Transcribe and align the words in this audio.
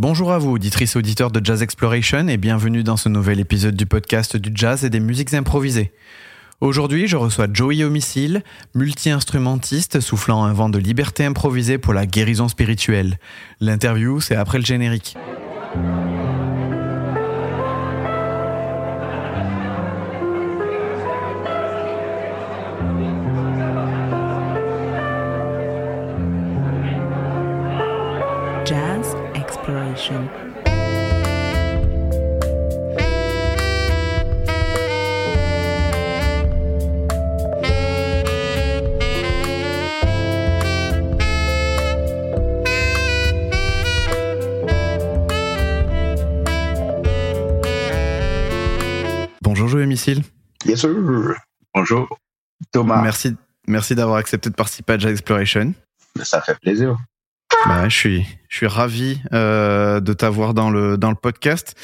Bonjour 0.00 0.32
à 0.32 0.38
vous, 0.38 0.52
auditrices 0.52 0.96
et 0.96 0.98
auditeurs 0.98 1.30
de 1.30 1.44
Jazz 1.44 1.62
Exploration, 1.62 2.26
et 2.28 2.38
bienvenue 2.38 2.82
dans 2.82 2.96
ce 2.96 3.10
nouvel 3.10 3.38
épisode 3.38 3.76
du 3.76 3.84
podcast 3.84 4.34
du 4.34 4.50
jazz 4.54 4.82
et 4.82 4.88
des 4.88 4.98
musiques 4.98 5.34
improvisées. 5.34 5.92
Aujourd'hui, 6.62 7.06
je 7.06 7.18
reçois 7.18 7.48
Joey 7.52 7.84
Homicile, 7.84 8.42
multi-instrumentiste 8.74 10.00
soufflant 10.00 10.42
un 10.44 10.54
vent 10.54 10.70
de 10.70 10.78
liberté 10.78 11.26
improvisée 11.26 11.76
pour 11.76 11.92
la 11.92 12.06
guérison 12.06 12.48
spirituelle. 12.48 13.18
L'interview, 13.60 14.22
c'est 14.22 14.36
après 14.36 14.56
le 14.56 14.64
générique. 14.64 15.18
Bonjour 49.42 49.68
Joey 49.68 49.82
Homicile. 49.82 50.22
Bien 50.64 50.76
sûr. 50.76 51.34
Bonjour, 51.74 52.08
Thomas. 52.72 53.02
Merci, 53.02 53.36
merci 53.66 53.94
d'avoir 53.94 54.16
accepté 54.16 54.48
de 54.48 54.54
participer 54.54 54.94
à 54.94 54.98
Jazz 54.98 55.12
Exploration. 55.12 55.74
Ça 56.22 56.40
fait 56.40 56.58
plaisir. 56.58 56.96
Bah, 57.66 57.88
je 57.88 57.94
suis, 57.94 58.26
je 58.48 58.56
suis 58.56 58.66
ravi 58.66 59.20
euh, 59.32 60.00
de 60.00 60.12
t'avoir 60.12 60.54
dans 60.54 60.70
le 60.70 60.96
dans 60.96 61.10
le 61.10 61.16
podcast. 61.16 61.74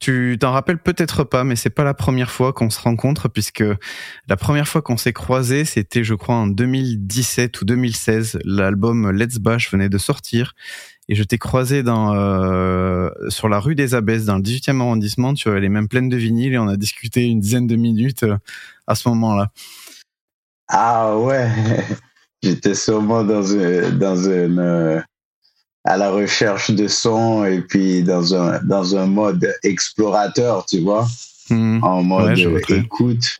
Tu 0.00 0.36
t'en 0.38 0.52
rappelles 0.52 0.78
peut-être 0.78 1.24
pas, 1.24 1.42
mais 1.42 1.56
c'est 1.56 1.70
pas 1.70 1.82
la 1.82 1.94
première 1.94 2.30
fois 2.30 2.52
qu'on 2.52 2.70
se 2.70 2.80
rencontre 2.80 3.28
puisque 3.28 3.64
la 4.28 4.36
première 4.36 4.68
fois 4.68 4.80
qu'on 4.80 4.96
s'est 4.96 5.12
croisés, 5.12 5.64
c'était 5.64 6.04
je 6.04 6.14
crois 6.14 6.36
en 6.36 6.46
2017 6.46 7.60
ou 7.60 7.64
2016. 7.64 8.38
L'album 8.44 9.10
Let's 9.10 9.38
Bash 9.38 9.72
venait 9.72 9.88
de 9.88 9.98
sortir 9.98 10.54
et 11.08 11.14
je 11.14 11.22
t'ai 11.24 11.38
croisé 11.38 11.82
dans 11.82 12.14
euh, 12.14 13.10
sur 13.28 13.48
la 13.48 13.58
rue 13.58 13.74
des 13.74 13.94
Abbesses 13.94 14.24
dans 14.24 14.36
le 14.36 14.42
18e 14.42 14.80
arrondissement. 14.80 15.34
Tu 15.34 15.48
avais 15.48 15.60
les 15.60 15.68
mêmes 15.68 15.88
pleines 15.88 16.08
de 16.08 16.16
vinyles 16.16 16.54
et 16.54 16.58
on 16.58 16.68
a 16.68 16.76
discuté 16.76 17.24
une 17.24 17.40
dizaine 17.40 17.66
de 17.66 17.76
minutes 17.76 18.22
euh, 18.22 18.36
à 18.86 18.94
ce 18.94 19.08
moment-là. 19.08 19.50
Ah 20.68 21.18
ouais. 21.18 21.50
J'étais 22.42 22.74
sûrement 22.74 23.24
dans 23.24 23.56
un, 23.56 23.90
dans 23.92 24.16
une, 24.16 24.58
euh, 24.58 25.00
à 25.84 25.96
la 25.96 26.10
recherche 26.10 26.70
de 26.70 26.88
son 26.88 27.44
et 27.44 27.60
puis 27.60 28.02
dans 28.02 28.34
un, 28.34 28.58
dans 28.64 28.96
un 28.96 29.06
mode 29.06 29.54
explorateur, 29.62 30.64
tu 30.66 30.80
vois, 30.80 31.06
Hmm. 31.50 31.84
en 31.84 32.02
mode 32.02 32.38
Ouais, 32.38 32.62
écoute. 32.70 33.38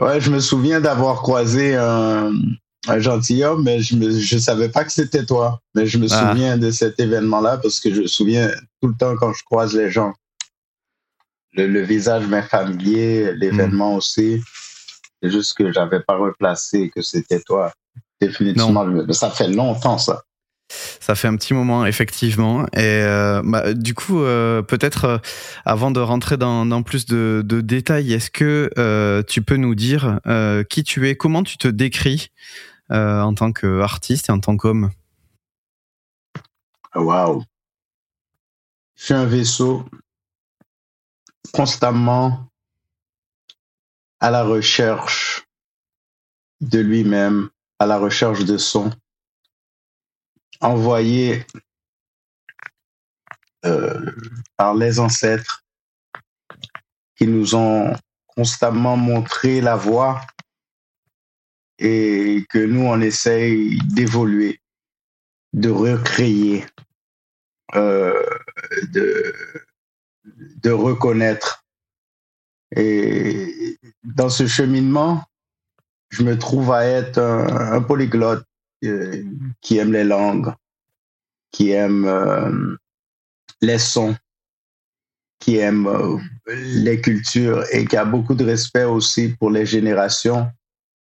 Ouais, 0.00 0.20
je 0.20 0.30
me 0.32 0.40
souviens 0.40 0.80
d'avoir 0.80 1.22
croisé 1.22 1.76
un, 1.76 2.32
un 2.88 2.98
gentilhomme, 2.98 3.62
mais 3.62 3.78
je 3.80 3.94
ne 3.94 4.10
je 4.10 4.36
savais 4.38 4.68
pas 4.68 4.82
que 4.84 4.90
c'était 4.90 5.24
toi. 5.24 5.60
Mais 5.76 5.86
je 5.86 5.96
me 5.98 6.08
Ah. 6.10 6.30
souviens 6.32 6.58
de 6.58 6.72
cet 6.72 6.98
événement-là 6.98 7.58
parce 7.58 7.78
que 7.78 7.94
je 7.94 8.02
me 8.02 8.06
souviens 8.08 8.50
tout 8.82 8.88
le 8.88 8.94
temps 8.96 9.14
quand 9.16 9.32
je 9.32 9.44
croise 9.44 9.74
les 9.76 9.92
gens. 9.92 10.12
Le, 11.54 11.68
le 11.68 11.82
visage 11.82 12.26
m'est 12.26 12.42
familier, 12.42 13.32
l'événement 13.36 13.94
Hmm. 13.94 13.98
aussi. 13.98 14.42
C'est 15.22 15.30
juste 15.30 15.56
que 15.56 15.72
j'avais 15.72 16.00
pas 16.00 16.16
replacé 16.16 16.90
que 16.94 17.00
c'était 17.00 17.40
toi. 17.40 17.72
Définitivement, 18.20 18.84
mais 18.86 19.12
ça 19.12 19.30
fait 19.30 19.48
longtemps 19.48 19.98
ça. 19.98 20.22
Ça 20.68 21.14
fait 21.14 21.28
un 21.28 21.36
petit 21.36 21.54
moment, 21.54 21.86
effectivement. 21.86 22.64
Et 22.72 22.80
euh, 22.82 23.40
bah, 23.44 23.72
du 23.72 23.94
coup, 23.94 24.20
euh, 24.20 24.62
peut-être 24.62 25.04
euh, 25.04 25.18
avant 25.64 25.90
de 25.90 26.00
rentrer 26.00 26.36
dans, 26.36 26.82
plus 26.82 27.06
de, 27.06 27.42
de 27.44 27.60
détails, 27.60 28.12
est-ce 28.12 28.30
que 28.30 29.22
tu 29.28 29.42
peux 29.42 29.56
nous 29.56 29.74
dire 29.74 30.20
qui 30.68 30.82
tu 30.82 31.08
es, 31.08 31.16
comment 31.16 31.42
tu 31.42 31.58
te 31.58 31.68
décris 31.68 32.30
en 32.90 33.34
tant 33.34 33.52
qu'artiste 33.52 34.28
et 34.28 34.32
en 34.32 34.40
tant 34.40 34.56
qu'homme? 34.56 34.90
Waouh. 36.94 37.44
Je 38.96 39.04
suis 39.04 39.14
un 39.14 39.26
vaisseau 39.26 39.84
constamment 41.52 42.48
à 44.20 44.30
la 44.30 44.42
recherche 44.42 45.46
de 46.60 46.78
lui-même, 46.78 47.50
à 47.78 47.86
la 47.86 47.98
recherche 47.98 48.44
de 48.44 48.56
son, 48.56 48.90
envoyé 50.60 51.44
euh, 53.64 54.12
par 54.56 54.74
les 54.74 54.98
ancêtres 54.98 55.64
qui 57.16 57.26
nous 57.26 57.54
ont 57.54 57.94
constamment 58.26 58.96
montré 58.96 59.60
la 59.60 59.76
voie 59.76 60.20
et 61.78 62.44
que 62.48 62.58
nous, 62.58 62.82
on 62.82 63.00
essaye 63.00 63.78
d'évoluer, 63.84 64.60
de 65.52 65.70
recréer, 65.70 66.64
euh, 67.74 68.22
de, 68.90 70.70
reconnaître. 70.70 71.64
Et 72.74 73.78
dans 74.04 74.28
ce 74.28 74.46
cheminement, 74.46 75.24
je 76.10 76.22
me 76.22 76.38
trouve 76.38 76.72
à 76.72 76.84
être 76.84 77.18
un 77.18 77.82
polyglotte 77.82 78.45
euh, 78.84 79.24
qui 79.60 79.78
aime 79.78 79.92
les 79.92 80.04
langues, 80.04 80.52
qui 81.50 81.70
aime 81.70 82.04
euh, 82.04 82.76
les 83.60 83.78
sons, 83.78 84.16
qui 85.38 85.56
aime 85.56 85.86
euh, 85.86 86.18
les 86.46 87.00
cultures 87.00 87.64
et 87.72 87.84
qui 87.84 87.96
a 87.96 88.04
beaucoup 88.04 88.34
de 88.34 88.44
respect 88.44 88.84
aussi 88.84 89.28
pour 89.38 89.50
les 89.50 89.66
générations 89.66 90.50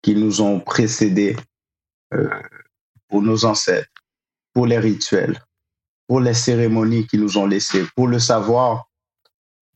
qui 0.01 0.15
nous 0.15 0.41
ont 0.41 0.59
précédés, 0.59 1.35
euh, 2.13 2.29
pour 3.07 3.21
nos 3.21 3.45
ancêtres, 3.45 3.89
pour 4.53 4.65
les 4.65 4.79
rituels, 4.79 5.39
pour 6.07 6.19
les 6.19 6.33
cérémonies 6.33 7.07
qui 7.07 7.17
nous 7.17 7.37
ont 7.37 7.45
laissés, 7.45 7.85
pour 7.95 8.07
le 8.07 8.19
savoir 8.19 8.89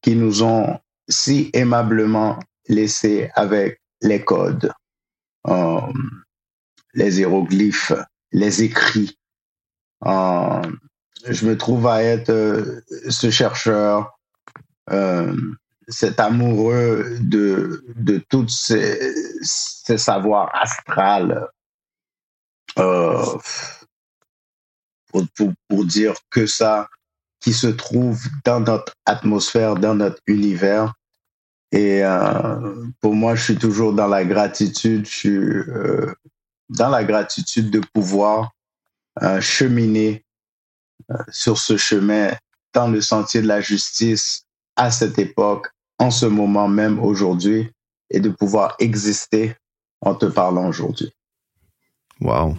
qui 0.01 0.15
nous 0.15 0.43
ont 0.43 0.79
si 1.07 1.49
aimablement 1.53 2.39
laissé 2.67 3.29
avec 3.35 3.79
les 4.01 4.23
codes, 4.23 4.71
euh, 5.47 5.81
les 6.95 7.19
hiéroglyphes, 7.19 7.93
les 8.31 8.63
écrits. 8.63 9.17
Euh, 10.05 10.61
je 11.27 11.45
me 11.45 11.57
trouve 11.57 11.87
à 11.87 12.01
être 12.01 12.29
euh, 12.29 12.81
ce 13.09 13.29
chercheur, 13.29 14.17
euh, 14.91 15.35
cet 15.87 16.19
amoureux 16.19 17.17
de, 17.19 17.85
de 17.95 18.17
tous 18.29 18.47
ces, 18.49 19.13
ces 19.41 19.97
savoirs 19.97 20.49
astrales. 20.55 21.47
Pour, 22.75 23.39
pour, 25.35 25.53
pour 25.69 25.85
dire 25.85 26.13
que 26.29 26.45
ça 26.45 26.89
qui 27.39 27.53
se 27.53 27.67
trouve 27.67 28.21
dans 28.43 28.59
notre 28.59 28.93
atmosphère, 29.05 29.75
dans 29.75 29.95
notre 29.95 30.19
univers. 30.27 30.93
Et 31.71 32.01
pour 32.99 33.15
moi, 33.15 33.35
je 33.35 33.43
suis 33.43 33.57
toujours 33.57 33.93
dans 33.93 34.07
la 34.07 34.25
gratitude, 34.25 35.05
je 35.05 35.11
suis 35.11 35.39
dans 36.69 36.89
la 36.89 37.03
gratitude 37.03 37.69
de 37.69 37.81
pouvoir 37.93 38.51
euh, 39.21 39.39
cheminer 39.39 40.25
euh, 41.11 41.15
sur 41.29 41.57
ce 41.57 41.77
chemin 41.77 42.31
dans 42.73 42.87
le 42.87 43.01
sentier 43.01 43.41
de 43.41 43.47
la 43.47 43.61
justice 43.61 44.45
à 44.75 44.91
cette 44.91 45.17
époque, 45.19 45.67
en 45.99 46.11
ce 46.11 46.25
moment 46.25 46.67
même 46.67 46.99
aujourd'hui, 46.99 47.71
et 48.09 48.19
de 48.19 48.29
pouvoir 48.29 48.75
exister 48.79 49.55
en 50.01 50.15
te 50.15 50.25
parlant 50.25 50.67
aujourd'hui. 50.67 51.11
Waouh 52.21 52.55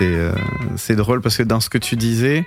euh, 0.00 0.32
c'est 0.76 0.96
drôle 0.96 1.20
parce 1.20 1.36
que 1.36 1.42
dans 1.42 1.60
ce 1.60 1.68
que 1.68 1.78
tu 1.78 1.96
disais, 1.96 2.44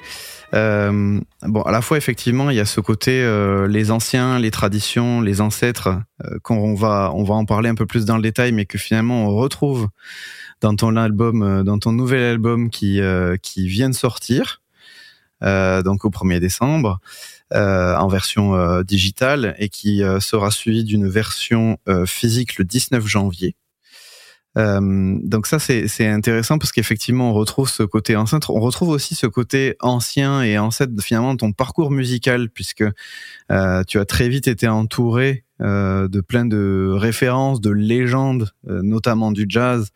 euh, 0.53 1.19
bon, 1.43 1.61
à 1.63 1.71
la 1.71 1.81
fois 1.81 1.97
effectivement, 1.97 2.49
il 2.49 2.55
y 2.55 2.59
a 2.59 2.65
ce 2.65 2.79
côté 2.79 3.21
euh, 3.21 3.67
les 3.67 3.91
anciens, 3.91 4.39
les 4.39 4.51
traditions, 4.51 5.21
les 5.21 5.41
ancêtres 5.41 5.89
euh, 6.23 6.37
qu'on 6.43 6.75
va 6.75 7.11
on 7.13 7.23
va 7.23 7.35
en 7.35 7.45
parler 7.45 7.69
un 7.69 7.75
peu 7.75 7.85
plus 7.85 8.05
dans 8.05 8.15
le 8.15 8.21
détail, 8.21 8.51
mais 8.51 8.65
que 8.65 8.77
finalement 8.77 9.25
on 9.25 9.35
retrouve 9.35 9.87
dans 10.61 10.75
ton 10.75 10.95
album, 10.95 11.43
euh, 11.43 11.63
dans 11.63 11.79
ton 11.79 11.91
nouvel 11.91 12.23
album 12.23 12.69
qui 12.69 13.01
euh, 13.01 13.37
qui 13.41 13.67
vient 13.67 13.89
de 13.89 13.95
sortir, 13.95 14.61
donc 15.41 16.05
au 16.05 16.09
1er 16.09 16.39
décembre. 16.39 16.99
en 17.51 18.07
version 18.07 18.81
digitale 18.81 19.55
et 19.59 19.69
qui 19.69 20.01
sera 20.19 20.49
suivi 20.49 20.83
d'une 20.83 21.07
version 21.07 21.77
physique 22.07 22.57
le 22.57 22.65
19 22.65 23.05
janvier. 23.05 23.55
Euh, 24.57 25.17
donc 25.21 25.47
ça 25.47 25.59
c'est 25.59 26.07
intéressant 26.07 26.57
parce 26.57 26.71
qu'effectivement 26.71 27.31
on 27.31 27.33
retrouve 27.33 27.69
ce 27.69 27.83
côté 27.83 28.15
ancêtre, 28.15 28.51
on 28.51 28.59
retrouve 28.59 28.89
aussi 28.89 29.15
ce 29.15 29.27
côté 29.27 29.75
ancien 29.81 30.43
et 30.43 30.57
ancêtre 30.57 30.93
finalement 31.01 31.35
ton 31.35 31.51
parcours 31.51 31.91
musical 31.91 32.49
puisque 32.49 32.85
euh, 33.51 33.83
tu 33.85 33.99
as 33.99 34.05
très 34.05 34.29
vite 34.29 34.47
été 34.47 34.67
entouré 34.67 35.43
euh, 35.61 36.07
de 36.07 36.21
plein 36.21 36.45
de 36.45 36.89
références, 36.93 37.59
de 37.59 37.69
légendes, 37.69 38.51
notamment 38.63 39.31
du 39.31 39.45
jazz. 39.47 39.89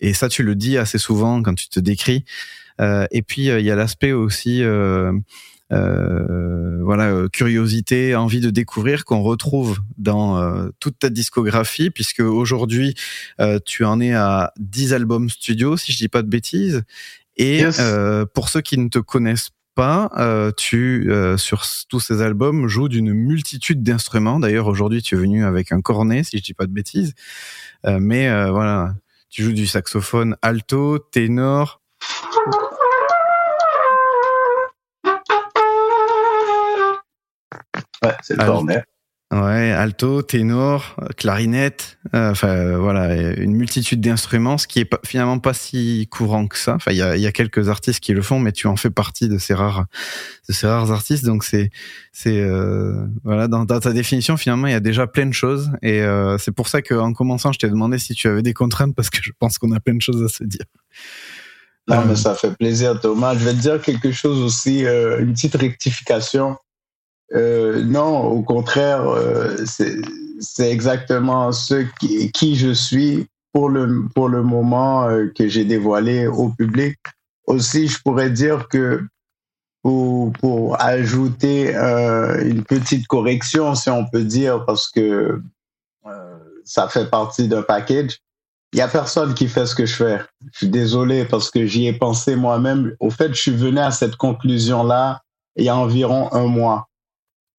Et 0.00 0.12
ça 0.12 0.28
tu 0.28 0.42
le 0.42 0.54
dis 0.54 0.76
assez 0.78 0.98
souvent 0.98 1.42
quand 1.42 1.54
tu 1.54 1.68
te 1.68 1.80
décris. 1.80 2.24
Et 2.80 3.22
puis 3.22 3.46
il 3.46 3.64
y 3.64 3.70
a 3.70 3.76
l'aspect 3.76 4.12
aussi 4.12 4.62
voilà 5.70 7.10
euh, 7.10 7.28
curiosité, 7.28 8.14
envie 8.16 8.40
de 8.40 8.50
découvrir 8.50 9.04
qu'on 9.04 9.22
retrouve 9.22 9.80
dans 9.98 10.38
euh, 10.38 10.70
toute 10.80 10.98
ta 10.98 11.10
discographie 11.10 11.90
puisque 11.90 12.20
aujourd'hui 12.20 12.94
euh, 13.40 13.58
tu 13.64 13.84
en 13.84 14.00
es 14.00 14.14
à 14.14 14.52
10 14.58 14.94
albums 14.94 15.28
studio 15.28 15.76
si 15.76 15.92
je 15.92 15.98
dis 15.98 16.08
pas 16.08 16.22
de 16.22 16.28
bêtises 16.28 16.82
et 17.36 17.58
Yes. 17.58 17.78
euh, 17.80 18.24
pour 18.26 18.48
ceux 18.48 18.60
qui 18.62 18.78
ne 18.78 18.88
te 18.88 18.98
connaissent 18.98 19.50
pas, 19.74 20.10
euh, 20.16 20.50
tu 20.56 21.06
euh, 21.08 21.36
sur 21.36 21.62
tous 21.88 22.00
ces 22.00 22.20
albums 22.20 22.66
joues 22.66 22.88
d'une 22.88 23.12
multitude 23.12 23.82
d'instruments. 23.84 24.40
D'ailleurs 24.40 24.66
aujourd'hui 24.66 25.02
tu 25.02 25.14
es 25.14 25.18
venu 25.18 25.44
avec 25.44 25.70
un 25.70 25.80
cornet 25.80 26.24
si 26.24 26.38
je 26.38 26.42
dis 26.42 26.54
pas 26.54 26.66
de 26.66 26.72
bêtises, 26.72 27.14
Euh, 27.86 27.98
mais 28.00 28.28
euh, 28.28 28.50
voilà 28.50 28.94
tu 29.30 29.42
joues 29.44 29.52
du 29.52 29.66
saxophone 29.66 30.36
alto, 30.42 30.98
ténor, 30.98 31.77
Ouais, 38.04 38.14
c'est 38.22 38.36
le 38.36 38.44
cornet. 38.44 38.82
Ouais, 39.30 39.72
alto, 39.72 40.22
ténor, 40.22 40.96
euh, 41.02 41.08
clarinette, 41.14 41.98
euh, 42.14 42.30
enfin 42.30 42.48
euh, 42.48 42.78
voilà, 42.78 43.14
une 43.34 43.52
multitude 43.56 44.00
d'instruments, 44.00 44.56
ce 44.56 44.66
qui 44.66 44.78
est 44.78 44.86
pas, 44.86 45.00
finalement 45.04 45.38
pas 45.38 45.52
si 45.52 46.08
courant 46.10 46.46
que 46.46 46.56
ça. 46.56 46.76
Enfin, 46.76 46.92
il 46.92 46.96
y 46.96 47.02
a, 47.02 47.14
il 47.14 47.20
y 47.20 47.26
a 47.26 47.32
quelques 47.32 47.68
artistes 47.68 48.00
qui 48.00 48.14
le 48.14 48.22
font, 48.22 48.38
mais 48.40 48.52
tu 48.52 48.68
en 48.68 48.76
fais 48.76 48.88
partie 48.88 49.28
de 49.28 49.36
ces 49.36 49.52
rares, 49.52 49.84
de 50.48 50.54
ces 50.54 50.66
rares 50.66 50.92
artistes. 50.92 51.26
Donc 51.26 51.44
c'est, 51.44 51.68
c'est 52.10 52.40
euh, 52.40 53.04
voilà, 53.22 53.48
dans, 53.48 53.66
dans 53.66 53.80
ta 53.80 53.92
définition 53.92 54.38
finalement, 54.38 54.66
il 54.66 54.72
y 54.72 54.76
a 54.76 54.80
déjà 54.80 55.06
plein 55.06 55.26
de 55.26 55.34
choses, 55.34 55.72
et 55.82 56.00
euh, 56.00 56.38
c'est 56.38 56.52
pour 56.52 56.68
ça 56.68 56.80
qu'en 56.80 57.12
commençant, 57.12 57.52
je 57.52 57.58
t'ai 57.58 57.68
demandé 57.68 57.98
si 57.98 58.14
tu 58.14 58.28
avais 58.28 58.40
des 58.40 58.54
contraintes 58.54 58.94
parce 58.96 59.10
que 59.10 59.18
je 59.20 59.32
pense 59.38 59.58
qu'on 59.58 59.72
a 59.72 59.80
plein 59.80 59.94
de 59.94 60.00
choses 60.00 60.24
à 60.24 60.28
se 60.28 60.42
dire. 60.42 60.64
Non, 61.86 61.96
Euh, 61.96 62.04
mais 62.06 62.16
ça 62.16 62.34
fait 62.34 62.54
plaisir, 62.56 62.98
Thomas. 63.00 63.34
Je 63.34 63.44
vais 63.44 63.52
te 63.52 63.58
dire 63.60 63.80
quelque 63.80 64.10
chose 64.12 64.40
aussi, 64.40 64.86
euh, 64.86 65.20
une 65.20 65.32
petite 65.34 65.54
rectification. 65.54 66.56
Euh, 67.34 67.82
non, 67.84 68.26
au 68.26 68.42
contraire, 68.42 69.06
euh, 69.08 69.56
c'est 70.40 70.70
exactement 70.70 71.52
ce 71.52 71.86
qui, 72.00 72.30
qui 72.32 72.56
je 72.56 72.72
suis 72.72 73.26
pour 73.52 73.68
le, 73.68 74.06
pour 74.14 74.28
le 74.28 74.42
moment 74.42 75.08
euh, 75.08 75.26
que 75.34 75.48
j'ai 75.48 75.64
dévoilé 75.64 76.26
au 76.26 76.50
public. 76.50 76.98
Aussi, 77.46 77.88
je 77.88 78.00
pourrais 78.02 78.30
dire 78.30 78.68
que 78.68 79.02
pour, 79.82 80.32
pour 80.34 80.80
ajouter 80.80 81.74
euh, 81.74 82.42
une 82.44 82.64
petite 82.64 83.06
correction, 83.06 83.74
si 83.74 83.90
on 83.90 84.06
peut 84.06 84.24
dire, 84.24 84.64
parce 84.64 84.88
que 84.88 85.40
euh, 86.06 86.38
ça 86.64 86.88
fait 86.88 87.08
partie 87.10 87.48
d'un 87.48 87.62
package, 87.62 88.18
il 88.72 88.76
n'y 88.76 88.82
a 88.82 88.88
personne 88.88 89.32
qui 89.34 89.48
fait 89.48 89.64
ce 89.64 89.74
que 89.74 89.86
je 89.86 89.94
fais. 89.94 90.20
Je 90.52 90.58
suis 90.58 90.68
désolé 90.68 91.24
parce 91.24 91.50
que 91.50 91.64
j'y 91.64 91.86
ai 91.86 91.94
pensé 91.94 92.36
moi-même. 92.36 92.94
Au 93.00 93.08
fait, 93.08 93.28
je 93.28 93.40
suis 93.40 93.56
venu 93.56 93.78
à 93.78 93.90
cette 93.90 94.16
conclusion-là 94.16 95.22
il 95.56 95.64
y 95.64 95.68
a 95.68 95.76
environ 95.76 96.32
un 96.32 96.46
mois. 96.46 96.87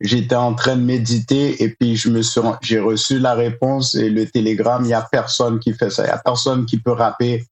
J'étais 0.01 0.35
en 0.35 0.53
train 0.53 0.77
de 0.77 0.81
méditer 0.81 1.61
et 1.61 1.69
puis 1.69 1.97
je 1.97 2.09
me 2.09 2.21
suis, 2.21 2.39
j'ai 2.61 2.79
reçu 2.79 3.19
la 3.19 3.33
réponse 3.33 3.95
et 3.95 4.09
le 4.09 4.25
télégramme. 4.25 4.83
Il 4.83 4.87
n'y 4.87 4.93
a 4.93 5.01
personne 5.01 5.59
qui 5.59 5.73
fait 5.73 5.89
ça. 5.89 6.03
Il 6.03 6.07
n'y 6.07 6.13
a 6.13 6.17
personne 6.17 6.65
qui 6.65 6.77
peut 6.79 6.93
rapper, 6.93 7.45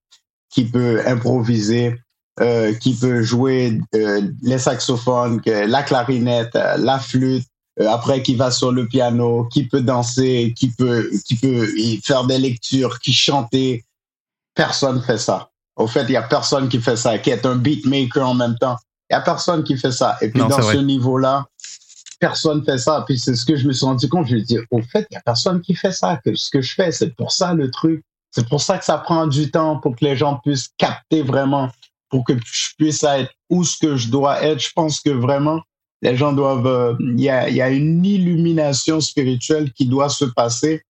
qui 0.49 0.63
peut 0.63 1.01
improviser, 1.05 1.99
euh, 2.39 2.73
qui 2.73 2.93
peut 2.93 3.21
jouer 3.21 3.79
euh, 3.95 4.21
les 4.43 4.59
saxophones, 4.59 5.41
la 5.45 5.83
clarinette, 5.83 6.55
euh, 6.55 6.77
la 6.77 6.99
flûte, 6.99 7.45
euh, 7.79 7.89
après 7.89 8.23
qui 8.23 8.35
va 8.35 8.49
sur 8.49 8.71
le 8.71 8.87
piano, 8.87 9.45
qui 9.51 9.65
peut 9.65 9.81
danser, 9.81 10.53
qui 10.55 10.69
peut, 10.69 11.09
qui 11.25 11.35
peut 11.35 11.69
y 11.77 11.97
faire 11.97 12.25
des 12.25 12.39
lectures, 12.39 12.99
qui 12.99 13.13
chanter. 13.13 13.83
Personne 14.55 15.01
fait 15.01 15.17
ça. 15.17 15.49
Au 15.75 15.85
fait, 15.85 16.03
il 16.03 16.11
y 16.11 16.15
a 16.15 16.23
personne 16.23 16.69
qui 16.69 16.79
fait 16.79 16.95
ça, 16.95 17.17
qui 17.19 17.29
est 17.29 17.45
un 17.45 17.55
beatmaker 17.55 18.27
en 18.27 18.33
même 18.33 18.57
temps. 18.57 18.77
Il 19.09 19.13
y 19.13 19.15
a 19.15 19.21
personne 19.21 19.63
qui 19.63 19.77
fait 19.77 19.91
ça. 19.91 20.17
Et 20.21 20.29
puis 20.29 20.41
Non, 20.41 20.47
dans 20.47 20.61
ce 20.61 20.77
niveau-là, 20.77 21.45
personne 22.19 22.63
fait 22.63 22.77
ça. 22.77 23.03
Puis 23.07 23.19
c'est 23.19 23.35
ce 23.35 23.45
que 23.45 23.55
je 23.55 23.67
me 23.67 23.73
suis 23.73 23.85
rendu 23.85 24.07
compte. 24.09 24.27
Je 24.27 24.35
me 24.35 24.41
dis, 24.41 24.57
au 24.71 24.81
fait, 24.81 25.05
il 25.11 25.13
y 25.15 25.17
a 25.17 25.21
personne 25.21 25.61
qui 25.61 25.75
fait 25.75 25.91
ça. 25.91 26.19
Que 26.23 26.35
ce 26.35 26.49
que 26.49 26.61
je 26.61 26.73
fais, 26.73 26.91
c'est 26.91 27.15
pour 27.15 27.31
ça 27.31 27.53
le 27.53 27.69
truc. 27.71 28.03
C'est 28.31 28.47
pour 28.47 28.61
ça 28.61 28.77
que 28.77 28.85
ça 28.85 28.97
prend 28.97 29.25
du 29.27 29.49
temps 29.51 29.77
pour 29.79 29.95
que 29.95 30.03
les 30.05 30.15
gens 30.15 30.39
puissent 30.43 30.69
capter 30.77 31.21
vraiment, 31.21 31.69
pour 32.09 32.23
que 32.25 32.33
je 32.37 32.69
puisse 32.77 33.03
être 33.03 33.31
où 33.49 33.63
ce 33.63 33.77
que 33.77 33.95
je 33.95 34.09
dois 34.09 34.43
être. 34.43 34.59
Je 34.59 34.71
pense 34.75 34.99
que 34.99 35.09
vraiment, 35.09 35.61
les 36.01 36.15
gens 36.15 36.33
doivent. 36.33 36.67
euh, 36.67 36.93
Il 36.99 37.19
y, 37.21 37.29
a, 37.29 37.49
il 37.49 37.55
y 37.55 37.61
a 37.61 37.69
une 37.69 38.05
illumination 38.05 38.99
spirituelle 39.01 39.71
qui 39.73 39.85
doit 39.87 40.09
se 40.09 40.25
passer 40.25 40.81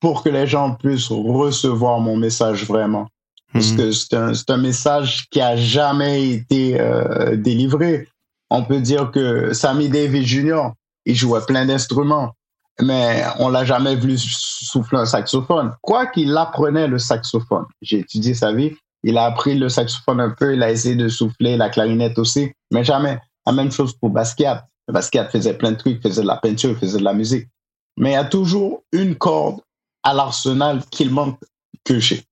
pour 0.00 0.22
que 0.22 0.28
les 0.28 0.46
gens 0.46 0.74
puissent 0.74 1.08
recevoir 1.10 1.98
mon 2.00 2.16
message 2.16 2.64
vraiment. 2.66 3.08
Parce 3.52 3.72
Mhm. 3.72 3.76
que 3.76 3.92
c'est 3.92 4.14
un, 4.14 4.34
c'est 4.34 4.50
un 4.50 4.56
message 4.56 5.26
qui 5.30 5.40
a 5.40 5.56
jamais 5.56 6.30
été 6.30 6.80
euh, 6.80 7.36
délivré. 7.36 8.08
On 8.54 8.64
peut 8.64 8.82
dire 8.82 9.10
que 9.10 9.54
Sammy 9.54 9.88
Davis 9.88 10.26
Jr., 10.26 10.68
il 11.06 11.14
jouait 11.14 11.40
plein 11.46 11.64
d'instruments, 11.64 12.34
mais 12.82 13.24
on 13.38 13.48
l'a 13.48 13.64
jamais 13.64 13.96
vu 13.96 14.18
souffler 14.18 14.98
un 14.98 15.06
saxophone. 15.06 15.72
Quoi 15.80 16.04
qu'il 16.04 16.36
apprenait 16.36 16.86
le 16.86 16.98
saxophone. 16.98 17.64
J'ai 17.80 18.00
étudié 18.00 18.34
sa 18.34 18.52
vie. 18.52 18.72
Il 19.04 19.16
a 19.16 19.24
appris 19.24 19.54
le 19.58 19.70
saxophone 19.70 20.20
un 20.20 20.30
peu, 20.30 20.52
il 20.52 20.62
a 20.62 20.70
essayé 20.70 20.94
de 20.96 21.08
souffler 21.08 21.56
la 21.56 21.70
clarinette 21.70 22.18
aussi, 22.18 22.52
mais 22.70 22.84
jamais. 22.84 23.18
La 23.46 23.52
même 23.52 23.72
chose 23.72 23.94
pour 23.94 24.10
Basquiat. 24.10 24.66
Basquiat 24.86 25.30
faisait 25.30 25.54
plein 25.54 25.72
de 25.72 25.78
trucs, 25.78 26.02
faisait 26.02 26.20
de 26.20 26.26
la 26.26 26.36
peinture, 26.36 26.76
faisait 26.78 26.98
de 26.98 27.04
la 27.04 27.14
musique. 27.14 27.48
Mais 27.96 28.10
il 28.10 28.14
y 28.14 28.16
a 28.16 28.24
toujours 28.24 28.82
une 28.92 29.14
corde 29.16 29.62
à 30.02 30.12
l'arsenal 30.12 30.84
qu'il 30.90 31.10
manque 31.10 31.40
que 31.84 31.98
j'ai 31.98 32.22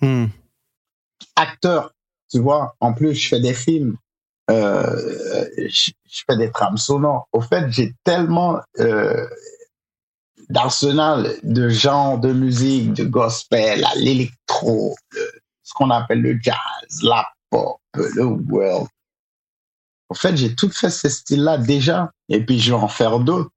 Hmm. 0.00 0.28
acteur, 1.36 1.92
tu 2.30 2.40
vois. 2.40 2.74
En 2.80 2.94
plus, 2.94 3.14
je 3.14 3.28
fais 3.28 3.38
des 3.38 3.54
films, 3.54 3.96
euh, 4.50 5.46
je, 5.68 5.90
fais 6.26 6.36
des 6.36 6.50
trames 6.50 6.76
sonores. 6.76 7.28
Au 7.32 7.40
fait, 7.40 7.70
j'ai 7.70 7.94
tellement 8.04 8.60
euh, 8.80 9.26
d'arsenal 10.48 11.34
de 11.42 11.68
genres 11.68 12.18
de 12.18 12.32
musique, 12.32 12.92
de 12.94 13.04
gospel, 13.04 13.84
à 13.84 13.94
l'électro, 13.96 14.94
le- 15.12 15.32
ce 15.62 15.72
qu'on 15.74 15.90
appelle 15.90 16.20
le 16.20 16.38
jazz, 16.42 17.02
la 17.02 17.26
pop, 17.50 17.78
le 17.94 18.24
world. 18.24 18.88
En 20.08 20.14
fait, 20.14 20.36
j'ai 20.36 20.54
tout 20.54 20.70
fait 20.70 20.90
ces 20.90 21.08
styles-là 21.08 21.56
déjà, 21.58 22.10
et 22.28 22.44
puis 22.44 22.58
je 22.60 22.72
vais 22.72 22.78
en 22.78 22.88
faire 22.88 23.18
d'autres. 23.18 23.50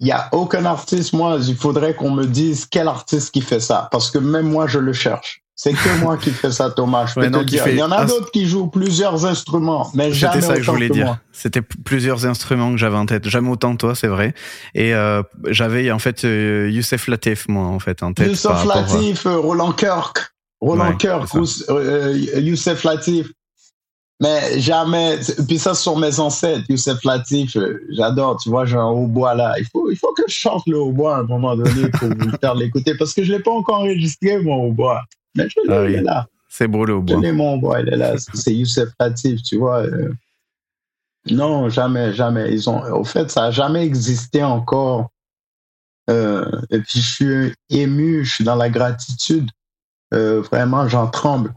Il 0.00 0.06
n'y 0.06 0.12
a 0.12 0.28
aucun 0.32 0.64
artiste, 0.64 1.12
moi, 1.12 1.38
il 1.40 1.56
faudrait 1.56 1.94
qu'on 1.94 2.10
me 2.10 2.26
dise 2.26 2.66
quel 2.66 2.88
artiste 2.88 3.32
qui 3.32 3.40
fait 3.40 3.60
ça, 3.60 3.88
parce 3.90 4.10
que 4.10 4.18
même 4.18 4.50
moi, 4.50 4.66
je 4.66 4.78
le 4.78 4.92
cherche. 4.92 5.43
C'est 5.56 5.72
que 5.72 6.00
moi 6.00 6.16
qui 6.16 6.30
fais 6.30 6.50
ça, 6.50 6.68
Thomas. 6.70 7.06
Je 7.06 7.14
peux 7.14 7.20
Ouais, 7.20 7.26
te 7.28 7.32
non, 7.32 7.38
qui 7.40 7.46
dire. 7.46 7.62
fait 7.62 7.72
Il 7.74 7.78
y 7.78 7.82
en 7.82 7.92
a 7.92 8.04
d'autres 8.04 8.30
qui 8.32 8.46
jouent 8.48 8.66
plusieurs 8.66 9.24
instruments, 9.24 9.88
mais 9.94 10.12
jamais 10.12 10.34
C'était 10.34 10.46
ça 10.46 10.54
que 10.56 10.62
je 10.62 10.68
autant 10.70 10.72
voulais 10.74 10.88
que 10.88 10.92
dire. 10.94 11.18
C'était 11.32 11.62
plusieurs 11.62 12.26
instruments 12.26 12.72
que 12.72 12.76
j'avais 12.76 12.96
en 12.96 13.06
tête. 13.06 13.28
Jamais 13.28 13.50
autant 13.50 13.76
toi, 13.76 13.94
c'est 13.94 14.08
vrai. 14.08 14.34
Et 14.74 14.94
euh, 14.94 15.22
j'avais 15.48 15.90
en 15.92 16.00
fait 16.00 16.24
euh, 16.24 16.68
Youssef 16.72 17.06
Latif, 17.06 17.46
moi, 17.48 17.66
en 17.66 17.78
fait, 17.78 18.02
en 18.02 18.12
tête. 18.12 18.30
Youssef 18.30 18.50
à- 18.50 18.64
Latif, 18.64 19.26
euh, 19.26 19.36
Roland 19.38 19.72
Kirk. 19.72 20.32
Roland 20.60 20.88
Ouais, 20.90 20.96
Kirk, 20.96 21.28
Youssef 22.36 22.84
Latif. 22.84 23.28
Mais 24.20 24.60
jamais. 24.60 25.18
Puis 25.48 25.58
ça, 25.58 25.74
sur 25.74 25.96
mes 25.98 26.20
ancêtres, 26.20 26.64
Youssef 26.68 27.02
Latif, 27.04 27.56
euh, 27.56 27.84
j'adore. 27.90 28.36
Tu 28.40 28.48
vois, 28.48 28.64
j'ai 28.64 28.76
un 28.76 28.86
hautbois 28.86 29.34
là. 29.34 29.54
Il 29.58 29.66
faut, 29.66 29.90
il 29.90 29.96
faut 29.96 30.12
que 30.14 30.22
je 30.28 30.32
chante 30.34 30.62
le 30.66 30.78
hautbois 30.78 31.16
à 31.16 31.20
un 31.20 31.24
moment 31.24 31.56
donné 31.56 31.88
pour 31.90 32.08
vous 32.08 32.28
le 32.30 32.38
faire 32.40 32.54
l'écouter 32.54 32.94
parce 32.96 33.12
que 33.12 33.24
je 33.24 33.32
ne 33.32 33.38
l'ai 33.38 33.42
pas 33.42 33.50
encore 33.50 33.80
enregistré, 33.80 34.38
mon 34.38 34.68
hautbois. 34.68 35.02
Mais 35.34 35.48
je 35.48 35.60
l'ai 35.66 35.74
Ah 35.74 35.82
oui. 35.82 35.88
il 35.92 35.94
est 35.96 36.02
là. 36.02 36.26
C'est 36.48 36.68
brûlé 36.68 36.92
au 36.92 37.00
Je 37.00 37.12
bois. 37.14 37.20
l'ai, 37.22 37.32
mon 37.32 37.54
hautbois, 37.54 37.80
il 37.80 37.88
est 37.88 37.96
là. 37.96 38.14
C'est 38.34 38.54
Youssef 38.54 38.90
Latif, 39.00 39.42
tu 39.42 39.58
vois. 39.58 39.82
euh. 39.82 40.12
Non, 41.30 41.68
jamais, 41.68 42.12
jamais. 42.12 42.52
Ils 42.52 42.70
ont, 42.70 42.82
au 42.92 43.02
fait, 43.04 43.30
ça 43.30 43.42
n'a 43.42 43.50
jamais 43.50 43.84
existé 43.84 44.44
encore. 44.44 45.08
Euh, 46.10 46.48
et 46.70 46.78
puis, 46.80 47.00
je 47.00 47.14
suis 47.14 47.54
ému, 47.70 48.24
je 48.24 48.34
suis 48.34 48.44
dans 48.44 48.56
la 48.56 48.68
gratitude 48.70 49.48
Euh, 50.12 50.42
vraiment, 50.42 50.86
j'en 50.86 51.08
tremble 51.08 51.52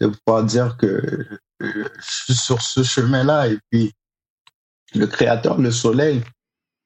de 0.00 0.06
pouvoir 0.06 0.44
dire 0.44 0.76
que 0.78 1.26
je 1.60 1.88
suis 2.00 2.34
sur 2.34 2.62
ce 2.62 2.82
chemin-là. 2.82 3.48
Et 3.48 3.58
puis, 3.70 3.92
le 4.94 5.06
Créateur, 5.06 5.60
le 5.60 5.70
Soleil, 5.70 6.22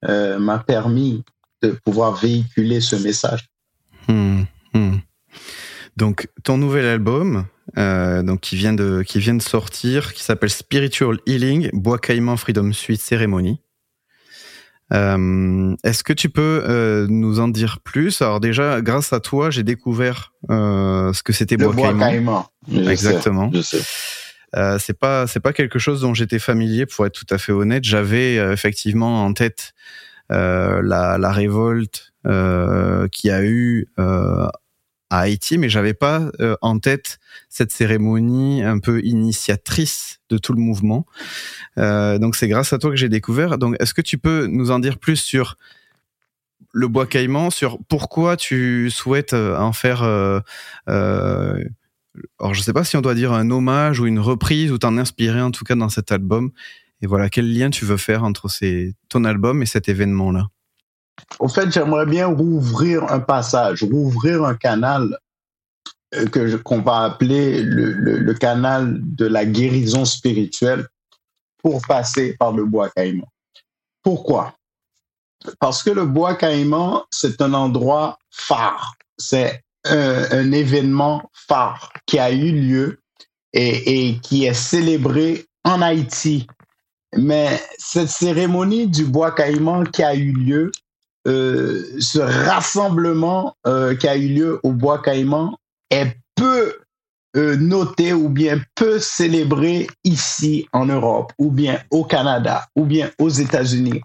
euh, 0.09 0.39
m'a 0.39 0.59
permis 0.59 1.23
de 1.63 1.71
pouvoir 1.85 2.15
véhiculer 2.17 2.81
ce 2.81 2.97
message. 2.97 3.49
Hmm, 4.09 4.43
hmm. 4.75 4.97
Donc, 5.97 6.29
ton 6.43 6.59
nouvel 6.59 6.87
album, 6.87 7.47
euh, 7.79 8.23
donc 8.23 8.41
qui 8.41 8.57
vient 8.57 8.73
de 8.73 9.03
qui 9.07 9.19
vient 9.21 9.35
de 9.35 9.43
sortir, 9.43 10.13
qui 10.15 10.23
s'appelle 10.25 10.51
Spiritual 10.51 11.19
Healing, 11.27 11.71
Bois 11.73 11.99
Caïman 11.99 12.37
Freedom 12.37 12.73
Suite 12.73 13.01
Cérémonie. 13.01 13.61
Euh, 14.93 15.75
Est-ce 15.85 16.05
que 16.05 16.13
tu 16.13 16.29
peux 16.29 16.65
euh, 16.69 17.07
nous 17.09 17.41
en 17.41 17.49
dire 17.49 17.81
plus? 17.81 18.21
Alors 18.21 18.41
déjà, 18.41 18.83
grâce 18.83 19.13
à 19.13 19.21
toi, 19.21 19.51
j'ai 19.51 19.63
découvert 19.63 20.33
euh, 20.51 21.13
ce 21.13 21.23
que 21.23 21.33
c'était 21.33 21.57
Bois 21.57 21.73
bois 21.73 21.89
Caïman. 21.89 22.11
caïman. 22.11 22.47
Je 22.71 22.91
Exactement. 22.91 23.51
sais, 23.53 23.59
je 23.59 23.63
sais. 23.63 23.83
Euh, 24.57 24.79
c'est 24.79 24.99
pas 24.99 25.27
c'est 25.27 25.41
pas 25.41 25.53
quelque 25.53 25.79
chose 25.79 26.01
dont 26.03 26.15
j'étais 26.15 26.39
familier 26.39 26.87
pour 26.87 27.07
être 27.07 27.15
tout 27.15 27.35
à 27.35 27.39
fait 27.39 27.53
honnête. 27.53 27.85
J'avais 27.85 28.39
euh, 28.39 28.53
effectivement 28.53 29.25
en 29.25 29.33
tête 29.33 29.73
euh, 30.31 30.83
la, 30.83 31.19
la 31.19 31.33
révolte 31.33 32.13
euh, 32.27 33.09
qui 33.09 33.31
a 33.31 33.43
eu 33.45 33.89
euh, 33.99 34.47
à 35.11 35.21
Haïti, 35.21 35.59
mais 35.59 35.69
j'avais 35.69 35.95
pas 35.95 36.31
euh, 36.41 36.57
en 36.63 36.79
tête 36.79 37.19
cette 37.49 37.71
cérémonie 37.71 38.63
un 38.63 38.79
peu 38.79 39.01
initiatrice 39.03 40.21
de 40.31 40.39
tout 40.39 40.55
le 40.55 40.61
mouvement. 40.61 41.07
Euh, 41.79 42.19
donc 42.19 42.37
c'est 42.37 42.49
grâce 42.49 42.73
à 42.73 42.79
toi 42.79 42.91
que 42.91 42.97
j'ai 42.97 43.11
découvert. 43.11 43.59
Donc 43.59 43.77
est-ce 43.81 43.95
que 43.95 44.01
tu 44.01 44.17
peux 44.19 44.47
nous 44.47 44.71
en 44.71 44.79
dire 44.79 44.99
plus 44.99 45.17
sur 45.17 45.57
le 46.73 46.89
bois 46.89 47.07
caïman, 47.07 47.51
sur 47.51 47.79
pourquoi 47.89 48.39
tu 48.39 48.91
souhaites 48.91 49.35
euh, 49.35 49.57
en 49.59 49.73
faire 49.75 50.03
euh, 50.03 50.41
alors, 52.39 52.55
je 52.55 52.61
sais 52.61 52.73
pas 52.73 52.85
si 52.85 52.97
on 52.97 53.01
doit 53.01 53.15
dire 53.15 53.33
un 53.33 53.51
hommage 53.51 54.01
ou 54.01 54.07
une 54.07 54.19
reprise 54.19 54.71
ou 54.71 54.79
t'en 54.79 54.99
inspirer 54.99 55.41
en 55.41 55.51
tout 55.51 55.65
cas 55.65 55.75
dans 55.75 55.89
cet 55.89 56.13
album. 56.13 56.51
Et 57.01 57.07
voilà, 57.07 57.29
quel 57.29 57.53
lien 57.53 57.71
tu 57.71 57.85
veux 57.85 57.97
faire 57.97 58.23
entre 58.23 58.49
ton 59.09 59.25
album 59.25 59.63
et 59.63 59.67
cet 59.67 59.89
événement-là? 59.89 60.49
Au 61.39 61.49
fait, 61.49 61.71
j'aimerais 61.71 62.07
bien 62.07 62.27
rouvrir 62.27 63.11
un 63.11 63.21
passage, 63.21 63.83
rouvrir 63.83 64.45
un 64.45 64.55
canal 64.55 65.19
euh, 66.15 66.27
qu'on 66.63 66.83
va 66.83 67.05
appeler 67.05 67.63
le, 67.63 67.93
le- 67.93 68.19
le 68.19 68.35
canal 68.35 68.99
de 69.03 69.27
la 69.27 69.45
guérison 69.45 70.05
spirituelle 70.05 70.87
pour 71.63 71.81
passer 71.87 72.37
par 72.39 72.53
le 72.53 72.65
bois 72.65 72.91
caïman. 72.91 73.27
Pourquoi? 74.03 74.55
Parce 75.59 75.83
que 75.83 75.91
le 75.91 76.07
bois 76.07 76.35
caïman, 76.35 77.03
c'est 77.11 77.41
un 77.41 77.55
endroit 77.55 78.19
phare. 78.31 78.95
C'est 79.19 79.63
un, 79.85 80.25
un 80.31 80.53
événement 80.53 81.31
phare 81.33 81.93
qui 82.07 82.19
a 82.19 82.31
eu 82.31 82.53
lieu 82.53 82.99
et, 83.53 84.19
qui 84.23 84.47
est 84.47 84.55
célébré 84.55 85.47
en 85.65 85.83
Haïti. 85.83 86.47
Mais 87.17 87.61
cette 87.79 88.09
cérémonie 88.09 88.87
du 88.87 89.05
bois 89.05 89.33
caïman 89.33 89.85
qui 89.85 90.03
a 90.03 90.15
eu 90.15 90.33
lieu, 90.33 90.73
euh, 91.29 91.85
ce 92.01 92.19
rassemblement 92.19 93.55
euh, 93.67 93.95
qui 93.95 94.09
a 94.09 94.17
eu 94.17 94.29
lieu 94.29 94.61
au 94.63 94.73
bois 94.73 95.01
caïman 95.01 95.57
est 95.91 96.17
peu 96.35 96.75
euh, 97.37 97.57
noté 97.57 98.13
ou 98.13 98.29
bien 98.29 98.61
peu 98.75 98.99
célébré 98.99 99.87
ici 100.05 100.67
en 100.73 100.87
Europe 100.87 101.33
ou 101.39 101.51
bien 101.51 101.81
au 101.91 102.05
Canada 102.05 102.67
ou 102.77 102.85
bien 102.87 103.11
aux 103.19 103.29
États-Unis. 103.29 104.01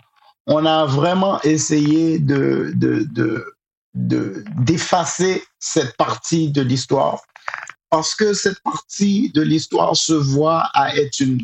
On 0.47 0.65
a 0.65 0.85
vraiment 0.85 1.41
essayé 1.41 2.19
de, 2.19 2.73
de- 3.97 4.43
d'effacer 4.59 5.43
cette 5.59 5.95
partie 5.97 6.51
de 6.51 6.61
l'histoire 6.61 7.21
parce 7.89 8.13
que 8.15 8.33
cette 8.33 8.59
partie 8.61 9.31
de 9.33 9.41
l'histoire 9.41 9.95
se 9.95 10.13
voit 10.13 10.69
à 10.73 10.95
être 10.95 11.19
une 11.21 11.41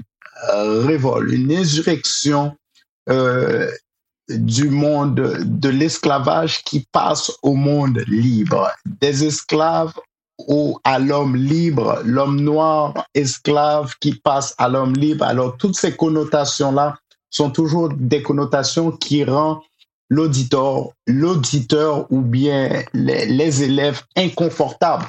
euh, 0.53 0.86
révolte, 0.86 1.31
une 1.31 1.51
insurrection 1.53 2.55
euh, 3.10 3.72
du 4.29 4.69
monde 4.69 5.15
de 5.45 5.69
l'esclavage 5.69 6.63
qui 6.63 6.86
passe 6.91 7.31
au 7.43 7.53
monde 7.53 8.03
libre, 8.07 8.69
des 8.86 9.24
esclaves 9.25 9.93
au, 10.48 10.79
à 10.83 11.00
l'homme 11.00 11.36
libre, 11.36 12.01
l'homme 12.03 12.41
noir 12.41 12.93
esclave 13.13 13.93
qui 14.01 14.15
passe 14.15 14.53
à 14.57 14.67
l'homme 14.67 14.93
libre. 14.95 15.24
Alors 15.25 15.55
toutes 15.57 15.75
ces 15.77 15.95
connotations-là 15.95 16.98
sont 17.29 17.51
toujours 17.51 17.89
des 17.95 18.22
connotations 18.22 18.91
qui 18.91 19.24
rendent 19.24 19.60
l'auditeur, 20.10 20.89
l'auditeur 21.07 22.12
ou 22.12 22.22
bien 22.22 22.83
les, 22.93 23.63
élèves 23.63 24.01
inconfortables. 24.15 25.05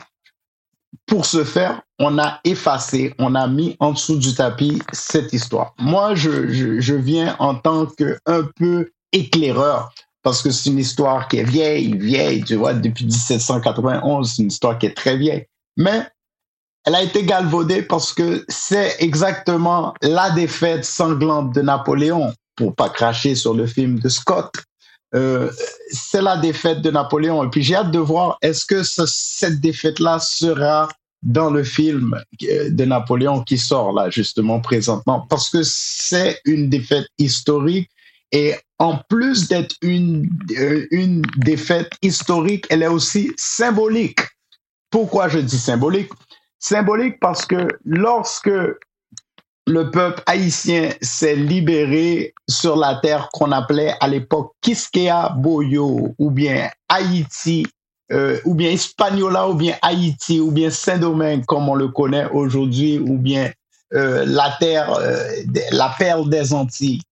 Pour 1.07 1.27
ce 1.27 1.45
faire, 1.45 1.83
on 1.99 2.19
a 2.19 2.41
effacé, 2.45 3.15
on 3.19 3.35
a 3.35 3.47
mis 3.47 3.77
en 3.81 3.93
dessous 3.93 4.17
du 4.17 4.35
tapis 4.35 4.81
cette 4.93 5.33
histoire. 5.33 5.75
Moi, 5.79 6.15
je, 6.15 6.51
je, 6.51 6.81
je 6.81 6.95
viens 6.95 7.37
en 7.39 7.57
tant 7.57 7.87
que 7.87 8.19
un 8.27 8.49
peu 8.57 8.91
éclaireur 9.13 9.93
parce 10.23 10.41
que 10.41 10.51
c'est 10.51 10.71
une 10.71 10.79
histoire 10.79 11.29
qui 11.29 11.39
est 11.39 11.45
vieille, 11.45 11.97
vieille, 11.97 12.43
tu 12.43 12.55
vois, 12.57 12.73
depuis 12.73 13.05
1791, 13.05 14.33
c'est 14.35 14.43
une 14.43 14.49
histoire 14.49 14.79
qui 14.79 14.87
est 14.87 14.97
très 14.97 15.19
vieille. 15.19 15.45
Mais 15.77 16.09
elle 16.87 16.95
a 16.95 17.03
été 17.03 17.25
galvaudée 17.25 17.83
parce 17.83 18.13
que 18.13 18.45
c'est 18.49 18.97
exactement 19.01 19.95
la 20.03 20.31
défaite 20.31 20.85
sanglante 20.85 21.55
de 21.55 21.61
Napoléon, 21.61 22.33
pour 22.57 22.75
pas 22.75 22.89
cracher 22.89 23.35
sur 23.35 23.55
le 23.55 23.67
film 23.67 23.99
de 23.99 24.09
Scott. 24.09 24.51
Euh, 25.15 25.51
c'est 25.91 26.23
la 26.23 26.37
défaite 26.37 26.81
de 26.83 26.91
Napoléon. 26.91 27.45
Et 27.45 27.49
puis 27.51 27.63
j'ai 27.63 27.77
hâte 27.77 27.91
de 27.93 27.99
voir 27.99 28.39
est-ce 28.43 28.65
que 28.67 28.83
ce- 28.83 29.07
cette 29.07 29.61
défaite-là 29.61 30.19
sera 30.19 30.89
dans 31.23 31.51
le 31.51 31.63
film 31.65 32.21
euh, 32.43 32.71
de 32.71 32.85
Napoléon 32.85 33.43
qui 33.43 33.57
sort 33.57 33.93
là 33.93 34.11
justement 34.11 34.61
présentement, 34.61 35.27
parce 35.31 35.49
que 35.51 35.63
c'est 35.63 36.41
une 36.45 36.69
défaite 36.69 37.07
historique 37.19 37.89
et 38.33 38.55
en 38.79 38.99
plus 39.09 39.49
d'être 39.49 39.77
une, 39.83 40.29
euh, 40.59 40.87
une 40.91 41.23
défaite 41.37 41.93
historique, 42.03 42.67
elle 42.69 42.83
est 42.83 42.89
aussi 42.89 43.31
symbolique. 43.37 44.19
Pourquoi 44.91 45.29
je 45.29 45.39
dis 45.39 45.59
symbolique? 45.59 46.11
Symbolique 46.59 47.21
parce 47.21 47.47
que 47.47 47.69
lorsque 47.85 48.51
le 49.67 49.91
peuple 49.91 50.23
haïtien 50.27 50.91
s'est 51.01 51.37
libéré 51.37 52.35
sur 52.49 52.77
la 52.77 52.97
terre 52.97 53.29
qu'on 53.33 53.53
appelait 53.53 53.95
à 54.01 54.09
l'époque 54.09 54.53
Quisqueya 54.61 55.31
Boyo, 55.37 56.15
ou 56.19 56.31
bien 56.31 56.71
Haïti, 56.89 57.67
euh, 58.13 58.39
ou 58.45 58.55
bien 58.55 58.71
Hispaniola, 58.71 59.49
ou 59.49 59.55
bien 59.55 59.77
Haïti, 59.81 60.39
ou 60.41 60.51
bien 60.51 60.71
Saint-Domingue, 60.71 61.45
comme 61.47 61.69
on 61.69 61.75
le 61.75 61.89
connaît 61.89 62.29
aujourd'hui, 62.31 62.99
ou 62.99 63.17
bien 63.17 63.51
euh, 63.95 64.25
la 64.27 64.55
terre, 64.61 64.93
euh, 64.99 65.31
la 65.73 65.95
perle 65.99 66.29
des 66.29 66.53
Antilles. 66.53 67.03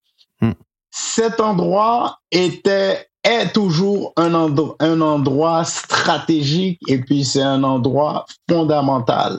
Hmm. 0.41 0.53
Cet 0.91 1.41
endroit 1.41 2.19
était 2.31 3.07
est 3.25 3.53
toujours 3.53 4.13
un, 4.17 4.35
endro- 4.35 4.75
un 4.81 5.01
endroit 5.01 5.65
stratégique 5.65 6.81
et 6.89 6.99
puis 6.99 7.25
c'est 7.25 7.41
un 7.41 7.63
endroit 7.63 8.27
fondamental. 8.51 9.39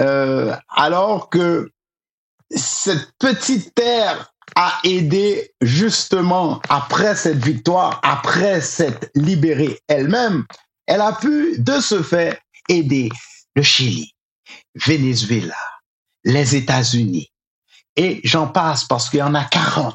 Euh, 0.00 0.52
alors 0.68 1.30
que 1.30 1.70
cette 2.50 3.12
petite 3.18 3.74
terre 3.74 4.32
a 4.56 4.78
aidé 4.84 5.52
justement 5.60 6.60
après 6.68 7.16
cette 7.16 7.44
victoire, 7.44 8.00
après 8.02 8.60
s'être 8.60 9.10
libérée 9.14 9.80
elle-même, 9.88 10.44
elle 10.86 11.00
a 11.00 11.12
pu 11.12 11.58
de 11.58 11.80
ce 11.80 12.02
fait 12.02 12.40
aider 12.68 13.08
le 13.54 13.62
Chili, 13.62 14.14
Venezuela, 14.74 15.56
les 16.24 16.56
États-Unis. 16.56 17.30
Et 17.96 18.20
j'en 18.24 18.48
passe 18.48 18.84
parce 18.84 19.08
qu'il 19.08 19.20
y 19.20 19.22
en 19.22 19.34
a 19.34 19.44
40. 19.44 19.94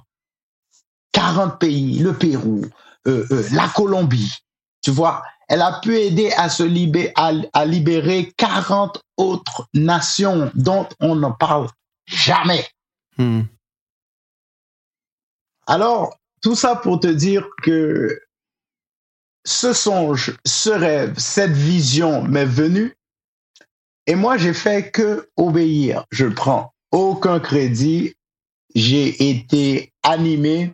40 1.12 1.60
pays, 1.60 2.00
le 2.00 2.14
Pérou, 2.14 2.62
euh, 3.08 3.26
euh, 3.32 3.48
la 3.52 3.68
Colombie. 3.70 4.34
Tu 4.82 4.92
vois, 4.92 5.22
elle 5.48 5.62
a 5.62 5.80
pu 5.82 5.98
aider 5.98 6.32
à 6.32 6.48
se 6.48 6.64
libérer, 6.64 7.12
à, 7.16 7.66
libérer 7.66 8.32
40 8.38 9.02
autres 9.18 9.68
nations 9.74 10.52
dont 10.54 10.88
on 11.00 11.16
ne 11.16 11.30
parle 11.40 11.68
jamais. 12.10 12.66
Hmm. 13.18 13.44
Alors, 15.68 16.18
tout 16.42 16.56
ça 16.56 16.76
pour 16.76 17.00
te 17.00 17.08
dire 17.08 17.48
que 17.64 18.20
ce 19.46 19.74
songe, 19.74 20.36
ce 20.46 20.70
rêve, 20.70 21.18
cette 21.18 21.52
vision 21.52 22.24
m'est 22.24 22.46
venue 22.46 22.96
et 24.10 24.16
moi, 24.16 24.38
j'ai 24.38 24.56
fait 24.56 24.90
que 24.90 25.30
obéir. 25.38 26.04
Je 26.10 26.26
prends 26.26 26.74
aucun 26.92 27.40
crédit. 27.40 28.16
J'ai 28.74 29.30
été 29.30 29.94
animé. 30.02 30.74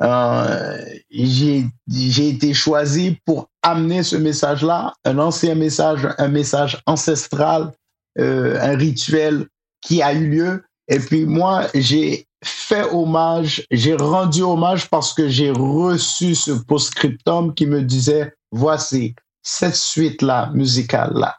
Euh, 0.00 0.78
j'ai 1.10 1.66
j'ai 1.88 2.28
été 2.28 2.54
choisi 2.54 3.18
pour 3.24 3.48
amener 3.62 4.04
ce 4.04 4.14
message-là, 4.14 4.94
un 5.04 5.18
ancien 5.18 5.56
message, 5.56 6.06
un 6.18 6.28
message 6.28 6.80
ancestral, 6.86 7.72
euh, 8.20 8.60
un 8.60 8.76
rituel 8.76 9.48
qui 9.80 10.00
a 10.00 10.12
eu 10.12 10.30
lieu. 10.30 10.64
Et 10.88 10.98
puis 10.98 11.26
moi, 11.26 11.66
j'ai 11.74 12.26
fait 12.42 12.88
hommage, 12.92 13.64
j'ai 13.70 13.94
rendu 13.94 14.42
hommage 14.42 14.88
parce 14.88 15.12
que 15.12 15.28
j'ai 15.28 15.50
reçu 15.50 16.34
ce 16.34 16.52
post-scriptum 16.52 17.54
qui 17.54 17.66
me 17.66 17.82
disait, 17.82 18.34
voici 18.50 19.14
cette 19.42 19.76
suite-là, 19.76 20.50
musicale-là. 20.54 21.36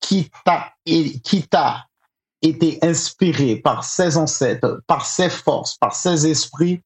qui 0.00 0.30
t'a 0.44 1.86
été 2.42 2.78
inspiré 2.82 3.56
par 3.56 3.84
ses 3.84 4.16
ancêtres, 4.16 4.82
par 4.86 5.04
ses 5.04 5.28
forces, 5.28 5.76
par 5.76 5.94
ses 5.94 6.26
esprits, 6.26 6.80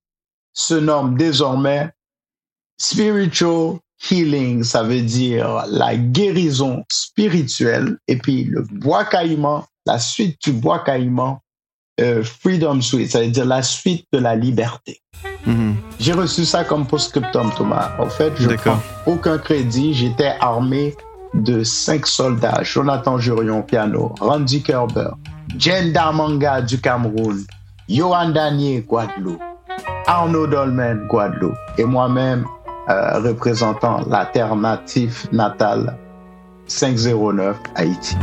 se 0.52 0.74
nomme 0.74 1.16
désormais 1.16 1.90
spiritual 2.78 3.78
healing. 4.10 4.64
Ça 4.64 4.82
veut 4.82 5.02
dire 5.02 5.64
la 5.68 5.96
guérison 5.96 6.84
spirituelle. 6.90 7.98
Et 8.08 8.18
puis 8.18 8.44
le 8.44 8.62
bois 8.62 9.04
caïman, 9.04 9.64
la 9.86 9.98
suite 9.98 10.40
du 10.42 10.52
bois 10.52 10.80
caïman, 10.80 11.38
euh, 12.00 12.22
Freedom 12.22 12.80
Suite, 12.80 13.10
ça 13.10 13.20
veut 13.20 13.28
dire 13.28 13.44
la 13.44 13.62
suite 13.62 14.06
de 14.12 14.18
la 14.18 14.34
liberté. 14.34 15.00
Mhm. 15.46 15.76
J'ai 16.00 16.12
reçu 16.12 16.44
ça 16.44 16.64
comme 16.64 16.86
post-scriptum, 16.86 17.50
Thomas. 17.56 17.92
En 17.98 18.08
fait, 18.08 18.32
je 18.38 18.48
D'accord. 18.48 18.78
prends 19.04 19.12
aucun 19.12 19.38
crédit. 19.38 19.94
J'étais 19.94 20.34
armé 20.40 20.94
de 21.34 21.62
cinq 21.62 22.06
soldats. 22.06 22.62
Jonathan 22.62 23.18
Jurion, 23.18 23.62
piano. 23.62 24.14
Randy 24.20 24.62
Kerber. 24.62 25.10
Jen 25.58 25.92
Damanga 25.92 26.62
du 26.62 26.80
Cameroun. 26.80 27.44
Johan 27.88 28.30
Danier, 28.30 28.80
Guadeloupe. 28.80 29.42
Arnaud 30.06 30.46
Dolmen, 30.46 31.06
Guadeloupe. 31.08 31.56
Et 31.78 31.84
moi-même, 31.84 32.44
euh, 32.88 33.18
représentant 33.20 34.00
l'alternative 34.08 35.26
natale 35.32 35.96
509 36.66 37.56
Haïti. 37.74 38.16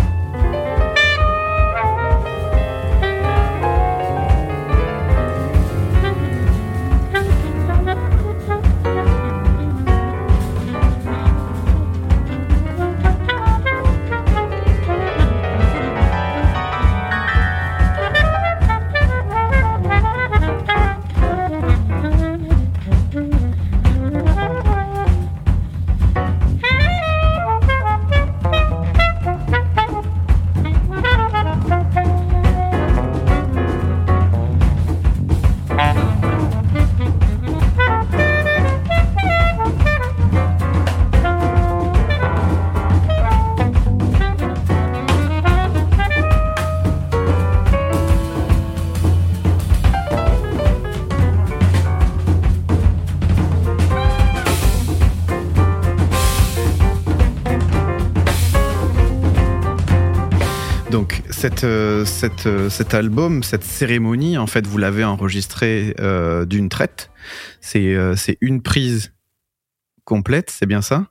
Cette, 61.42 61.64
euh, 61.64 62.06
cette, 62.06 62.46
euh, 62.46 62.70
cet 62.70 62.94
album, 62.94 63.42
cette 63.42 63.64
cérémonie, 63.64 64.38
en 64.38 64.46
fait, 64.46 64.68
vous 64.68 64.78
l'avez 64.78 65.04
enregistré 65.04 65.96
euh, 66.00 66.46
d'une 66.46 66.70
traite. 66.70 67.10
C'est 67.62 67.96
euh, 67.96 68.14
une 68.42 68.62
prise 68.62 69.12
complète, 70.06 70.52
c'est 70.52 70.68
bien 70.68 70.84
ça? 70.84 71.08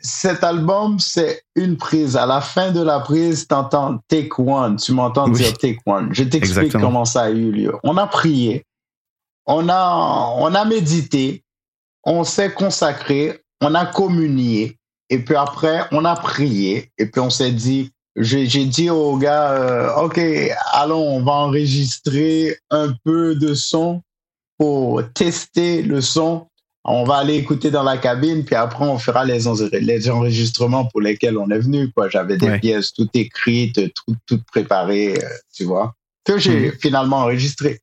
Cet 0.00 0.42
album, 0.42 0.98
c'est 1.00 1.42
une 1.54 1.76
prise. 1.76 2.16
À 2.16 2.24
la 2.24 2.40
fin 2.40 2.72
de 2.72 2.80
la 2.80 3.00
prise, 3.00 3.46
t'entends 3.46 3.98
take 4.08 4.30
one. 4.38 4.76
Tu 4.76 4.92
m'entends 4.92 5.28
Oui. 5.28 5.34
dire 5.34 5.52
take 5.58 5.80
one. 5.84 6.08
Je 6.12 6.24
t'explique 6.24 6.72
comment 6.72 7.04
ça 7.04 7.24
a 7.24 7.30
eu 7.30 7.52
lieu. 7.52 7.74
On 7.82 7.98
a 7.98 8.06
prié. 8.06 8.64
On 9.44 9.68
a, 9.68 10.32
on 10.38 10.54
a 10.54 10.64
médité. 10.64 11.44
On 12.04 12.24
s'est 12.24 12.52
consacré. 12.54 13.42
On 13.60 13.74
a 13.74 13.84
communié. 13.84 14.78
Et 15.10 15.18
puis 15.18 15.36
après, 15.36 15.80
on 15.92 16.06
a 16.06 16.16
prié. 16.16 16.90
Et 16.96 17.06
puis 17.06 17.20
on 17.20 17.30
s'est 17.30 17.52
dit, 17.52 17.92
j'ai 18.16 18.64
dit 18.64 18.88
au 18.90 19.16
gars, 19.16 19.52
euh, 19.52 19.94
OK, 20.04 20.18
allons, 20.72 21.02
on 21.16 21.22
va 21.22 21.32
enregistrer 21.32 22.56
un 22.70 22.94
peu 23.04 23.34
de 23.34 23.54
son 23.54 24.02
pour 24.58 25.02
tester 25.12 25.82
le 25.82 26.00
son. 26.00 26.46
On 26.84 27.04
va 27.04 27.16
aller 27.16 27.34
écouter 27.34 27.70
dans 27.70 27.82
la 27.82 27.98
cabine, 27.98 28.44
puis 28.44 28.54
après, 28.54 28.84
on 28.84 28.96
fera 28.98 29.24
les, 29.24 29.48
en- 29.48 29.54
les 29.72 30.08
enregistrements 30.08 30.84
pour 30.86 31.00
lesquels 31.00 31.36
on 31.36 31.50
est 31.50 31.58
venu. 31.58 31.90
quoi. 31.90 32.08
J'avais 32.08 32.36
des 32.36 32.46
Ouais. 32.48 32.60
pièces 32.60 32.92
toutes 32.92 33.14
écrites, 33.16 33.92
tout, 33.94 34.14
toutes 34.26 34.44
préparées, 34.44 35.18
euh, 35.18 35.28
tu 35.52 35.64
vois, 35.64 35.94
que 36.24 36.38
j'ai 36.38 36.70
finalement 36.80 37.18
enregistrées. 37.18 37.80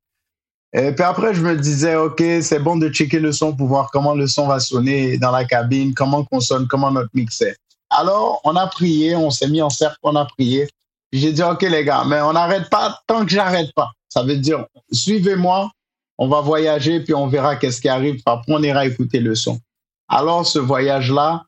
Et 0.75 0.91
puis 0.93 1.03
après, 1.03 1.33
je 1.35 1.41
me 1.41 1.55
disais, 1.55 1.95
OK, 1.95 2.23
c'est 2.41 2.59
bon 2.59 2.77
de 2.77 2.89
checker 2.89 3.19
le 3.19 3.31
son 3.33 3.53
pour 3.55 3.67
voir 3.67 3.91
comment 3.91 4.15
le 4.15 4.25
son 4.25 4.47
va 4.47 4.59
sonner 4.59 5.17
dans 5.19 5.31
la 5.31 5.45
cabine, 5.45 5.93
comment 5.93 6.23
qu'on 6.23 6.39
sonne, 6.39 6.65
comment 6.67 6.89
notre 6.89 7.11
mix 7.13 7.41
est. 7.41 7.57
Alors, 7.97 8.41
on 8.43 8.56
a 8.56 8.67
prié, 8.67 9.15
on 9.15 9.29
s'est 9.29 9.47
mis 9.47 9.62
en 9.62 9.69
cercle, 9.69 9.99
on 10.03 10.15
a 10.15 10.25
prié. 10.25 10.67
J'ai 11.12 11.32
dit, 11.32 11.43
OK, 11.43 11.62
les 11.62 11.86
gars, 11.86 12.03
mais 12.06 12.21
on 12.21 12.34
n'arrête 12.34 12.69
pas 12.69 12.99
tant 13.08 13.23
que 13.23 13.32
j'arrête 13.32 13.71
pas. 13.75 13.91
Ça 14.10 14.23
veut 14.23 14.38
dire, 14.38 14.65
suivez-moi, 14.91 15.69
on 16.17 16.27
va 16.27 16.41
voyager, 16.41 16.99
puis 17.01 17.13
on 17.13 17.27
verra 17.27 17.56
qu'est-ce 17.56 17.82
qui 17.82 17.89
arrive. 17.89 18.21
Après, 18.25 18.51
on 18.53 18.62
ira 18.63 18.86
écouter 18.86 19.19
le 19.19 19.36
son. 19.36 19.60
Alors, 20.08 20.45
ce 20.45 20.60
voyage-là, 20.60 21.45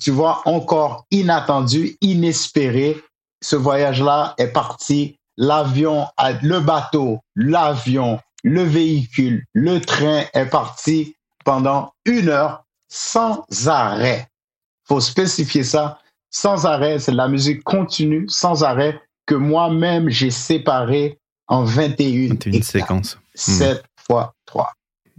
tu 0.00 0.10
vois, 0.10 0.42
encore 0.44 1.06
inattendu, 1.10 1.96
inespéré, 2.00 3.02
ce 3.42 3.56
voyage-là 3.56 4.34
est 4.38 4.48
parti. 4.48 5.16
L'avion, 5.36 6.06
le 6.42 6.60
bateau, 6.60 7.20
l'avion, 7.34 8.18
le 8.42 8.62
véhicule, 8.62 9.44
le 9.52 9.80
train 9.80 10.24
est 10.32 10.46
parti 10.46 11.14
pendant 11.44 11.92
une 12.04 12.28
heure 12.28 12.64
sans 12.88 13.44
arrêt. 13.66 14.28
Faut 14.88 15.00
spécifier 15.00 15.62
ça. 15.62 15.98
Sans 16.30 16.66
arrêt, 16.66 16.98
c'est 16.98 17.12
de 17.12 17.16
la 17.16 17.28
musique 17.28 17.62
continue, 17.64 18.26
sans 18.28 18.62
arrêt, 18.62 19.00
que 19.26 19.34
moi-même 19.34 20.08
j'ai 20.08 20.30
séparé 20.30 21.18
en 21.48 21.64
21, 21.64 22.28
21 22.28 22.52
étapes. 22.52 22.62
séquences. 22.64 23.18
7 23.34 23.82
fois 24.06 24.34
3. 24.46 24.72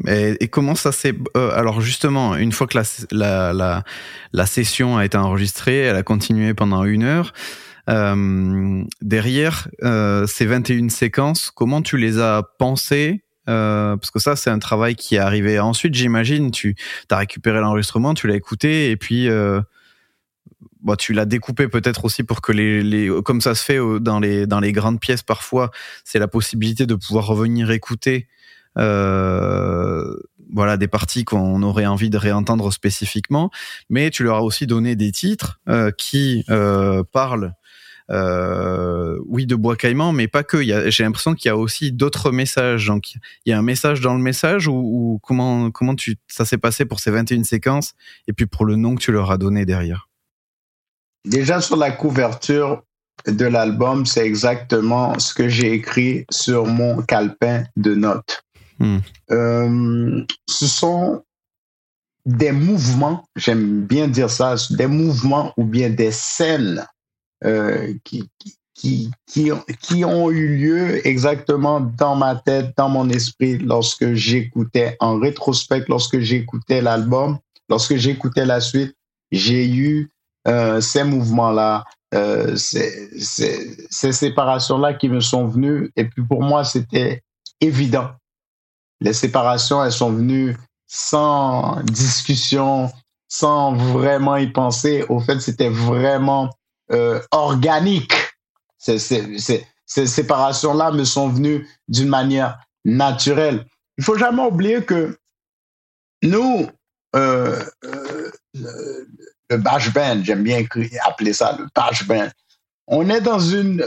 Et, 0.07 0.37
et 0.39 0.47
comment 0.47 0.75
ça 0.75 0.91
s'est 0.91 1.15
euh, 1.35 1.51
alors 1.57 1.81
justement 1.81 2.35
une 2.35 2.51
fois 2.51 2.67
que 2.67 2.77
la, 2.77 2.83
la, 3.11 3.53
la, 3.53 3.83
la 4.31 4.45
session 4.45 4.97
a 4.97 5.05
été 5.05 5.17
enregistrée, 5.17 5.79
elle 5.79 5.95
a 5.95 6.03
continué 6.03 6.53
pendant 6.53 6.83
une 6.83 7.03
heure. 7.03 7.33
Euh, 7.89 8.83
derrière 9.01 9.69
euh, 9.83 10.27
ces 10.27 10.45
21 10.45 10.89
séquences, 10.89 11.51
comment 11.51 11.81
tu 11.81 11.97
les 11.97 12.19
as 12.19 12.43
pensées 12.59 13.23
euh, 13.47 13.95
parce 13.97 14.11
que 14.11 14.19
ça, 14.19 14.35
c'est 14.35 14.49
un 14.49 14.59
travail 14.59 14.95
qui 14.95 15.15
est 15.15 15.19
arrivé 15.19 15.59
ensuite, 15.59 15.93
j'imagine. 15.93 16.51
Tu 16.51 16.75
as 17.09 17.17
récupéré 17.17 17.59
l'enregistrement, 17.59 18.13
tu 18.13 18.27
l'as 18.27 18.35
écouté, 18.35 18.91
et 18.91 18.97
puis 18.97 19.29
euh, 19.29 19.61
bon, 20.81 20.95
tu 20.95 21.13
l'as 21.13 21.25
découpé 21.25 21.67
peut-être 21.67 22.05
aussi 22.05 22.23
pour 22.23 22.41
que 22.41 22.51
les, 22.51 23.09
comme 23.23 23.41
ça 23.41 23.55
se 23.55 23.63
fait 23.63 23.79
euh, 23.79 23.99
dans 23.99 24.19
les 24.19 24.47
dans 24.47 24.59
les 24.59 24.71
grandes 24.71 24.99
pièces 24.99 25.23
parfois, 25.23 25.71
c'est 26.03 26.19
la 26.19 26.27
possibilité 26.27 26.85
de 26.85 26.95
pouvoir 26.95 27.27
revenir 27.27 27.71
écouter 27.71 28.27
euh, 28.77 30.13
voilà 30.53 30.77
des 30.77 30.87
parties 30.87 31.25
qu'on 31.25 31.61
aurait 31.63 31.85
envie 31.85 32.09
de 32.09 32.17
réentendre 32.17 32.71
spécifiquement, 32.71 33.49
mais 33.89 34.09
tu 34.11 34.23
leur 34.23 34.37
as 34.37 34.43
aussi 34.43 34.67
donné 34.67 34.95
des 34.95 35.11
titres 35.11 35.59
qui 35.97 36.45
parlent 37.11 37.53
euh, 38.09 39.17
oui 39.27 39.45
de 39.45 39.55
bois 39.55 39.75
caïman, 39.75 40.13
mais 40.13 40.27
pas 40.27 40.43
que. 40.43 40.61
J'ai 40.89 41.03
l'impression 41.03 41.33
qu'il 41.33 41.49
y 41.49 41.51
a 41.51 41.57
aussi 41.57 41.91
d'autres 41.91 42.31
messages. 42.31 42.87
Donc 42.87 43.15
il 43.45 43.49
y 43.49 43.53
a 43.53 43.57
un 43.57 43.63
message 43.63 44.01
dans 44.01 44.13
le 44.13 44.21
message 44.21 44.67
ou, 44.67 45.19
comment 45.23 45.71
comment 45.71 45.95
tu 45.95 46.17
ça 46.27 46.45
s'est 46.45 46.57
passé 46.57 46.85
pour 46.85 46.99
ces 46.99 47.11
21 47.11 47.43
séquences 47.43 47.93
et 48.27 48.33
puis 48.33 48.45
pour 48.45 48.65
le 48.65 48.75
nom 48.75 48.95
que 48.95 49.01
tu 49.01 49.11
leur 49.11 49.31
as 49.31 49.37
donné 49.37 49.65
derrière? 49.65 50.09
Déjà 51.25 51.59
sur 51.59 51.75
la 51.75 51.91
couverture 51.91 52.83
de 53.25 53.45
l'album, 53.45 54.05
c'est 54.05 54.25
exactement 54.25 55.17
ce 55.19 55.33
que 55.33 55.49
j'ai 55.49 55.73
écrit 55.73 56.25
sur 56.31 56.65
mon 56.65 57.01
calepin 57.01 57.63
de 57.75 57.95
notes. 57.95 58.43
Hmm. 58.79 58.99
Euh, 59.31 60.23
ce 60.47 60.67
sont 60.67 61.23
des 62.25 62.51
mouvements, 62.51 63.25
j'aime 63.35 63.81
bien 63.81 64.07
dire 64.07 64.29
ça, 64.29 64.55
des 64.69 64.87
mouvements 64.87 65.53
ou 65.57 65.63
bien 65.63 65.89
des 65.89 66.11
scènes 66.11 66.85
qui, 68.03 68.29
qui, 68.75 69.11
qui, 69.25 69.51
ont- 69.51 69.63
qui 69.81 70.05
ont 70.05 70.29
eu 70.31 70.55
lieu 70.55 71.05
exactement 71.07 71.79
dans 71.79 72.15
ma 72.15 72.35
tête, 72.35 72.73
dans 72.77 72.89
mon 72.89 73.09
esprit, 73.09 73.57
lorsque 73.57 74.13
j'écoutais 74.13 74.95
en 74.99 75.19
rétrospect, 75.19 75.85
lorsque 75.87 76.19
j'écoutais 76.19 76.81
l'album, 76.81 77.39
lorsque 77.69 77.95
j'écoutais 77.95 78.45
la 78.45 78.61
suite, 78.61 78.95
j'ai 79.31 79.67
eu 79.67 80.09
euh, 80.47 80.79
ces 80.79 81.03
mouvements-là, 81.03 81.83
euh, 82.13 82.55
ces, 82.55 83.09
ces, 83.19 83.75
ces 83.89 84.11
séparations-là 84.13 84.93
qui 84.93 85.09
me 85.09 85.19
sont 85.19 85.47
venues. 85.47 85.91
Et 85.95 86.05
puis 86.05 86.23
pour 86.23 86.41
moi, 86.43 86.63
c'était 86.63 87.23
évident. 87.59 88.11
Les 89.01 89.13
séparations, 89.13 89.83
elles 89.83 89.91
sont 89.91 90.11
venues 90.11 90.55
sans 90.87 91.81
discussion, 91.83 92.91
sans 93.27 93.73
vraiment 93.73 94.37
y 94.37 94.47
penser. 94.47 95.03
Au 95.09 95.19
fait, 95.19 95.39
c'était 95.41 95.69
vraiment 95.69 96.49
euh, 96.91 97.19
organique. 97.31 98.13
Ces, 98.77 98.97
séparations-là 99.85 100.91
me 100.91 101.03
sont 101.03 101.29
venues 101.29 101.67
d'une 101.87 102.07
manière 102.07 102.59
naturelle. 102.85 103.65
Il 103.97 104.03
faut 104.03 104.17
jamais 104.17 104.43
oublier 104.43 104.83
que 104.83 105.17
nous, 106.23 106.67
euh, 107.15 107.63
euh, 107.83 108.31
le, 108.53 109.07
le 109.49 109.57
bash 109.57 109.89
j'aime 110.23 110.43
bien 110.43 110.65
appeler 111.05 111.33
ça 111.33 111.57
le 111.57 111.67
bash 111.73 112.05
on 112.87 113.09
est 113.09 113.21
dans 113.21 113.39
une, 113.39 113.83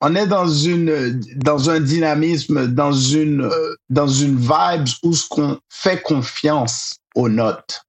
on 0.00 0.14
est 0.16 0.26
dans 0.26 0.48
une, 0.48 1.20
dans 1.36 1.70
un 1.70 1.80
dynamisme, 1.80 2.66
dans 2.66 2.92
une, 2.92 3.48
dans 3.88 4.08
une 4.08 4.36
vibe 4.36 4.88
où 5.04 5.12
ce 5.12 5.28
qu'on 5.28 5.60
fait 5.68 6.02
confiance 6.02 6.96
aux 7.14 7.28
notes. 7.28 7.82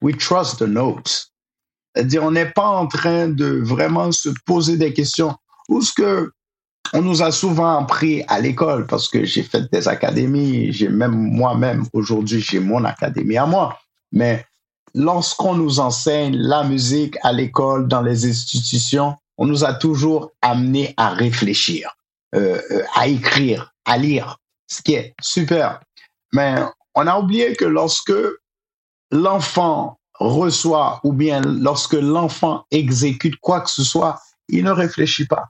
We 0.00 0.16
trust 0.16 0.58
the 0.58 0.68
notes. 0.68 1.32
C'est-à-dire, 1.94 2.22
on 2.22 2.30
n'est 2.30 2.50
pas 2.50 2.66
en 2.68 2.86
train 2.86 3.28
de 3.28 3.60
vraiment 3.64 4.12
se 4.12 4.28
poser 4.46 4.76
des 4.76 4.92
questions. 4.92 5.34
Où 5.68 5.82
ce 5.82 5.92
que 5.92 6.32
on 6.94 7.02
nous 7.02 7.22
a 7.22 7.30
souvent 7.30 7.80
appris 7.80 8.22
à 8.28 8.40
l'école 8.40 8.86
parce 8.86 9.08
que 9.08 9.24
j'ai 9.24 9.42
fait 9.42 9.70
des 9.70 9.88
académies, 9.88 10.72
j'ai 10.72 10.88
même 10.88 11.12
moi-même 11.12 11.84
aujourd'hui 11.92 12.40
j'ai 12.40 12.60
mon 12.60 12.84
académie 12.84 13.36
à 13.36 13.46
moi. 13.46 13.78
Mais 14.12 14.46
lorsqu'on 14.94 15.54
nous 15.54 15.80
enseigne 15.80 16.36
la 16.36 16.64
musique 16.64 17.16
à 17.22 17.32
l'école, 17.32 17.88
dans 17.88 18.02
les 18.02 18.26
institutions, 18.26 19.16
on 19.36 19.46
nous 19.46 19.64
a 19.64 19.74
toujours 19.74 20.32
amené 20.42 20.94
à 20.96 21.10
réfléchir, 21.10 21.94
euh, 22.34 22.60
euh, 22.70 22.82
à 22.94 23.06
écrire, 23.06 23.72
à 23.84 23.98
lire, 23.98 24.38
ce 24.66 24.82
qui 24.82 24.94
est 24.94 25.14
super. 25.20 25.80
Mais 26.32 26.56
on 26.94 27.06
a 27.06 27.18
oublié 27.18 27.54
que 27.54 27.64
lorsque 27.64 28.12
l'enfant 29.10 29.97
reçoit 30.18 31.00
ou 31.04 31.12
bien 31.12 31.40
lorsque 31.40 31.94
l'enfant 31.94 32.64
exécute 32.70 33.36
quoi 33.36 33.60
que 33.60 33.70
ce 33.70 33.84
soit, 33.84 34.20
il 34.48 34.64
ne 34.64 34.70
réfléchit 34.70 35.26
pas. 35.26 35.48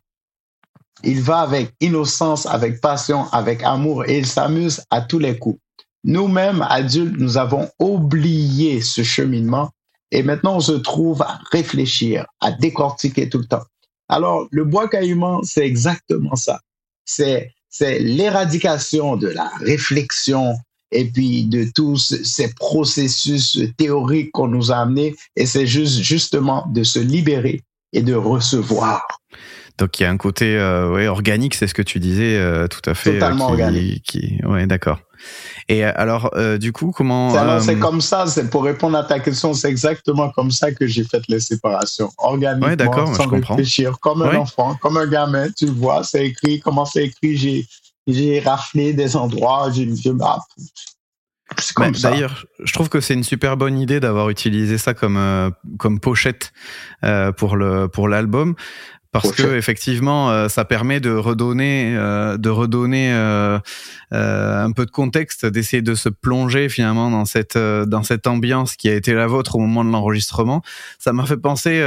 Il 1.05 1.23
va 1.23 1.41
avec 1.41 1.75
innocence, 1.81 2.47
avec 2.47 2.81
passion, 2.81 3.27
avec 3.33 3.63
amour 3.63 4.05
et 4.09 4.19
il 4.19 4.27
s'amuse 4.27 4.83
à 4.91 5.01
tous 5.01 5.19
les 5.19 5.39
coups. 5.39 5.61
Nous-mêmes, 6.05 6.63
adultes, 6.69 7.19
nous 7.19 7.39
avons 7.39 7.69
oublié 7.79 8.81
ce 8.81 9.03
cheminement 9.03 9.71
et 10.11 10.23
maintenant 10.23 10.57
on 10.57 10.61
se 10.61 10.73
trouve 10.73 11.23
à 11.23 11.41
réfléchir, 11.53 12.27
à 12.41 12.51
décortiquer 12.51 13.29
tout 13.29 13.39
le 13.39 13.47
temps. 13.47 13.65
Alors, 14.09 14.49
le 14.51 14.65
bois 14.65 14.89
cailloument, 14.89 15.43
c'est 15.43 15.67
exactement 15.67 16.35
ça. 16.35 16.61
C'est, 17.05 17.53
c'est 17.69 17.99
l'éradication 17.99 19.17
de 19.17 19.29
la 19.29 19.51
réflexion 19.61 20.55
et 20.91 21.05
puis 21.05 21.45
de 21.45 21.67
tous 21.75 22.15
ces 22.25 22.53
processus 22.55 23.59
théoriques 23.77 24.31
qu'on 24.33 24.49
nous 24.49 24.73
a 24.73 24.77
amenés 24.77 25.15
et 25.37 25.47
c'est 25.47 25.67
juste, 25.67 26.01
justement 26.01 26.67
de 26.73 26.83
se 26.83 26.99
libérer 26.99 27.63
et 27.93 28.03
de 28.03 28.15
recevoir. 28.15 29.07
Donc 29.79 30.01
il 30.01 30.03
y 30.03 30.07
a 30.07 30.11
un 30.11 30.17
côté 30.17 30.57
euh, 30.57 30.91
ouais, 30.93 31.07
organique, 31.07 31.55
c'est 31.55 31.67
ce 31.69 31.75
que 31.75 31.83
tu 31.83 32.01
disais 32.01 32.37
euh, 32.37 32.67
tout 32.67 32.89
à 32.91 32.95
fait. 32.95 33.15
Totalement 33.15 33.47
qui, 33.47 33.53
organique. 33.53 34.03
Qui, 34.03 34.41
ouais, 34.45 34.67
d'accord. 34.67 34.99
Et 35.69 35.85
euh, 35.85 35.93
alors, 35.97 36.31
euh, 36.35 36.59
du 36.59 36.73
coup, 36.73 36.93
comment 36.95 37.61
C'est 37.61 37.77
euh, 37.77 37.79
comme 37.79 38.01
ça, 38.01 38.27
c'est 38.27 38.51
pour 38.51 38.65
répondre 38.65 38.97
à 38.97 39.05
ta 39.05 39.21
question, 39.21 39.55
c'est 39.55 39.69
exactement 39.69 40.31
comme 40.31 40.51
ça 40.51 40.73
que 40.73 40.87
j'ai 40.87 41.05
fait 41.05 41.23
les 41.29 41.41
séparations. 41.41 42.11
Organiquement, 42.19 42.69
Ouais, 42.69 42.77
d'accord, 42.77 43.15
sans 43.15 43.25
je 43.25 43.29
comprends. 43.29 43.55
réfléchir, 43.57 43.99
comme 44.01 44.23
un 44.23 44.31
Ouais. 44.31 44.37
enfant, 44.37 44.77
comme 44.81 44.97
un 44.97 45.07
gamin, 45.07 45.49
tu 45.57 45.67
vois, 45.67 46.03
c'est 46.05 46.27
écrit, 46.27 46.61
comment 46.61 46.85
c'est 46.85 47.05
écrit, 47.07 47.37
j'ai, 47.37 47.67
j'ai 48.09 48.41
raflé 48.41 48.93
des 48.95 49.17
endroits, 49.17 49.71
j'ai, 49.71 49.87
comme 51.75 51.93
bah, 51.93 51.99
ça. 51.99 52.11
D'ailleurs, 52.11 52.47
je 52.63 52.73
trouve 52.73 52.89
que 52.89 53.01
c'est 53.01 53.15
une 53.15 53.25
super 53.25 53.57
bonne 53.57 53.79
idée 53.79 54.01
d'avoir 54.01 54.31
utilisé 54.31 54.79
ça 54.79 54.95
comme 54.95 55.17
euh, 55.17 55.51
comme 55.79 56.01
pochette 56.01 56.53
euh, 57.05 57.33
pour 57.33 57.57
le 57.57 57.89
pour 57.89 58.09
l'album 58.09 58.55
parce 59.11 59.33
que 59.33 59.57
effectivement 59.57 60.31
euh, 60.31 60.49
ça 60.49 60.65
permet 60.65 61.01
de 61.01 61.11
redonner 61.11 61.95
euh, 61.97 62.37
de 62.37 62.51
redonner 62.51 63.11
euh, 63.13 63.59
un 64.13 64.71
peu 64.73 64.85
de 64.85 64.91
contexte 64.91 65.47
d'essayer 65.47 65.83
de 65.83 65.95
se 65.95 66.11
plonger 66.11 66.69
finalement 66.69 67.11
dans 67.11 67.25
cette 67.25 67.57
dans 67.57 68.03
cette 68.03 68.27
ambiance 68.27 68.77
qui 68.77 68.89
a 68.89 68.95
été 68.95 69.15
la 69.15 69.27
vôtre 69.27 69.57
au 69.57 69.59
moment 69.59 69.85
de 69.85 69.91
l'enregistrement. 69.91 70.63
Ça 70.99 71.13
m'a 71.13 71.25
fait 71.27 71.37
penser 71.37 71.83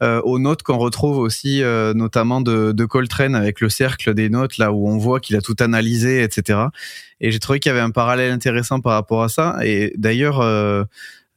aux 0.00 0.38
notes 0.38 0.62
qu'on 0.62 0.78
retrouve 0.78 1.18
aussi 1.18 1.62
notamment 1.94 2.40
de, 2.40 2.72
de 2.72 2.84
Coltrane 2.84 3.34
avec 3.34 3.60
le 3.60 3.68
cercle 3.68 4.14
des 4.14 4.28
notes 4.28 4.58
là 4.58 4.72
où 4.72 4.88
on 4.88 4.98
voit 4.98 5.20
qu'il 5.20 5.36
a 5.36 5.40
tout 5.40 5.56
analysé 5.60 6.22
etc 6.22 6.66
et 7.20 7.30
j'ai 7.30 7.38
trouvé 7.38 7.60
qu'il 7.60 7.70
y 7.70 7.72
avait 7.72 7.80
un 7.80 7.90
parallèle 7.90 8.32
intéressant 8.32 8.80
par 8.80 8.92
rapport 8.92 9.22
à 9.22 9.28
ça. 9.28 9.56
Et 9.62 9.92
d'ailleurs 9.96 10.40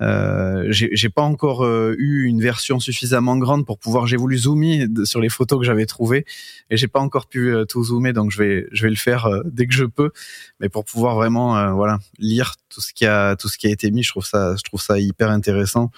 euh, 0.02 0.66
j'ai 0.70 1.10
pas 1.10 1.24
encore 1.24 1.66
euh, 1.66 1.96
eu 1.98 2.26
une 2.26 2.40
version 2.40 2.80
suffisamment 2.80 3.38
grande 3.38 3.66
pour 3.66 3.80
pouvoir. 3.80 4.06
J'ai 4.06 4.18
voulu 4.18 4.38
zoomer 4.38 4.86
sur 5.06 5.20
les 5.20 5.30
photos 5.30 5.60
que 5.60 5.66
j'avais 5.66 5.88
trouvées 5.88 6.26
et 6.70 6.78
j'ai 6.78 6.88
pas 6.88 7.00
encore 7.00 7.26
pu 7.26 7.54
euh, 7.54 7.66
tout 7.66 7.84
zoomer, 7.84 8.14
donc 8.14 8.30
je 8.32 8.38
vais 8.38 8.68
je 8.72 8.84
vais 8.84 8.90
le 8.90 8.96
faire 8.96 9.28
dès 9.46 9.66
que 9.66 9.74
je 9.74 9.86
peux. 9.86 10.12
Mais 10.60 10.70
pour 10.70 10.86
pouvoir 10.86 11.16
vraiment 11.16 11.74
voilà 11.74 12.00
lire 12.20 12.56
tout 12.70 12.82
ce 12.82 12.94
qui 12.94 13.06
a 13.06 13.36
tout 13.36 13.48
ce 13.48 13.58
qui 13.58 13.68
a 13.68 13.72
été 13.72 13.90
mis, 13.90 14.04
je 14.04 14.12
trouve 14.12 14.26
ça 14.26 14.56
je 14.56 14.64
trouve 14.64 14.82
ça 14.82 15.00
hyper 15.00 15.32
intéressant 15.32 15.92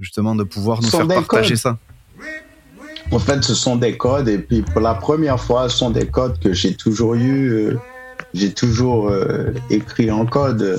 justement 0.00 0.34
de 0.34 0.44
pouvoir 0.44 0.80
nous 0.82 0.88
faire 0.88 1.06
partager 1.06 1.50
codes. 1.50 1.58
ça. 1.58 1.78
En 3.12 3.18
fait, 3.18 3.42
ce 3.42 3.54
sont 3.54 3.76
des 3.76 3.96
codes, 3.96 4.28
et 4.28 4.38
puis 4.38 4.62
pour 4.62 4.80
la 4.80 4.94
première 4.94 5.40
fois, 5.40 5.68
ce 5.68 5.78
sont 5.78 5.90
des 5.90 6.06
codes 6.06 6.38
que 6.38 6.52
j'ai 6.52 6.74
toujours 6.74 7.16
eu, 7.16 7.76
j'ai 8.34 8.52
toujours 8.52 9.12
écrit 9.68 10.10
en 10.10 10.26
code. 10.26 10.78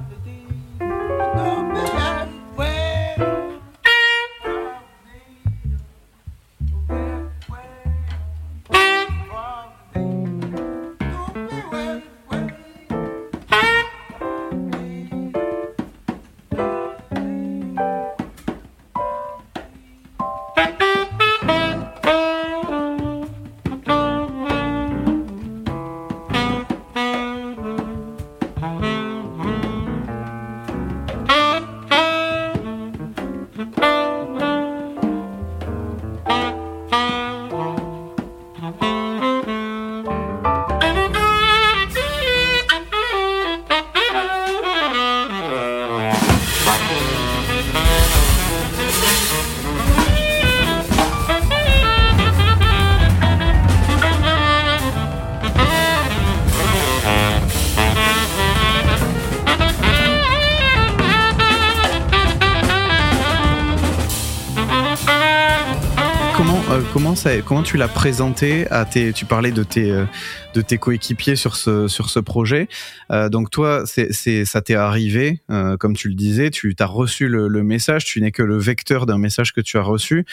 comment 67.45 67.63
tu 67.63 67.77
l'as 67.77 67.87
présenté 67.87 68.69
à 68.71 68.85
tes 68.85 69.13
tu 69.13 69.25
parlais 69.25 69.51
de 69.51 69.63
tes 69.63 69.91
euh, 69.91 70.05
de 70.53 70.61
tes 70.61 70.77
coéquipiers 70.77 71.35
sur 71.35 71.55
ce 71.55 71.87
sur 71.87 72.09
ce 72.09 72.19
projet. 72.19 72.67
Euh, 73.11 73.29
donc 73.29 73.49
toi 73.49 73.83
c'est 73.85 74.11
c'est 74.13 74.45
ça 74.45 74.61
t'est 74.61 74.75
arrivé 74.75 75.41
euh, 75.49 75.77
comme 75.77 75.95
tu 75.95 76.07
le 76.09 76.15
disais 76.15 76.49
tu 76.51 76.75
as 76.79 76.85
reçu 76.85 77.27
le, 77.27 77.47
le 77.47 77.63
message 77.63 78.05
tu 78.05 78.21
n'es 78.21 78.31
que 78.31 78.43
le 78.43 78.57
vecteur 78.57 79.05
d'un 79.05 79.17
message 79.17 79.53
que 79.53 79.61
tu 79.61 79.77
as 79.77 79.83
reçu. 79.83 80.25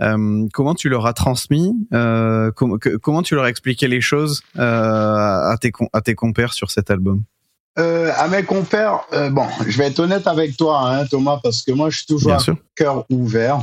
Euh, 0.00 0.46
comment 0.52 0.74
tu 0.74 0.88
leur 0.88 1.06
as 1.06 1.12
transmis 1.12 1.74
com- 1.90 2.78
que- 2.80 2.96
comment 2.96 3.22
tu 3.22 3.34
leur 3.34 3.44
as 3.44 3.50
expliqué 3.50 3.88
les 3.88 4.00
choses 4.00 4.42
à 4.58 5.54
tes 5.60 5.70
à 5.92 6.00
tes 6.00 6.14
compères 6.14 6.52
sur 6.52 6.70
cet 6.70 6.90
album? 6.90 7.22
Euh, 7.78 8.10
à 8.18 8.28
mes 8.28 8.42
compères, 8.42 9.00
euh, 9.14 9.30
bon, 9.30 9.46
je 9.66 9.78
vais 9.78 9.86
être 9.86 9.98
honnête 10.00 10.26
avec 10.26 10.58
toi, 10.58 10.90
hein, 10.90 11.06
Thomas, 11.06 11.40
parce 11.42 11.62
que 11.62 11.72
moi, 11.72 11.88
je 11.88 11.98
suis 11.98 12.06
toujours 12.06 12.32
cœur 12.74 13.06
ouvert. 13.08 13.60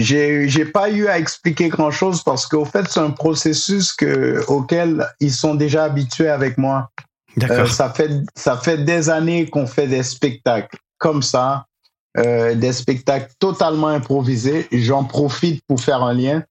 J'ai, 0.00 0.48
j'ai 0.48 0.64
pas 0.64 0.90
eu 0.90 1.08
à 1.08 1.18
expliquer 1.18 1.68
grand 1.68 1.90
chose 1.90 2.22
parce 2.22 2.46
qu'au 2.46 2.64
fait, 2.64 2.88
c'est 2.88 3.00
un 3.00 3.10
processus 3.10 3.92
que, 3.92 4.44
auquel 4.46 5.04
ils 5.18 5.32
sont 5.32 5.56
déjà 5.56 5.82
habitués 5.84 6.28
avec 6.28 6.56
moi. 6.56 6.88
D'accord. 7.36 7.66
ça, 7.66 7.90
fait, 7.90 8.10
ça 8.36 8.56
fait 8.56 8.78
des 8.84 9.10
années 9.10 9.50
qu'on 9.50 9.66
fait 9.66 9.88
des 9.88 10.04
spectacles 10.04 10.78
comme 10.98 11.20
ça, 11.20 11.66
euh, 12.16 12.54
des 12.54 12.72
spectacles 12.72 13.32
totalement 13.40 13.88
improvisés. 13.88 14.68
J'en 14.70 15.02
profite 15.02 15.64
pour 15.66 15.80
faire 15.80 16.04
un 16.04 16.14
lien 16.14 16.44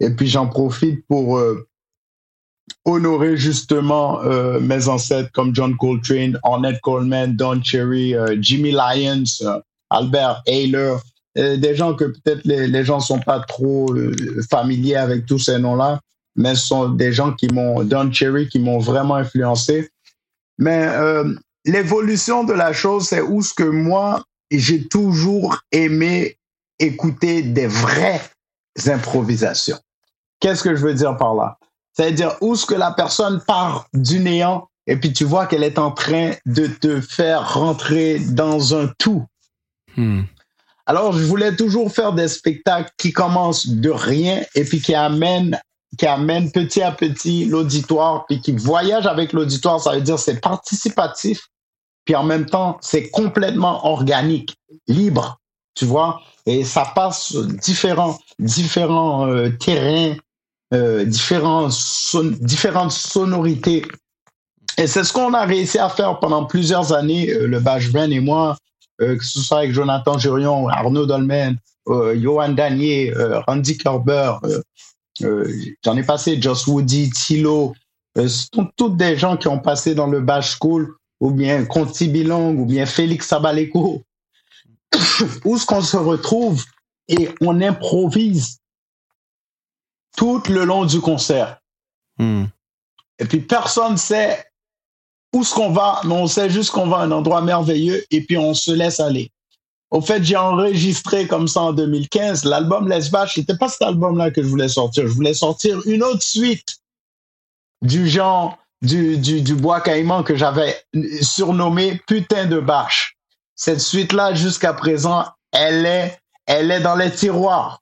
et 0.00 0.08
puis 0.08 0.26
j'en 0.26 0.46
profite 0.46 1.06
pour 1.06 1.36
euh, 1.36 1.68
honorer 2.86 3.36
justement 3.36 4.22
euh, 4.22 4.60
mes 4.60 4.88
ancêtres 4.88 5.30
comme 5.32 5.54
John 5.54 5.76
Coltrane, 5.76 6.38
Ornette 6.42 6.80
Coleman, 6.80 7.36
Don 7.36 7.62
Cherry, 7.62 8.14
euh, 8.14 8.36
Jimmy 8.40 8.72
Lyons, 8.72 9.24
euh, 9.42 9.60
Albert 9.90 10.42
Ayler, 10.46 10.78
euh, 10.78 10.96
des 11.34 11.74
gens 11.74 11.94
que 11.94 12.04
peut-être 12.04 12.44
les, 12.44 12.66
les 12.66 12.84
gens 12.84 13.00
sont 13.00 13.20
pas 13.20 13.40
trop 13.40 13.92
euh, 13.92 14.14
familiers 14.48 14.96
avec 14.96 15.26
tous 15.26 15.38
ces 15.38 15.58
noms-là, 15.58 16.00
mais 16.36 16.54
ce 16.54 16.66
sont 16.66 16.88
des 16.88 17.12
gens 17.12 17.32
qui 17.32 17.48
m'ont, 17.48 17.82
Don 17.84 18.10
Cherry, 18.12 18.48
qui 18.48 18.58
m'ont 18.58 18.78
vraiment 18.78 19.16
influencé. 19.16 19.90
Mais 20.58 20.86
euh, 20.86 21.34
l'évolution 21.64 22.44
de 22.44 22.52
la 22.52 22.72
chose, 22.72 23.08
c'est 23.08 23.20
où 23.20 23.42
ce 23.42 23.54
que 23.54 23.64
moi, 23.64 24.22
j'ai 24.50 24.86
toujours 24.86 25.58
aimé 25.72 26.38
écouter 26.78 27.42
des 27.42 27.66
vraies 27.66 28.22
improvisations. 28.86 29.78
Qu'est-ce 30.40 30.62
que 30.62 30.74
je 30.74 30.82
veux 30.84 30.94
dire 30.94 31.16
par 31.16 31.34
là? 31.34 31.58
C'est-à-dire 31.92 32.36
où 32.40 32.56
ce 32.56 32.66
que 32.66 32.74
la 32.74 32.92
personne 32.92 33.40
part 33.46 33.88
du 33.92 34.18
néant 34.18 34.68
et 34.86 34.96
puis 34.96 35.12
tu 35.12 35.24
vois 35.24 35.46
qu'elle 35.46 35.64
est 35.64 35.78
en 35.78 35.90
train 35.90 36.32
de 36.46 36.66
te 36.66 37.00
faire 37.00 37.54
rentrer 37.54 38.18
dans 38.18 38.74
un 38.74 38.88
tout. 38.98 39.24
Hmm. 39.96 40.22
Alors, 40.86 41.12
je 41.12 41.24
voulais 41.24 41.56
toujours 41.56 41.90
faire 41.90 42.12
des 42.12 42.28
spectacles 42.28 42.90
qui 42.98 43.12
commencent 43.12 43.68
de 43.68 43.90
rien 43.90 44.42
et 44.54 44.64
puis 44.64 44.80
qui 44.80 44.94
amènent, 44.94 45.58
qui 45.98 46.06
petit 46.52 46.82
à 46.82 46.92
petit 46.92 47.46
l'auditoire, 47.46 48.26
puis 48.26 48.40
qui 48.40 48.52
voyagent 48.52 49.06
avec 49.06 49.32
l'auditoire. 49.32 49.80
Ça 49.80 49.92
veut 49.92 50.00
dire 50.02 50.18
c'est 50.18 50.40
participatif, 50.40 51.48
puis 52.04 52.14
en 52.14 52.24
même 52.24 52.46
temps, 52.46 52.78
c'est 52.80 53.08
complètement 53.10 53.86
organique, 53.86 54.56
libre, 54.86 55.38
tu 55.74 55.86
vois. 55.86 56.20
Et 56.46 56.64
ça 56.64 56.92
passe 56.94 57.34
différents, 58.38 59.26
euh, 59.26 59.48
terrains, 59.50 60.16
euh, 60.74 61.04
différentes 61.06 61.72
sonorités. 62.92 63.84
Et 64.76 64.86
c'est 64.86 65.04
ce 65.04 65.12
qu'on 65.12 65.32
a 65.34 65.44
réussi 65.44 65.78
à 65.78 65.88
faire 65.88 66.18
pendant 66.18 66.44
plusieurs 66.44 66.92
années, 66.92 67.30
euh, 67.30 67.46
le 67.46 67.60
Bashman 67.60 68.12
et 68.12 68.20
moi, 68.20 68.56
euh, 69.00 69.16
que 69.16 69.24
ce 69.24 69.40
soit 69.40 69.58
avec 69.58 69.72
Jonathan 69.72 70.18
Jurion, 70.18 70.68
Arnaud 70.68 71.06
Dolmen, 71.06 71.58
euh, 71.88 72.18
Johan 72.20 72.50
Danier, 72.50 73.12
euh, 73.16 73.40
Randy 73.40 73.76
Kerber, 73.76 74.34
j'en 75.20 75.96
ai 75.96 76.02
passé, 76.02 76.40
Joss 76.40 76.66
Woody, 76.66 77.10
Thilo, 77.10 77.74
ce 78.16 78.28
sont 78.28 78.70
toutes 78.76 78.96
des 78.96 79.16
gens 79.16 79.36
qui 79.36 79.48
ont 79.48 79.58
passé 79.58 79.94
dans 79.94 80.06
le 80.06 80.20
Bash 80.20 80.56
School, 80.58 80.96
ou 81.20 81.30
bien 81.30 81.64
Conti 81.64 82.08
Bilong, 82.08 82.56
ou 82.56 82.66
bien 82.66 82.86
Félix 82.86 83.28
Sabaleko, 83.28 84.02
où 85.44 85.58
ce 85.58 85.66
qu'on 85.66 85.82
se 85.82 85.96
retrouve 85.96 86.64
et 87.08 87.30
on 87.40 87.60
improvise 87.60 88.58
tout 90.16 90.42
le 90.48 90.64
long 90.64 90.84
du 90.84 91.00
concert. 91.00 91.58
Hmm. 92.18 92.44
Et 93.18 93.24
puis 93.24 93.40
personne 93.40 93.96
sait 93.96 94.44
où 95.34 95.44
ce 95.44 95.54
qu'on 95.54 95.70
va, 95.70 96.00
on 96.04 96.26
sait 96.26 96.48
juste 96.48 96.70
qu'on 96.70 96.86
va 96.86 96.98
à 96.98 97.02
un 97.02 97.10
endroit 97.10 97.42
merveilleux 97.42 98.04
et 98.10 98.22
puis 98.22 98.38
on 98.38 98.54
se 98.54 98.70
laisse 98.70 99.00
aller. 99.00 99.30
Au 99.90 100.00
fait, 100.00 100.24
j'ai 100.24 100.36
enregistré 100.36 101.26
comme 101.26 101.46
ça 101.46 101.60
en 101.60 101.72
2015 101.72 102.44
l'album 102.44 102.88
Les 102.88 103.08
Vaches. 103.10 103.34
C'était 103.34 103.56
pas 103.56 103.68
cet 103.68 103.82
album-là 103.82 104.30
que 104.30 104.42
je 104.42 104.48
voulais 104.48 104.68
sortir. 104.68 105.06
Je 105.06 105.12
voulais 105.12 105.34
sortir 105.34 105.80
une 105.86 106.02
autre 106.02 106.22
suite 106.22 106.78
du 107.82 108.08
genre 108.08 108.58
du 108.82 109.54
bois 109.54 109.80
caïman 109.80 110.22
que 110.22 110.36
j'avais 110.36 110.76
surnommé 111.22 112.00
Putain 112.06 112.46
de 112.46 112.60
Bâche. 112.60 113.16
Cette 113.56 113.80
suite-là, 113.80 114.34
jusqu'à 114.34 114.72
présent, 114.72 115.26
elle 115.52 115.86
est, 115.86 116.18
elle 116.46 116.70
est 116.70 116.80
dans 116.80 116.96
les 116.96 117.10
tiroirs. 117.10 117.80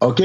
OK? 0.00 0.22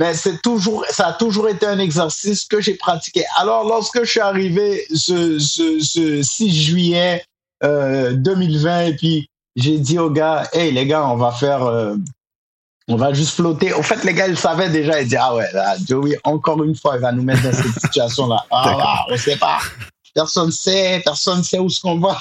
Mais 0.00 0.14
c'est 0.14 0.40
toujours, 0.40 0.82
ça 0.88 1.08
a 1.08 1.12
toujours 1.12 1.46
été 1.50 1.66
un 1.66 1.78
exercice 1.78 2.46
que 2.46 2.58
j'ai 2.58 2.74
pratiqué. 2.74 3.22
Alors, 3.36 3.64
lorsque 3.64 4.02
je 4.02 4.10
suis 4.10 4.20
arrivé 4.20 4.86
ce, 4.94 5.38
ce, 5.38 5.78
ce 5.78 6.22
6 6.22 6.50
juillet 6.50 7.22
euh, 7.62 8.14
2020, 8.14 8.80
et 8.86 8.96
puis 8.96 9.28
j'ai 9.56 9.78
dit 9.78 9.98
aux 9.98 10.08
gars, 10.08 10.48
hey 10.54 10.72
les 10.72 10.86
gars, 10.86 11.06
on 11.06 11.16
va 11.16 11.32
faire, 11.32 11.64
euh, 11.64 11.96
on 12.88 12.96
va 12.96 13.12
juste 13.12 13.34
flotter. 13.34 13.74
Au 13.74 13.82
fait, 13.82 14.02
les 14.04 14.14
gars, 14.14 14.26
ils 14.26 14.38
savaient 14.38 14.70
déjà, 14.70 15.02
ils 15.02 15.04
disaient, 15.04 15.18
ah 15.20 15.34
ouais, 15.34 15.52
là, 15.52 15.76
Joey, 15.86 16.18
encore 16.24 16.64
une 16.64 16.74
fois, 16.74 16.96
il 16.96 17.02
va 17.02 17.12
nous 17.12 17.22
mettre 17.22 17.42
dans 17.42 17.52
cette 17.52 17.80
situation-là. 17.82 18.42
Ah, 18.50 18.78
ah, 18.80 19.04
on 19.10 19.18
sait 19.18 19.36
pas. 19.36 19.58
Personne 20.14 20.50
sait, 20.50 21.02
personne 21.04 21.44
sait 21.44 21.58
où 21.58 21.68
ce 21.68 21.78
qu'on 21.78 21.98
va. 21.98 22.18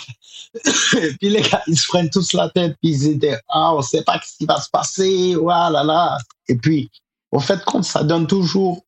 et 1.02 1.14
puis 1.18 1.30
les 1.30 1.44
gars, 1.44 1.64
ils 1.66 1.80
se 1.80 1.88
prennent 1.88 2.10
tous 2.10 2.34
la 2.34 2.50
tête, 2.50 2.76
puis 2.82 2.92
ils 2.92 3.12
étaient, 3.12 3.40
ah, 3.48 3.74
on 3.74 3.82
sait 3.82 4.04
pas 4.04 4.20
ce 4.22 4.36
qui 4.38 4.46
va 4.46 4.60
se 4.60 4.70
passer, 4.70 5.36
voilà, 5.36 5.82
là. 5.82 6.18
Et 6.50 6.56
puis, 6.56 6.90
au 7.32 7.40
fait, 7.40 7.64
compte, 7.66 7.84
ça 7.84 8.04
donne 8.04 8.28
toujours 8.28 8.84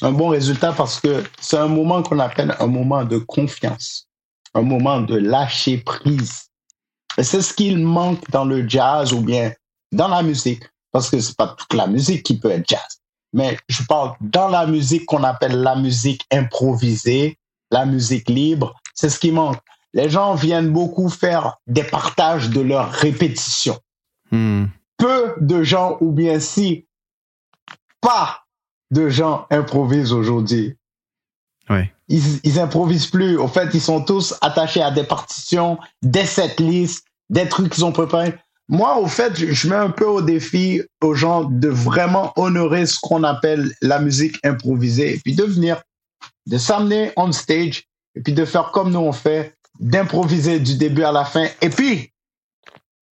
un 0.00 0.12
bon 0.12 0.28
résultat 0.28 0.72
parce 0.72 1.00
que 1.00 1.22
c'est 1.40 1.58
un 1.58 1.68
moment 1.68 2.02
qu'on 2.02 2.18
appelle 2.18 2.56
un 2.58 2.66
moment 2.66 3.04
de 3.04 3.18
confiance, 3.18 4.08
un 4.54 4.62
moment 4.62 5.00
de 5.00 5.16
lâcher 5.16 5.78
prise. 5.78 6.46
Et 7.18 7.24
c'est 7.24 7.42
ce 7.42 7.52
qu'il 7.52 7.78
manque 7.78 8.30
dans 8.30 8.44
le 8.44 8.66
jazz 8.68 9.12
ou 9.12 9.20
bien 9.20 9.52
dans 9.92 10.08
la 10.08 10.22
musique, 10.22 10.64
parce 10.90 11.10
que 11.10 11.20
c'est 11.20 11.36
pas 11.36 11.48
toute 11.48 11.74
la 11.74 11.86
musique 11.86 12.22
qui 12.22 12.38
peut 12.38 12.50
être 12.50 12.68
jazz. 12.68 13.00
Mais 13.34 13.58
je 13.68 13.82
parle 13.84 14.14
dans 14.20 14.48
la 14.48 14.66
musique 14.66 15.06
qu'on 15.06 15.24
appelle 15.24 15.60
la 15.60 15.76
musique 15.76 16.24
improvisée, 16.30 17.38
la 17.70 17.84
musique 17.84 18.28
libre, 18.28 18.74
c'est 18.94 19.10
ce 19.10 19.18
qui 19.18 19.30
manque. 19.30 19.58
Les 19.94 20.08
gens 20.08 20.34
viennent 20.34 20.70
beaucoup 20.70 21.08
faire 21.08 21.56
des 21.66 21.84
partages 21.84 22.48
de 22.48 22.60
leurs 22.60 22.90
répétitions. 22.90 23.78
Hmm. 24.30 24.66
Peu 24.96 25.34
de 25.40 25.62
gens, 25.62 25.98
ou 26.00 26.12
bien 26.12 26.40
si, 26.40 26.86
pas 28.02 28.44
de 28.90 29.08
gens 29.08 29.46
improvisent 29.50 30.12
aujourd'hui. 30.12 30.76
Ils, 32.08 32.40
ils 32.44 32.60
improvisent 32.60 33.06
plus. 33.06 33.38
Au 33.38 33.48
fait, 33.48 33.70
ils 33.72 33.80
sont 33.80 34.04
tous 34.04 34.34
attachés 34.42 34.82
à 34.82 34.90
des 34.90 35.04
partitions, 35.04 35.78
des 36.02 36.26
setlists, 36.26 37.06
des 37.30 37.48
trucs 37.48 37.72
qu'ils 37.72 37.86
ont 37.86 37.92
préparés. 37.92 38.34
Moi, 38.68 38.98
au 38.98 39.06
fait, 39.06 39.38
je, 39.38 39.52
je 39.52 39.68
mets 39.68 39.76
un 39.76 39.88
peu 39.88 40.04
au 40.04 40.20
défi 40.20 40.82
aux 41.02 41.14
gens 41.14 41.44
de 41.44 41.68
vraiment 41.68 42.32
honorer 42.36 42.84
ce 42.84 42.98
qu'on 43.00 43.24
appelle 43.24 43.72
la 43.80 43.98
musique 43.98 44.36
improvisée 44.44 45.14
et 45.14 45.18
puis 45.18 45.34
de 45.34 45.44
venir, 45.44 45.82
de 46.46 46.58
s'amener 46.58 47.12
on 47.16 47.32
stage 47.32 47.84
et 48.14 48.20
puis 48.20 48.34
de 48.34 48.44
faire 48.44 48.70
comme 48.72 48.90
nous 48.90 48.98
on 48.98 49.12
fait, 49.12 49.56
d'improviser 49.80 50.60
du 50.60 50.76
début 50.76 51.04
à 51.04 51.12
la 51.12 51.24
fin. 51.24 51.46
Et 51.62 51.70
puis, 51.70 52.12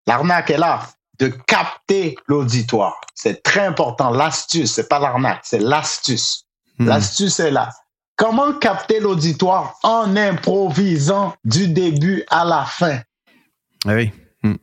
l'arnaque 0.06 0.50
est 0.50 0.58
là, 0.58 0.86
de 1.18 1.28
capter 1.46 2.16
l'auditoire. 2.26 3.00
C'est 3.14 3.42
très 3.42 3.66
important. 3.66 4.10
L'astuce, 4.10 4.72
c'est 4.72 4.88
pas 4.88 4.98
l'arnaque, 4.98 5.42
c'est 5.44 5.60
l'astuce. 5.60 6.46
Hmm. 6.78 6.88
L'astuce 6.88 7.40
est 7.40 7.50
là. 7.50 7.70
Comment 8.16 8.52
capter 8.52 9.00
l'auditoire 9.00 9.76
en 9.82 10.16
improvisant 10.16 11.34
du 11.44 11.68
début 11.68 12.24
à 12.28 12.44
la 12.44 12.64
fin? 12.64 13.00
Ah 13.86 13.94
oui. 13.94 14.12
Hmm. 14.42 14.54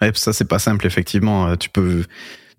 Ouais, 0.00 0.12
ça, 0.14 0.32
c'est 0.32 0.46
pas 0.46 0.58
simple, 0.58 0.86
effectivement. 0.86 1.48
Euh, 1.48 1.56
Tu 1.56 1.68
peux, 1.68 2.04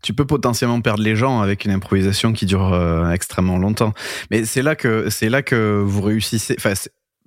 tu 0.01 0.13
peux 0.13 0.25
potentiellement 0.25 0.81
perdre 0.81 1.03
les 1.03 1.15
gens 1.15 1.41
avec 1.41 1.65
une 1.65 1.71
improvisation 1.71 2.33
qui 2.33 2.45
dure 2.45 2.73
euh, 2.73 3.09
extrêmement 3.11 3.57
longtemps. 3.57 3.93
Mais 4.31 4.45
c'est 4.45 4.61
là 4.61 4.75
que, 4.75 5.09
c'est 5.09 5.29
là 5.29 5.41
que 5.41 5.81
vous 5.85 6.01
réussissez. 6.01 6.55
Enfin, 6.57 6.73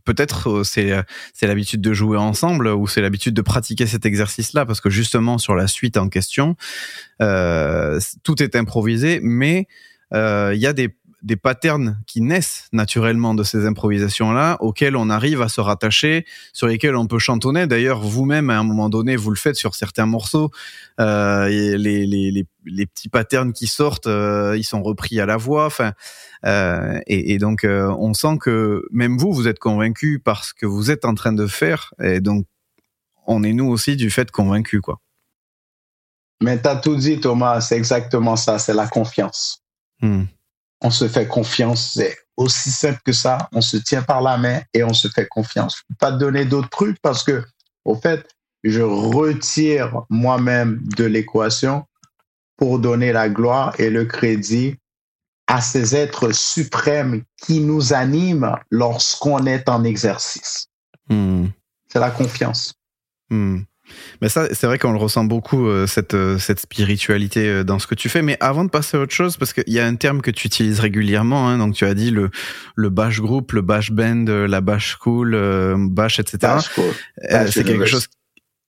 peut-être 0.06 0.48
euh, 0.48 0.64
c'est, 0.64 0.92
euh, 0.92 1.02
c'est 1.34 1.46
l'habitude 1.46 1.82
de 1.82 1.92
jouer 1.92 2.16
ensemble 2.16 2.68
ou 2.68 2.86
c'est 2.86 3.02
l'habitude 3.02 3.34
de 3.34 3.42
pratiquer 3.42 3.86
cet 3.86 4.06
exercice-là 4.06 4.64
parce 4.64 4.80
que 4.80 4.88
justement 4.88 5.36
sur 5.36 5.54
la 5.54 5.66
suite 5.66 5.98
en 5.98 6.08
question, 6.08 6.56
euh, 7.20 8.00
tout 8.22 8.42
est 8.42 8.56
improvisé, 8.56 9.20
mais 9.22 9.66
euh, 10.14 10.52
il 10.54 10.60
y 10.60 10.66
a 10.66 10.72
des 10.72 10.96
des 11.22 11.36
patterns 11.36 11.98
qui 12.06 12.20
naissent 12.20 12.68
naturellement 12.72 13.34
de 13.34 13.42
ces 13.42 13.66
improvisations-là, 13.66 14.58
auxquels 14.60 14.96
on 14.96 15.10
arrive 15.10 15.42
à 15.42 15.48
se 15.48 15.60
rattacher, 15.60 16.24
sur 16.52 16.66
lesquels 16.66 16.94
on 16.94 17.06
peut 17.06 17.18
chantonner. 17.18 17.66
D'ailleurs, 17.66 18.00
vous-même, 18.00 18.50
à 18.50 18.58
un 18.58 18.62
moment 18.62 18.88
donné, 18.88 19.16
vous 19.16 19.30
le 19.30 19.36
faites 19.36 19.56
sur 19.56 19.74
certains 19.74 20.06
morceaux. 20.06 20.50
Euh, 21.00 21.46
et 21.46 21.78
les, 21.78 22.06
les, 22.06 22.30
les, 22.30 22.46
les 22.64 22.86
petits 22.86 23.08
patterns 23.08 23.52
qui 23.52 23.66
sortent, 23.66 24.06
euh, 24.06 24.56
ils 24.56 24.64
sont 24.64 24.82
repris 24.82 25.18
à 25.18 25.26
la 25.26 25.36
voix. 25.36 25.66
Enfin, 25.66 25.92
euh, 26.44 27.00
et, 27.06 27.34
et 27.34 27.38
donc, 27.38 27.66
on 27.66 28.14
sent 28.14 28.38
que 28.40 28.84
même 28.90 29.16
vous, 29.18 29.32
vous 29.32 29.48
êtes 29.48 29.58
convaincu 29.58 30.20
par 30.20 30.44
ce 30.44 30.54
que 30.54 30.66
vous 30.66 30.90
êtes 30.90 31.04
en 31.04 31.14
train 31.14 31.32
de 31.32 31.46
faire. 31.46 31.92
Et 32.00 32.20
donc, 32.20 32.46
on 33.26 33.42
est 33.42 33.52
nous 33.52 33.66
aussi 33.66 33.96
du 33.96 34.10
fait 34.10 34.30
convaincus, 34.30 34.80
quoi. 34.80 35.00
Mais 36.42 36.60
t'as 36.60 36.76
tout 36.76 36.96
dit, 36.96 37.18
Thomas, 37.18 37.62
c'est 37.62 37.76
exactement 37.76 38.36
ça, 38.36 38.58
c'est 38.58 38.74
la 38.74 38.86
confiance. 38.86 39.62
Hmm. 40.02 40.24
On 40.86 40.90
se 40.90 41.08
fait 41.08 41.26
confiance, 41.26 41.94
c'est 41.94 42.16
aussi 42.36 42.70
simple 42.70 43.00
que 43.04 43.10
ça. 43.10 43.48
On 43.50 43.60
se 43.60 43.76
tient 43.76 44.02
par 44.02 44.22
la 44.22 44.38
main 44.38 44.60
et 44.72 44.84
on 44.84 44.92
se 44.92 45.08
fait 45.08 45.26
confiance. 45.26 45.78
Je 45.78 45.82
peux 45.88 45.96
pas 45.98 46.12
te 46.12 46.18
donner 46.18 46.44
d'autres 46.44 46.68
trucs 46.68 47.00
parce 47.02 47.24
que, 47.24 47.44
au 47.84 47.96
fait, 47.96 48.24
je 48.62 48.82
retire 48.82 50.02
moi-même 50.10 50.80
de 50.96 51.02
l'équation 51.02 51.84
pour 52.56 52.78
donner 52.78 53.12
la 53.12 53.28
gloire 53.28 53.74
et 53.80 53.90
le 53.90 54.04
crédit 54.04 54.76
à 55.48 55.60
ces 55.60 55.96
êtres 55.96 56.30
suprêmes 56.30 57.24
qui 57.36 57.58
nous 57.58 57.92
animent 57.92 58.54
lorsqu'on 58.70 59.44
est 59.44 59.68
en 59.68 59.82
exercice. 59.82 60.68
Hmm. 61.08 61.46
C'est 61.88 61.98
la 61.98 62.12
confiance. 62.12 62.74
Hmm. 63.28 63.62
Mais 64.20 64.28
ça, 64.28 64.48
c'est 64.52 64.66
vrai 64.66 64.78
qu'on 64.78 64.92
le 64.92 64.98
ressent 64.98 65.24
beaucoup, 65.24 65.68
euh, 65.68 65.86
cette, 65.86 66.14
euh, 66.14 66.38
cette 66.38 66.60
spiritualité 66.60 67.48
euh, 67.48 67.64
dans 67.64 67.78
ce 67.78 67.86
que 67.86 67.94
tu 67.94 68.08
fais. 68.08 68.22
Mais 68.22 68.36
avant 68.40 68.64
de 68.64 68.70
passer 68.70 68.96
à 68.96 69.00
autre 69.00 69.14
chose, 69.14 69.36
parce 69.36 69.52
qu'il 69.52 69.72
y 69.72 69.78
a 69.78 69.86
un 69.86 69.96
terme 69.96 70.22
que 70.22 70.30
tu 70.30 70.46
utilises 70.46 70.80
régulièrement, 70.80 71.48
hein, 71.48 71.58
donc 71.58 71.74
tu 71.74 71.84
as 71.84 71.94
dit 71.94 72.10
le, 72.10 72.30
le 72.74 72.90
bash 72.90 73.20
group, 73.20 73.52
le 73.52 73.62
bash 73.62 73.90
band, 73.92 74.24
la 74.26 74.60
bash 74.60 74.96
school, 74.98 75.36
bash, 75.90 76.18
etc. 76.18 76.38
Bash 76.42 76.68
cool. 76.70 76.84
Bash 77.30 77.50
c'est 77.50 77.64
quelque 77.64 77.86
chose 77.86 78.08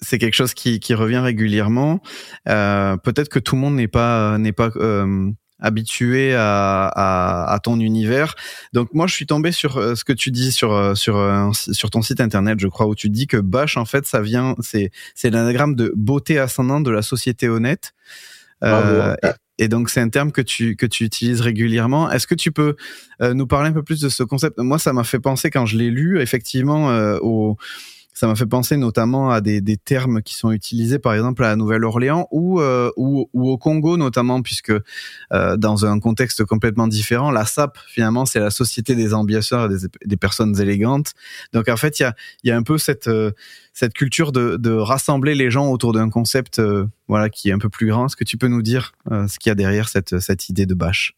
c'est 0.00 0.18
quelque 0.18 0.34
chose 0.34 0.54
qui, 0.54 0.80
qui 0.80 0.94
revient 0.94 1.18
régulièrement. 1.18 2.00
Euh, 2.48 2.96
Peut-être 2.96 3.28
que 3.28 3.38
tout 3.38 3.56
le 3.56 3.60
monde 3.60 3.74
n'est 3.76 3.88
pas 3.88 4.38
n'est 4.38 4.52
pas 4.52 4.70
euh, 4.76 5.30
habitué 5.60 6.34
à, 6.34 6.86
à, 6.86 7.52
à 7.52 7.58
ton 7.58 7.80
univers. 7.80 8.34
Donc 8.72 8.94
moi, 8.94 9.06
je 9.06 9.14
suis 9.14 9.26
tombé 9.26 9.52
sur 9.52 9.76
euh, 9.76 9.94
ce 9.94 10.04
que 10.04 10.12
tu 10.12 10.30
dis 10.30 10.52
sur 10.52 10.72
euh, 10.72 10.94
sur 10.94 11.16
un- 11.16 11.52
sur 11.52 11.90
ton 11.90 12.02
site 12.02 12.20
internet, 12.20 12.60
je 12.60 12.68
crois, 12.68 12.86
où 12.86 12.94
tu 12.94 13.08
dis 13.10 13.26
que 13.26 13.36
Bash, 13.36 13.76
en 13.76 13.84
fait, 13.84 14.06
ça 14.06 14.20
vient, 14.20 14.54
c'est 14.60 14.90
c'est 15.14 15.30
l'anagramme 15.30 15.74
de 15.74 15.92
beauté 15.96 16.38
ascendante 16.38 16.84
de 16.84 16.90
la 16.90 17.02
société 17.02 17.48
honnête. 17.48 17.92
Euh, 18.64 19.14
et, 19.22 19.64
et 19.64 19.68
donc 19.68 19.88
c'est 19.88 20.00
un 20.00 20.08
terme 20.08 20.32
que 20.32 20.42
tu 20.42 20.74
que 20.76 20.86
tu 20.86 21.04
utilises 21.04 21.40
régulièrement. 21.40 22.10
Est-ce 22.10 22.26
que 22.26 22.34
tu 22.34 22.50
peux 22.52 22.76
euh, 23.22 23.34
nous 23.34 23.46
parler 23.46 23.70
un 23.70 23.72
peu 23.72 23.82
plus 23.82 24.00
de 24.00 24.08
ce 24.08 24.22
concept? 24.24 24.58
Moi, 24.58 24.78
ça 24.78 24.92
m'a 24.92 25.04
fait 25.04 25.20
penser 25.20 25.50
quand 25.50 25.66
je 25.66 25.76
l'ai 25.76 25.90
lu, 25.90 26.20
effectivement, 26.20 26.90
euh, 26.90 27.18
au 27.22 27.56
ça 28.18 28.26
m'a 28.26 28.34
fait 28.34 28.46
penser 28.46 28.76
notamment 28.76 29.30
à 29.30 29.40
des, 29.40 29.60
des 29.60 29.76
termes 29.76 30.22
qui 30.22 30.34
sont 30.34 30.50
utilisés 30.50 30.98
par 30.98 31.14
exemple 31.14 31.44
à 31.44 31.50
la 31.50 31.56
Nouvelle-Orléans 31.56 32.26
ou, 32.32 32.60
euh, 32.60 32.90
ou, 32.96 33.30
ou 33.32 33.48
au 33.48 33.58
Congo 33.58 33.96
notamment 33.96 34.42
puisque 34.42 34.72
euh, 35.32 35.56
dans 35.56 35.86
un 35.86 36.00
contexte 36.00 36.44
complètement 36.44 36.88
différent, 36.88 37.30
la 37.30 37.44
SAP 37.44 37.78
finalement 37.86 38.26
c'est 38.26 38.40
la 38.40 38.50
société 38.50 38.96
des 38.96 39.14
ambianceurs 39.14 39.66
et 39.66 39.68
des, 39.68 39.86
des 40.04 40.16
personnes 40.16 40.60
élégantes. 40.60 41.12
Donc 41.52 41.68
en 41.68 41.76
fait 41.76 42.00
il 42.00 42.02
y 42.02 42.06
a, 42.06 42.14
y 42.42 42.50
a 42.50 42.56
un 42.56 42.64
peu 42.64 42.76
cette, 42.76 43.06
euh, 43.06 43.30
cette 43.72 43.94
culture 43.94 44.32
de, 44.32 44.56
de 44.56 44.72
rassembler 44.72 45.36
les 45.36 45.52
gens 45.52 45.70
autour 45.70 45.92
d'un 45.92 46.10
concept 46.10 46.60
voilà 47.06 47.30
qui 47.30 47.50
est 47.50 47.52
un 47.52 47.60
peu 47.60 47.68
plus 47.68 47.86
grand. 47.86 48.06
Est-ce 48.06 48.16
que 48.16 48.24
tu 48.24 48.36
peux 48.36 48.48
nous 48.48 48.62
dire 48.62 48.94
ce 49.08 49.38
qu'il 49.38 49.50
y 49.50 49.52
a 49.52 49.54
derrière 49.54 49.88
cette, 49.88 50.18
cette 50.18 50.48
idée 50.48 50.66
de 50.66 50.74
bâche? 50.74 51.14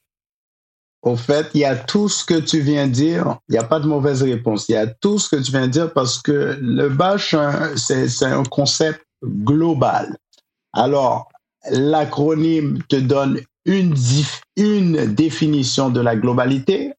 Au 1.02 1.16
fait, 1.16 1.46
il 1.54 1.60
y 1.60 1.64
a 1.64 1.76
tout 1.76 2.08
ce 2.08 2.24
que 2.24 2.38
tu 2.38 2.60
viens 2.60 2.86
de 2.86 2.92
dire. 2.92 3.38
Il 3.48 3.52
n'y 3.52 3.58
a 3.58 3.64
pas 3.64 3.80
de 3.80 3.86
mauvaise 3.86 4.22
réponse. 4.22 4.68
Il 4.68 4.72
y 4.72 4.76
a 4.76 4.86
tout 4.86 5.18
ce 5.18 5.30
que 5.30 5.42
tu 5.42 5.50
viens 5.50 5.66
dire 5.66 5.92
parce 5.92 6.20
que 6.20 6.58
le 6.60 6.88
bash, 6.90 7.32
hein, 7.32 7.72
c'est 7.76 8.22
un 8.22 8.42
concept 8.44 9.02
global. 9.24 10.16
Alors, 10.72 11.28
l'acronyme 11.70 12.82
te 12.88 12.96
donne 12.96 13.40
une, 13.64 13.94
une 14.56 15.14
définition 15.14 15.90
de 15.90 16.00
la 16.00 16.16
globalité, 16.16 16.92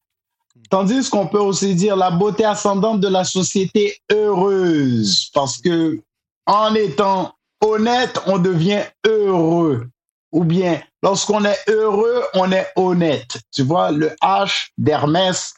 tandis 0.69 1.09
qu'on 1.09 1.27
peut 1.27 1.39
aussi 1.39 1.75
dire 1.75 1.95
la 1.95 2.11
beauté 2.11 2.45
ascendante 2.45 3.01
de 3.01 3.07
la 3.07 3.23
société 3.23 3.97
heureuse 4.11 5.29
parce 5.33 5.59
que 5.59 5.99
en 6.47 6.73
étant 6.75 7.33
honnête, 7.61 8.19
on 8.27 8.39
devient 8.39 8.83
heureux 9.05 9.87
ou 10.31 10.43
bien 10.43 10.81
lorsqu'on 11.03 11.43
est 11.45 11.57
heureux, 11.67 12.23
on 12.33 12.51
est 12.51 12.67
honnête. 12.75 13.39
Tu 13.51 13.63
vois, 13.63 13.91
le 13.91 14.09
H 14.21 14.69
d'Hermès 14.77 15.53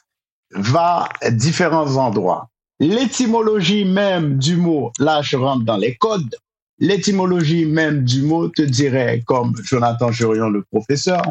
va 0.51 1.09
à 1.21 1.31
différents 1.31 1.95
endroits. 1.97 2.49
L'étymologie 2.79 3.85
même 3.85 4.37
du 4.37 4.57
mot, 4.57 4.91
là 4.99 5.21
je 5.21 5.37
rentre 5.37 5.63
dans 5.63 5.77
les 5.77 5.95
codes, 5.95 6.35
l'étymologie 6.79 7.65
même 7.65 8.03
du 8.03 8.23
mot 8.23 8.49
te 8.49 8.61
dirait, 8.61 9.21
comme 9.25 9.55
Jonathan 9.63 10.11
Jurion, 10.11 10.49
le 10.49 10.63
professeur, 10.63 11.21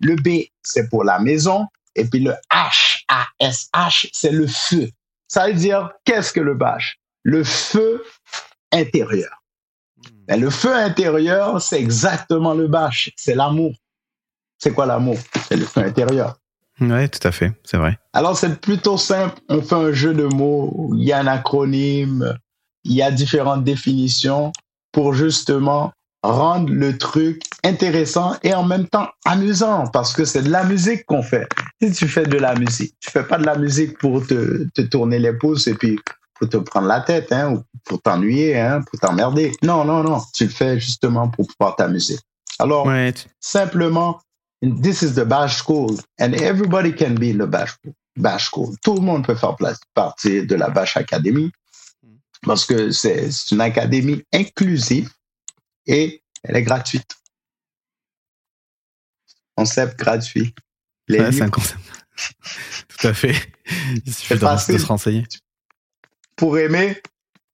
le 0.00 0.16
B, 0.16 0.46
c'est 0.62 0.88
pour 0.88 1.04
la 1.04 1.18
maison, 1.18 1.66
et 1.96 2.04
puis 2.04 2.20
le 2.20 2.32
H, 2.52 3.04
A-S-H, 3.08 4.08
c'est 4.12 4.32
le 4.32 4.46
feu. 4.46 4.88
Ça 5.28 5.46
veut 5.46 5.54
dire, 5.54 5.90
qu'est-ce 6.04 6.32
que 6.32 6.40
le 6.40 6.54
bâche 6.54 6.98
Le 7.22 7.44
feu 7.44 8.04
intérieur. 8.72 9.39
Mais 10.28 10.36
le 10.36 10.50
feu 10.50 10.74
intérieur, 10.74 11.60
c'est 11.60 11.80
exactement 11.80 12.54
le 12.54 12.68
bâche, 12.68 13.10
c'est 13.16 13.34
l'amour. 13.34 13.72
C'est 14.58 14.72
quoi 14.72 14.86
l'amour? 14.86 15.16
C'est 15.48 15.56
le 15.56 15.64
feu 15.64 15.80
intérieur. 15.80 16.36
Ouais, 16.80 17.08
tout 17.08 17.26
à 17.26 17.32
fait, 17.32 17.52
c'est 17.64 17.76
vrai. 17.76 17.98
Alors 18.12 18.36
c'est 18.36 18.60
plutôt 18.60 18.96
simple, 18.96 19.38
on 19.48 19.60
fait 19.60 19.74
un 19.74 19.92
jeu 19.92 20.14
de 20.14 20.24
mots, 20.24 20.92
il 20.96 21.04
y 21.04 21.12
a 21.12 21.18
un 21.18 21.26
acronyme, 21.26 22.38
il 22.84 22.94
y 22.94 23.02
a 23.02 23.10
différentes 23.10 23.64
définitions 23.64 24.52
pour 24.92 25.12
justement 25.12 25.92
rendre 26.22 26.70
le 26.72 26.96
truc 26.96 27.42
intéressant 27.64 28.36
et 28.42 28.54
en 28.54 28.64
même 28.64 28.86
temps 28.86 29.08
amusant 29.24 29.86
parce 29.88 30.12
que 30.12 30.24
c'est 30.24 30.42
de 30.42 30.50
la 30.50 30.64
musique 30.64 31.04
qu'on 31.06 31.22
fait. 31.22 31.46
Si 31.82 31.92
tu 31.92 32.08
fais 32.08 32.24
de 32.24 32.38
la 32.38 32.54
musique, 32.54 32.94
tu 33.00 33.10
fais 33.10 33.24
pas 33.24 33.38
de 33.38 33.46
la 33.46 33.56
musique 33.56 33.98
pour 33.98 34.26
te, 34.26 34.66
te 34.74 34.82
tourner 34.82 35.18
les 35.18 35.32
pouces 35.32 35.66
et 35.66 35.74
puis 35.74 35.98
pour 36.40 36.48
te 36.48 36.56
prendre 36.56 36.86
la 36.86 37.02
tête, 37.02 37.30
hein, 37.32 37.52
ou 37.52 37.62
pour 37.84 38.00
t'ennuyer, 38.00 38.58
hein, 38.58 38.80
pour 38.82 38.98
t'emmerder. 38.98 39.52
Non, 39.62 39.84
non, 39.84 40.02
non, 40.02 40.22
tu 40.32 40.44
le 40.44 40.50
fais 40.50 40.80
justement 40.80 41.28
pour 41.28 41.46
pouvoir 41.46 41.76
t'amuser. 41.76 42.18
Alors, 42.58 42.84
tu- 42.84 43.28
simplement, 43.40 44.20
this 44.62 45.02
is 45.02 45.14
the 45.14 45.24
bash 45.24 45.58
school, 45.58 45.98
and 46.18 46.32
everybody 46.32 46.94
can 46.94 47.14
be 47.14 47.24
in 47.24 47.38
the 47.38 47.48
bash, 47.48 47.76
bash 48.16 48.46
school. 48.46 48.74
Tout 48.82 48.94
le 48.94 49.02
monde 49.02 49.26
peut 49.26 49.34
faire 49.34 49.54
partie 49.94 50.46
de 50.46 50.54
la 50.54 50.70
bash 50.70 50.96
academy 50.96 51.52
parce 52.42 52.64
que 52.64 52.90
c'est 52.90 53.28
une 53.50 53.60
académie 53.60 54.22
inclusive 54.32 55.10
et 55.86 56.22
elle 56.42 56.56
est 56.56 56.62
gratuite. 56.62 57.16
Concept 59.54 59.98
gratuit. 59.98 60.54
Ouais, 61.10 61.32
c'est 61.32 61.42
un 61.42 61.50
concept. 61.50 61.80
tout 62.88 63.06
à 63.06 63.12
fait. 63.12 63.34
Il 64.06 64.14
suffit 64.14 64.34
de, 64.34 64.38
facile. 64.38 64.80
se 64.80 64.86
renseigner. 64.86 65.26
Pour 66.40 66.56
aimer, 66.56 66.96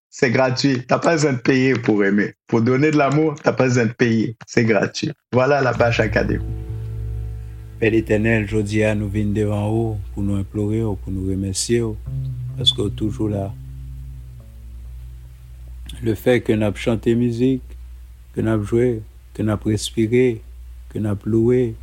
c'est 0.08 0.30
gratuit. 0.30 0.80
T'as 0.86 1.00
pas 1.00 1.14
besoin 1.14 1.32
de 1.32 1.38
payer 1.38 1.74
pour 1.74 2.04
aimer. 2.04 2.34
Pour 2.46 2.62
donner 2.62 2.92
de 2.92 2.96
l'amour, 2.96 3.34
t'as 3.42 3.52
pas 3.52 3.64
besoin 3.64 3.86
de 3.86 3.92
payer. 3.92 4.36
C'est 4.46 4.64
gratuit. 4.64 5.10
Voilà 5.32 5.60
la 5.60 5.72
bash 5.72 5.98
académie. 5.98 6.44
Père 7.80 7.92
éternel, 7.92 8.48
jodia 8.48 8.94
nous 8.94 9.08
venons 9.08 9.32
devant 9.32 9.70
vous 9.70 10.00
pour 10.14 10.22
nous 10.22 10.36
implorer, 10.36 10.84
ou 10.84 10.94
pour 10.94 11.12
nous 11.12 11.28
remercier, 11.28 11.82
ou, 11.82 11.96
parce 12.56 12.72
que 12.72 12.88
toujours 12.90 13.28
là. 13.28 13.52
Le 16.00 16.14
fait 16.14 16.40
que 16.40 16.52
nous 16.52 16.76
chanté 16.76 17.16
musique, 17.16 17.64
que 18.34 18.40
nous 18.40 18.62
joué, 18.62 19.02
que 19.34 19.42
nous 19.42 19.58
respiré, 19.64 20.42
que 20.90 21.00
nous 21.00 21.18
loué, 21.24 21.74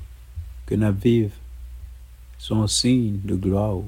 que 0.66 0.76
nous 0.76 0.94
vivons, 0.94 1.32
sont 2.38 2.66
signes 2.66 3.20
de 3.26 3.36
gloire. 3.36 3.82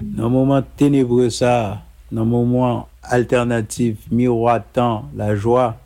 Moment 0.00 0.62
ténébreux, 0.62 1.30
ça, 1.30 1.82
dans 2.12 2.24
le 2.24 2.28
moment 2.28 2.88
alternatif, 3.02 3.96
miroitant 4.10 5.08
la 5.16 5.36
joie. 5.36 5.76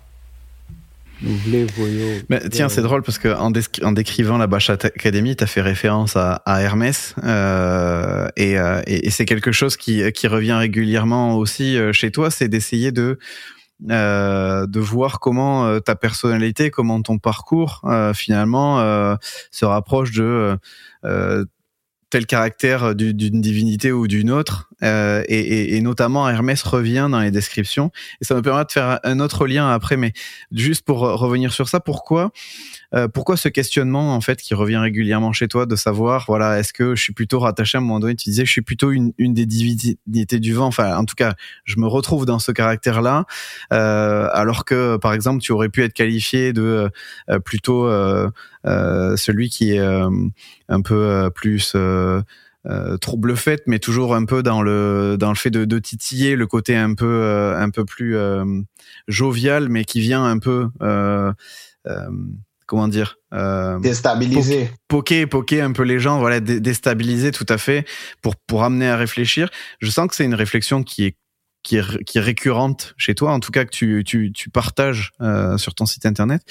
Mais 2.29 2.41
tiens, 2.51 2.69
c'est 2.69 2.81
drôle 2.83 3.03
parce 3.03 3.19
que 3.19 3.29
en, 3.29 3.51
décrivant 3.93 4.39
la 4.39 4.47
Bash 4.47 4.71
Academy, 4.71 5.37
tu 5.37 5.45
as 5.45 5.47
fait 5.47 5.61
référence 5.61 6.17
à, 6.17 6.43
Hermès 6.47 7.15
euh, 7.25 8.29
et, 8.37 8.59
euh, 8.59 8.81
et, 8.87 9.11
c'est 9.11 9.27
quelque 9.27 9.53
chose 9.53 9.77
qui, 9.77 10.03
revient 10.27 10.55
régulièrement 10.55 11.37
aussi 11.37 11.77
euh, 11.77 11.93
chez 11.93 12.11
toi, 12.11 12.31
c'est 12.31 12.49
d'essayer 12.49 12.93
de 12.93 13.19
de 13.81 14.79
voir 14.79 15.21
comment 15.21 15.81
ta 15.81 15.97
personnalité, 15.97 16.71
comment 16.71 17.01
ton 17.01 17.19
parcours 17.19 17.83
finalement 18.15 19.17
se 19.51 19.65
rapproche 19.65 20.13
de 20.13 20.59
tel 22.11 22.27
caractère 22.27 22.95
du- 22.95 23.15
d'une 23.15 23.41
divinité 23.41 23.93
ou 23.93 24.07
d'une 24.09 24.31
autre, 24.31 24.70
euh, 24.83 25.23
et, 25.29 25.39
et, 25.39 25.77
et 25.77 25.81
notamment 25.81 26.29
Hermès 26.29 26.63
revient 26.63 27.09
dans 27.11 27.21
les 27.21 27.31
descriptions. 27.31 27.91
Et 28.21 28.25
ça 28.25 28.35
me 28.35 28.43
permet 28.43 28.65
de 28.65 28.73
faire 28.73 29.01
un 29.05 29.21
autre 29.21 29.47
lien 29.47 29.71
après, 29.71 29.97
mais 29.97 30.13
juste 30.53 30.85
pour 30.85 31.01
revenir 31.01 31.53
sur 31.53 31.69
ça, 31.69 31.81
pourquoi, 31.81 32.33
euh, 32.95 33.09
pourquoi 33.09 33.37
ce 33.37 33.49
questionnement 33.49 34.15
en 34.15 34.21
fait 34.21 34.41
qui 34.41 34.55
revient 34.55 34.77
régulièrement 34.77 35.33
chez 35.33 35.49
toi 35.49 35.67
de 35.67 35.77
savoir, 35.77 36.25
voilà, 36.29 36.59
est-ce 36.59 36.73
que 36.73 36.95
je 36.95 37.03
suis 37.03 37.13
plutôt 37.13 37.41
rattaché 37.41 37.79
à 37.79 37.81
un 37.81 37.83
moment 37.83 38.01
donné, 38.01 38.15
tu 38.17 38.29
disais, 38.31 38.45
je 38.45 38.51
suis 38.51 38.63
plutôt 38.63 38.91
une, 38.91 39.13
une 39.19 39.35
des 39.35 39.47
divinités 39.47 40.41
du 40.41 40.53
vent, 40.55 40.67
enfin, 40.67 40.97
en 40.97 41.05
tout 41.05 41.15
cas, 41.15 41.35
je 41.65 41.77
me 41.79 41.87
retrouve 41.87 42.27
dans 42.27 42.39
ce 42.39 42.53
caractère-là, 42.53 43.27
euh, 43.73 44.29
alors 44.33 44.65
que 44.65 44.97
par 44.97 45.13
exemple, 45.13 45.43
tu 45.43 45.53
aurais 45.53 45.69
pu 45.69 45.83
être 45.83 45.93
qualifié 45.93 46.53
de 46.53 46.91
euh, 47.29 47.39
plutôt 47.39 47.87
euh, 47.87 48.29
euh, 48.67 49.17
celui 49.17 49.49
qui 49.49 49.73
est 49.73 49.79
euh, 49.79 50.11
un 50.69 50.81
peu 50.83 51.31
plus 51.35 51.75
euh, 52.67 52.97
trouble 52.99 53.37
fête, 53.37 53.63
mais 53.67 53.79
toujours 53.79 54.15
un 54.15 54.25
peu 54.25 54.43
dans 54.43 54.63
le 54.63 55.17
dans 55.19 55.31
le 55.31 55.35
fait 55.37 55.51
de, 55.51 55.65
de 55.65 55.79
titiller 55.79 56.37
le 56.37 56.47
côté 56.47 56.77
un 56.77 56.95
peu 56.95 57.07
euh, 57.07 57.57
un 57.59 57.71
peu 57.71 57.85
plus 57.85 58.17
euh, 58.17 58.45
jovial, 59.09 59.69
mais 59.69 59.85
qui 59.85 60.01
vient 60.01 60.25
un 60.25 60.39
peu 60.39 60.69
euh, 60.83 61.33
euh, 61.87 62.11
comment 62.67 62.87
dire 62.89 63.17
euh, 63.33 63.79
Déstabilisé. 63.81 64.71
poker 64.89 65.27
poker 65.29 65.65
un 65.65 65.73
peu 65.73 65.83
les 65.85 65.99
gens, 65.99 66.19
voilà, 66.19 66.41
dé- 66.41 66.61
déstabiliser 66.61 67.33
tout 67.33 67.47
à 67.49 67.59
fait 67.59 67.87
pour 68.23 68.37
pour 68.37 68.63
amener 68.63 68.89
à 68.89 68.97
réfléchir. 68.97 69.49
Je 69.81 69.91
sens 69.91 70.09
que 70.09 70.15
c'est 70.15 70.25
une 70.27 70.35
réflexion 70.35 70.83
qui 70.83 71.05
est 71.07 71.17
qui 71.63 71.77
est, 71.77 72.21
récurrente 72.21 72.95
chez 72.97 73.15
toi, 73.15 73.33
en 73.33 73.41
tout 73.41 73.51
cas 73.51 73.65
que 73.65 73.71
tu, 73.71 74.51
partages 74.53 75.13
euh, 75.21 75.59
sur 75.59 75.75
ton 75.75 75.87
site 75.87 76.07
internet. 76.07 76.43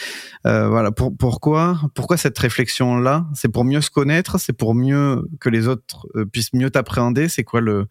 Euh, 0.46 0.68
voilà, 0.70 0.92
pour, 0.92 1.16
pourquoi, 1.16 1.78
cette 2.18 2.38
réflexion-là? 2.38 3.26
C'est 3.34 3.50
pour 3.50 3.66
mieux 3.66 3.82
se 3.82 3.90
connaître, 3.90 4.40
c'est 4.40 4.54
pour 4.54 4.76
mieux 4.76 5.28
que 5.40 5.50
les 5.50 5.68
autres 5.68 6.08
euh, 6.16 6.26
puissent 6.26 6.54
mieux 6.54 6.70
t'appréhender. 6.70 7.28
C'est 7.28 7.44
quoi 7.44 7.62
le 7.62 7.88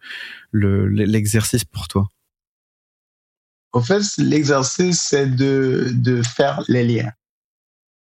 l'exercice 0.51 1.65
pour 1.65 1.87
toi? 1.87 2.07
Au 3.71 3.81
fait, 3.81 4.01
l'exercice 4.17 5.01
c'est 5.01 5.27
de 5.27 5.91
de 5.93 6.21
faire 6.23 6.63
les 6.67 6.83
liens. 6.83 7.11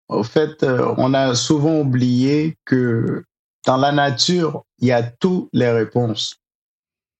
Au 0.08 0.22
fait, 0.22 0.64
on 0.98 1.14
a 1.14 1.34
souvent 1.34 1.80
oublié 1.80 2.58
que 2.66 3.24
dans 3.64 3.78
la 3.78 3.92
nature, 3.92 4.64
il 4.78 4.88
y 4.88 4.92
a 4.92 5.02
toutes 5.02 5.48
les 5.54 5.70
réponses. 5.70 6.36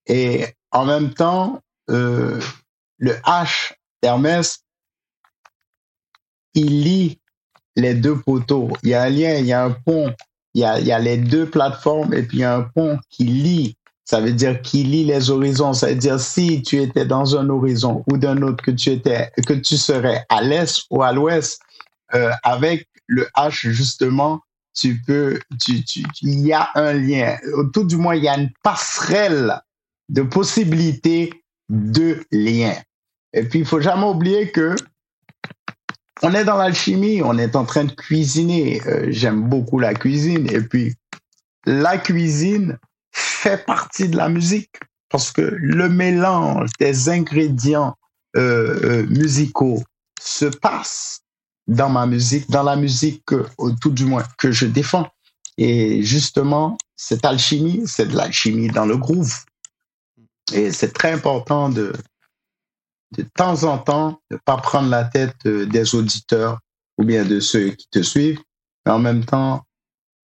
Et 0.07 0.45
en 0.71 0.85
même 0.85 1.15
temps, 1.15 1.63
euh, 1.91 2.41
le 2.99 3.13
H 3.13 3.73
d'Hermès, 4.03 4.61
il 6.55 6.83
lie 6.83 7.21
les 7.77 7.95
deux 7.95 8.21
poteaux. 8.21 8.71
Il 8.83 8.91
y 8.91 8.95
a 8.95 9.03
un 9.03 9.11
lien, 9.11 9.35
il 9.35 9.47
y 9.47 9.53
a 9.53 9.65
un 9.65 9.71
pont. 9.71 10.15
Il 10.55 10.61
y 10.61 10.65
a, 10.65 10.99
les 11.01 11.17
deux 11.17 11.51
plateformes 11.51 12.15
et 12.15 12.23
puis 12.23 12.39
il 12.39 12.41
y 12.43 12.45
a 12.45 12.55
un 12.55 12.63
pont 12.63 12.99
qui 13.11 13.25
lie. 13.25 13.77
Ça 14.05 14.21
veut 14.21 14.33
dire 14.33 14.63
qu'il 14.63 14.93
lie 14.93 15.05
les 15.05 15.31
horizons. 15.31 15.73
Ça 15.73 15.89
veut 15.89 15.97
dire 15.97 16.21
si 16.21 16.63
tu 16.63 16.81
étais 16.81 17.05
dans 17.05 17.37
un 17.37 17.49
horizon 17.49 18.05
ou 18.09 18.19
d'un 18.19 18.41
autre 18.43 18.63
que 18.63 18.71
tu 18.71 18.91
étais, 18.91 19.33
que 19.49 19.55
tu 19.55 19.77
serais 19.77 20.25
à 20.29 20.43
l'est 20.43 20.85
ou 20.91 21.03
à 21.03 21.13
l'ouest, 21.13 21.61
euh, 22.15 22.31
avec 22.45 22.87
le 23.09 23.27
H 23.37 23.71
justement, 23.71 24.43
tu 24.75 25.01
peux, 25.05 25.41
il 26.23 26.41
y 26.47 26.53
a 26.53 26.69
un 26.77 26.93
lien. 26.93 27.37
Tout 27.73 27.85
du 27.85 27.97
moins, 27.97 28.15
il 28.15 28.23
y 28.23 28.29
a 28.29 28.39
une 28.39 28.51
passerelle 28.63 29.61
de 30.09 30.23
possibilités 30.23 31.44
de 31.69 32.25
liens. 32.31 32.77
Et 33.33 33.43
puis, 33.45 33.61
il 33.61 33.65
faut 33.65 33.81
jamais 33.81 34.07
oublier 34.07 34.51
que 34.51 34.75
on 36.23 36.33
est 36.33 36.45
dans 36.45 36.57
l'alchimie, 36.57 37.23
on 37.23 37.37
est 37.39 37.57
en 37.57 37.65
train 37.65 37.85
de 37.85 37.93
cuisiner. 37.93 38.81
Euh, 38.87 39.07
j'aime 39.09 39.49
beaucoup 39.49 39.79
la 39.79 39.95
cuisine. 39.95 40.49
Et 40.51 40.61
puis, 40.61 40.95
la 41.67 41.99
cuisine 41.99 42.79
fait 43.13 43.65
partie 43.65 44.09
de 44.09 44.17
la 44.17 44.29
musique 44.29 44.77
parce 45.11 45.33
que 45.33 45.43
le 45.43 45.89
mélange 45.89 46.71
des 46.79 47.09
ingrédients 47.09 47.95
euh, 48.37 48.81
euh, 48.85 49.07
musicaux 49.07 49.83
se 50.21 50.47
passe 50.47 51.21
dans 51.67 51.89
ma 51.89 52.07
musique, 52.07 52.51
dans 52.51 52.63
la 52.63 52.77
musique 52.77 53.23
que, 53.27 53.47
tout 53.81 53.91
du 53.91 54.05
moins 54.05 54.25
que 54.39 54.51
je 54.51 54.67
défends. 54.67 55.09
Et 55.57 56.03
justement, 56.03 56.77
cette 56.97 57.25
alchimie, 57.25 57.83
c'est 57.87 58.07
de 58.07 58.17
l'alchimie 58.17 58.69
dans 58.69 58.87
le 58.87 58.97
groove. 58.97 59.35
Et 60.53 60.73
c'est 60.73 60.93
très 60.93 61.13
important 61.13 61.69
de, 61.69 61.93
de 63.17 63.25
temps 63.37 63.65
en 63.65 63.79
temps, 63.79 64.21
de 64.31 64.39
pas 64.45 64.57
prendre 64.57 64.89
la 64.89 65.05
tête 65.05 65.37
euh, 65.47 65.67
des 65.67 65.95
auditeurs 65.95 66.59
ou 66.99 67.05
bien 67.05 67.25
de 67.25 67.41
ceux 67.41 67.71
qui 67.71 67.87
te 67.91 68.03
suivent, 68.03 68.41
mais 68.85 68.93
en 68.93 68.99
même 68.99 69.25
temps, 69.25 69.63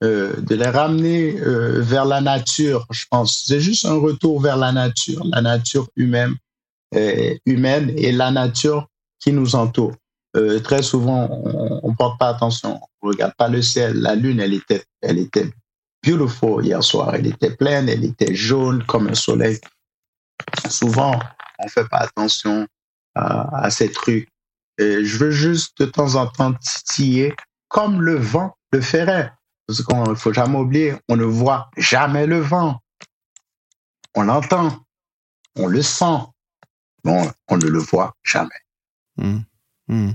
euh, 0.02 0.40
de 0.40 0.54
les 0.54 0.68
ramener 0.68 1.38
euh, 1.40 1.80
vers 1.80 2.04
la 2.04 2.20
nature, 2.20 2.86
je 2.90 3.04
pense. 3.10 3.44
C'est 3.46 3.60
juste 3.60 3.84
un 3.84 3.98
retour 3.98 4.40
vers 4.40 4.56
la 4.56 4.72
nature, 4.72 5.22
la 5.24 5.40
nature 5.40 5.88
humaine, 5.96 6.34
humaine 7.46 7.92
et 7.96 8.10
la 8.10 8.30
nature 8.30 8.88
qui 9.20 9.32
nous 9.32 9.54
entoure. 9.54 9.94
Très 10.64 10.82
souvent, 10.82 11.28
on, 11.82 11.90
ne 11.90 11.94
porte 11.94 12.18
pas 12.18 12.28
attention, 12.28 12.80
on 13.00 13.08
regarde 13.08 13.34
pas 13.36 13.48
le 13.48 13.62
ciel. 13.62 13.94
La 14.00 14.16
lune, 14.16 14.40
elle 14.40 14.54
était, 14.54 14.82
elle 15.00 15.18
était 15.18 15.50
beautiful 16.04 16.64
hier 16.64 16.82
soir. 16.82 17.14
Elle 17.14 17.28
était 17.28 17.54
pleine, 17.54 17.88
elle 17.88 18.04
était 18.04 18.34
jaune 18.34 18.82
comme 18.84 19.06
un 19.06 19.14
soleil 19.14 19.60
souvent, 20.68 21.18
on 21.58 21.68
fait 21.68 21.88
pas 21.88 21.98
attention 21.98 22.66
à, 23.14 23.64
à 23.64 23.70
ces 23.70 23.90
trucs. 23.90 24.28
Je 24.78 25.18
veux 25.18 25.30
juste 25.30 25.78
de 25.82 25.86
temps 25.86 26.14
en 26.14 26.26
temps 26.26 26.54
titiller 26.54 27.34
comme 27.68 28.02
le 28.02 28.16
vent 28.16 28.56
le 28.72 28.80
ferait. 28.80 29.32
Parce 29.66 29.84
qu'il 29.84 29.96
ne 29.96 30.14
faut 30.14 30.32
jamais 30.32 30.58
oublier, 30.58 30.96
on 31.08 31.16
ne 31.16 31.24
voit 31.24 31.70
jamais 31.76 32.26
le 32.26 32.40
vent. 32.40 32.80
On 34.16 34.22
l'entend, 34.22 34.84
on 35.56 35.68
le 35.68 35.82
sent, 35.82 36.18
bon, 37.04 37.30
on 37.48 37.56
ne 37.56 37.66
le 37.66 37.78
voit 37.78 38.16
jamais. 38.24 38.48
Mmh. 39.16 39.38
Mmh. 39.86 40.10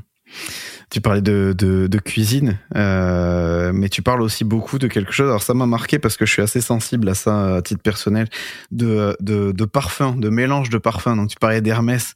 Tu 0.92 1.02
parlais 1.02 1.22
de, 1.22 1.54
de, 1.58 1.88
de 1.88 1.98
cuisine, 1.98 2.60
euh, 2.76 3.72
mais 3.74 3.90
tu 3.90 4.02
parles 4.02 4.22
aussi 4.22 4.44
beaucoup 4.44 4.78
de 4.78 4.88
quelque 4.88 5.12
chose. 5.12 5.28
Alors 5.28 5.42
ça 5.42 5.54
m'a 5.54 5.66
marqué 5.66 5.98
parce 5.98 6.16
que 6.16 6.26
je 6.26 6.32
suis 6.32 6.42
assez 6.44 6.62
sensible 6.62 7.10
à 7.10 7.16
ça 7.16 7.56
à 7.56 7.62
titre 7.62 7.82
personnel, 7.82 8.28
de, 8.72 9.18
de, 9.20 9.52
de 9.52 9.66
parfum, 9.66 10.16
de 10.16 10.30
mélange 10.30 10.70
de 10.70 10.78
parfums. 10.78 11.16
Donc 11.16 11.30
tu 11.30 11.38
parlais 11.40 11.62
d'Hermès 11.62 12.14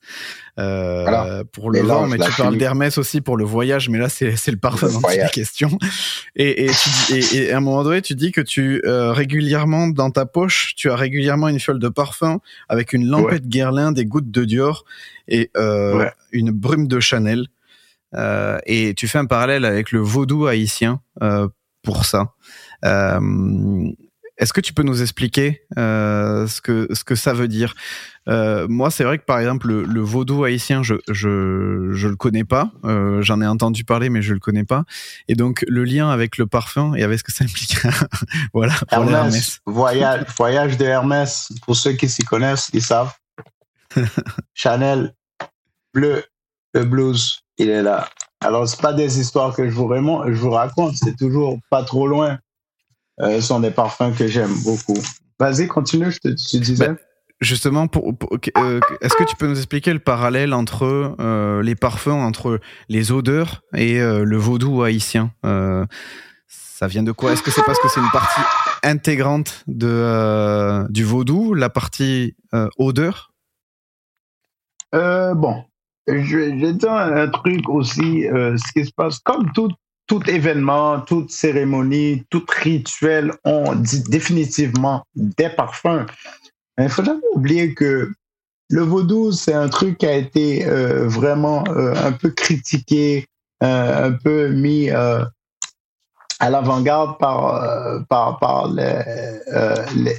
euh, 0.60 1.44
pour 1.52 1.72
le 1.72 1.80
vent, 1.82 2.08
mais 2.08 2.20
tu 2.20 2.32
parles 2.32 2.58
d'Hermès 2.58 2.98
aussi 3.00 3.22
pour 3.22 3.38
le 3.38 3.44
voyage. 3.44 3.90
Mais 3.90 3.98
là 3.98 4.08
c'est 4.08 4.36
c'est 4.36 4.52
le 4.52 4.58
parfum 4.58 4.88
dont 4.88 5.02
il 5.12 5.20
est 5.20 5.32
question. 5.32 5.78
Et, 6.36 6.66
et, 6.66 6.70
tu, 6.70 7.16
et, 7.16 7.38
et, 7.38 7.52
à 7.52 7.58
un 7.58 7.62
moment 7.62 7.84
donné, 7.84 8.02
tu 8.02 8.14
dis 8.14 8.32
que 8.32 8.42
tu 8.42 8.82
euh, 8.86 9.12
régulièrement 9.12 9.88
dans 9.88 10.12
ta 10.12 10.26
poche, 10.26 10.74
tu 10.76 10.92
as 10.92 10.96
régulièrement 10.96 11.48
une 11.48 11.60
fiole 11.60 11.80
de 11.80 11.90
parfum 11.90 12.40
avec 12.70 12.94
une 12.94 13.08
lampette 13.08 13.44
ouais. 13.44 13.50
Guerlain, 13.50 13.92
des 13.92 14.06
gouttes 14.06 14.32
de 14.32 14.46
Dior 14.46 14.86
et 15.28 15.50
ouais. 15.56 16.12
une 16.32 16.52
brume 16.52 16.88
de 16.88 17.00
Chanel. 17.00 17.48
Euh, 18.16 18.60
et 18.66 18.94
tu 18.96 19.08
fais 19.08 19.20
un 19.20 19.26
parallèle 19.26 19.66
avec 19.66 19.92
le 19.92 20.00
vaudou 20.00 20.48
haïtien 20.48 21.02
euh, 21.22 21.48
pour 21.84 22.06
ça. 22.06 22.34
Euh, 22.86 23.92
est-ce 24.38 24.54
que 24.54 24.62
tu 24.62 24.74
peux 24.74 24.84
nous 24.84 25.02
expliquer 25.02 25.64
ce 25.76 26.62
que 26.62 26.88
ce 26.94 27.04
que 27.04 27.16
ça 27.16 27.34
veut 27.34 27.50
dire? 27.50 27.76
Moi, 28.26 28.90
c'est 28.90 29.04
vrai 29.04 29.18
que 29.18 29.26
par 29.26 29.38
exemple 29.38 29.68
le, 29.68 29.84
le 29.84 30.00
vaudou 30.00 30.46
haïtien, 30.46 30.82
je 30.82 30.96
je 31.10 31.90
je 31.92 32.08
le 32.08 32.16
connais 32.16 32.46
pas. 32.46 32.72
J'en 33.20 33.42
ai 33.42 33.48
entendu 33.48 33.84
parler, 33.84 34.10
mais 34.10 34.22
je 34.22 34.34
le 34.34 34.40
connais 34.40 34.64
pas. 34.64 34.86
Et 35.28 35.36
donc 35.36 35.66
le 35.68 35.84
lien 35.84 36.10
avec 36.10 36.38
le 36.38 36.48
parfum 36.48 36.94
et 36.96 37.04
avec 37.04 37.20
ce 37.20 37.24
que 37.26 37.34
ça 37.34 37.44
implique. 37.44 37.80
voilà. 38.54 38.76
Hermès, 38.92 39.14
Hermès. 39.14 39.60
Voyage 39.66 40.26
voyage 40.38 40.78
de 40.78 40.86
Hermès. 40.86 41.52
Pour 41.64 41.76
ceux 41.76 41.92
qui 41.92 42.08
s'y 42.08 42.24
connaissent, 42.24 42.70
ils 42.74 42.82
savent. 42.82 43.14
Chanel 44.54 45.14
bleu, 45.94 46.24
le 46.74 46.86
blues 46.86 47.42
il 47.60 47.70
est 47.70 47.84
là. 47.84 48.08
Alors, 48.42 48.68
c'est 48.68 48.82
pas 48.82 48.94
des 48.94 49.20
histoires 49.20 49.54
que 49.54 49.70
je 49.70 49.76
vous, 49.76 49.94
je 49.94 50.40
vous 50.40 50.52
raconte, 50.52 50.96
c'est 50.96 51.16
toujours 51.18 51.60
pas 51.70 51.84
trop 51.84 52.08
loin. 52.08 52.40
Euh, 53.22 53.42
ce 53.42 53.48
sont 53.48 53.60
des 53.60 53.72
parfums 53.72 54.14
que 54.18 54.28
j'aime 54.28 54.54
beaucoup. 54.64 54.98
Vas-y, 55.40 55.68
continue, 55.68 56.10
je 56.10 56.20
te, 56.20 56.58
disais. 56.58 56.88
Ben, 56.88 56.98
justement, 57.42 57.88
pour, 57.88 58.18
pour 58.18 58.30
euh, 58.58 58.80
est-ce 59.02 59.16
que 59.16 59.26
tu 59.26 59.36
peux 59.36 59.48
nous 59.48 59.58
expliquer 59.58 59.92
le 59.92 60.00
parallèle 60.00 60.54
entre 60.54 61.16
euh, 61.20 61.62
les 61.62 61.76
parfums, 61.76 62.08
entre 62.08 62.62
les 62.88 63.12
odeurs 63.12 63.62
et 63.76 64.00
le 64.00 64.38
vaudou 64.38 64.84
haïtien? 64.84 65.34
Ça 66.48 66.88
vient 66.88 67.04
de 67.04 67.12
quoi? 67.12 67.34
Est-ce 67.34 67.44
que 67.44 67.52
c'est 67.52 67.64
parce 67.64 67.80
que 67.80 67.90
c'est 67.90 68.00
une 68.00 68.12
partie 68.12 68.42
intégrante 68.84 69.66
de, 69.68 70.90
du 70.90 71.04
vaudou, 71.04 71.54
la 71.54 71.70
partie 71.70 72.38
odeur? 72.78 73.34
Bon, 74.94 75.66
je, 76.08 76.72
dire 76.72 76.92
un 76.92 77.28
truc 77.28 77.68
aussi, 77.70 78.28
euh, 78.28 78.58
ce 78.58 78.72
qui 78.74 78.86
se 78.86 78.92
passe, 78.96 79.20
comme 79.20 79.52
tout, 79.54 79.70
événement, 80.28 81.02
toute 81.02 81.30
cérémonie, 81.30 82.24
tout 82.30 82.44
rituel 82.50 83.32
ont 83.46 83.76
dit 83.76 84.02
définitivement 84.10 85.04
des 85.16 85.50
parfums. 85.50 86.06
Il 86.78 86.86
ne 86.86 86.90
faut 86.90 87.04
jamais 87.04 87.20
oublier 87.36 87.76
que 87.76 88.12
le 88.72 88.82
vaudou, 88.82 89.32
c'est 89.32 89.54
un 89.54 89.70
truc 89.70 90.00
qui 90.00 90.08
a 90.08 90.16
été 90.16 90.66
euh, 90.66 91.08
vraiment 91.08 91.64
euh, 91.70 91.94
un 92.04 92.12
peu 92.12 92.32
critiqué, 92.32 93.26
un 93.62 94.14
peu 94.14 94.50
mis 94.50 94.90
à 94.90 95.30
l'avant-garde 96.40 97.18
par 97.20 98.72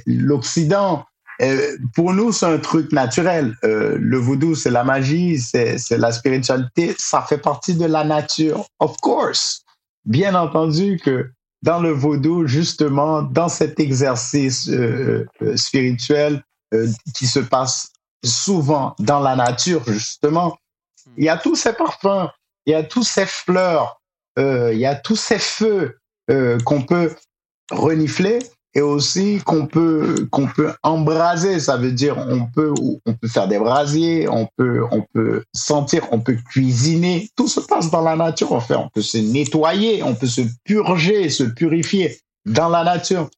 l'Occident. 0.05 1.05
Euh, 1.41 1.77
pour 1.95 2.13
nous, 2.13 2.31
c'est 2.31 2.45
un 2.45 2.59
truc 2.59 2.91
naturel. 2.91 3.55
Euh, 3.63 3.97
le 3.99 4.17
voodoo, 4.17 4.55
c'est 4.55 4.69
la 4.69 4.83
magie, 4.83 5.39
c'est 5.39 5.89
la 5.91 6.11
spiritualité. 6.11 6.95
Ça 6.97 7.21
fait 7.21 7.39
partie 7.39 7.75
de 7.75 7.85
la 7.85 8.03
nature, 8.03 8.65
of 8.79 8.97
course. 8.97 9.63
Bien 10.05 10.35
entendu 10.35 10.99
que 11.03 11.31
dans 11.63 11.79
le 11.79 11.91
vaudou, 11.91 12.47
justement, 12.47 13.21
dans 13.21 13.49
cet 13.49 13.79
exercice 13.79 14.67
euh, 14.69 15.25
spirituel 15.55 16.43
qui 17.13 17.27
se 17.27 17.39
passe 17.39 17.91
souvent 18.23 18.95
dans 18.99 19.19
la 19.19 19.35
nature, 19.35 19.83
justement, 19.87 20.57
il 21.17 21.25
y 21.25 21.29
a 21.29 21.37
tous 21.37 21.55
ces 21.55 21.73
parfums, 21.73 22.29
il 22.65 22.71
y 22.71 22.75
a 22.75 22.83
tous 22.83 23.03
ces 23.03 23.25
fleurs, 23.25 23.99
il 24.37 24.77
y 24.77 24.85
a 24.85 24.95
tous 24.95 25.17
ces 25.17 25.37
feux 25.37 25.97
qu'on 26.63 26.81
peut 26.83 27.13
renifler 27.71 28.39
et 28.73 28.81
aussi 28.81 29.39
qu'on 29.45 29.67
peut 29.67 30.27
qu'on 30.31 30.47
peut 30.47 30.73
embraser. 30.83 31.59
Ça 31.59 31.77
veut 31.77 31.91
dire 31.91 32.17
on 32.17 32.45
peut 32.45 32.73
on 33.05 33.13
peut 33.13 33.27
faire 33.27 33.47
des 33.47 33.59
brasiers 33.59 34.27
on 34.29 34.47
peut 34.57 34.83
on 34.91 35.01
peut 35.13 35.43
sentir 35.53 36.07
on 36.11 36.19
peut 36.19 36.37
cuisiner. 36.49 37.29
Tout 37.35 37.47
se 37.47 37.59
passe 37.59 37.91
dans 37.91 38.01
la 38.01 38.15
nature 38.15 38.53
en 38.53 38.61
fait 38.61 38.75
on 38.75 38.89
peut 38.89 39.01
se 39.01 39.17
nettoyer 39.17 40.03
on 40.03 40.15
peut 40.15 40.27
se 40.27 40.41
purger 40.63 41.29
se 41.29 41.43
purifier 41.43 42.17
dans 42.45 42.69
la 42.69 42.83
nature. 42.83 43.29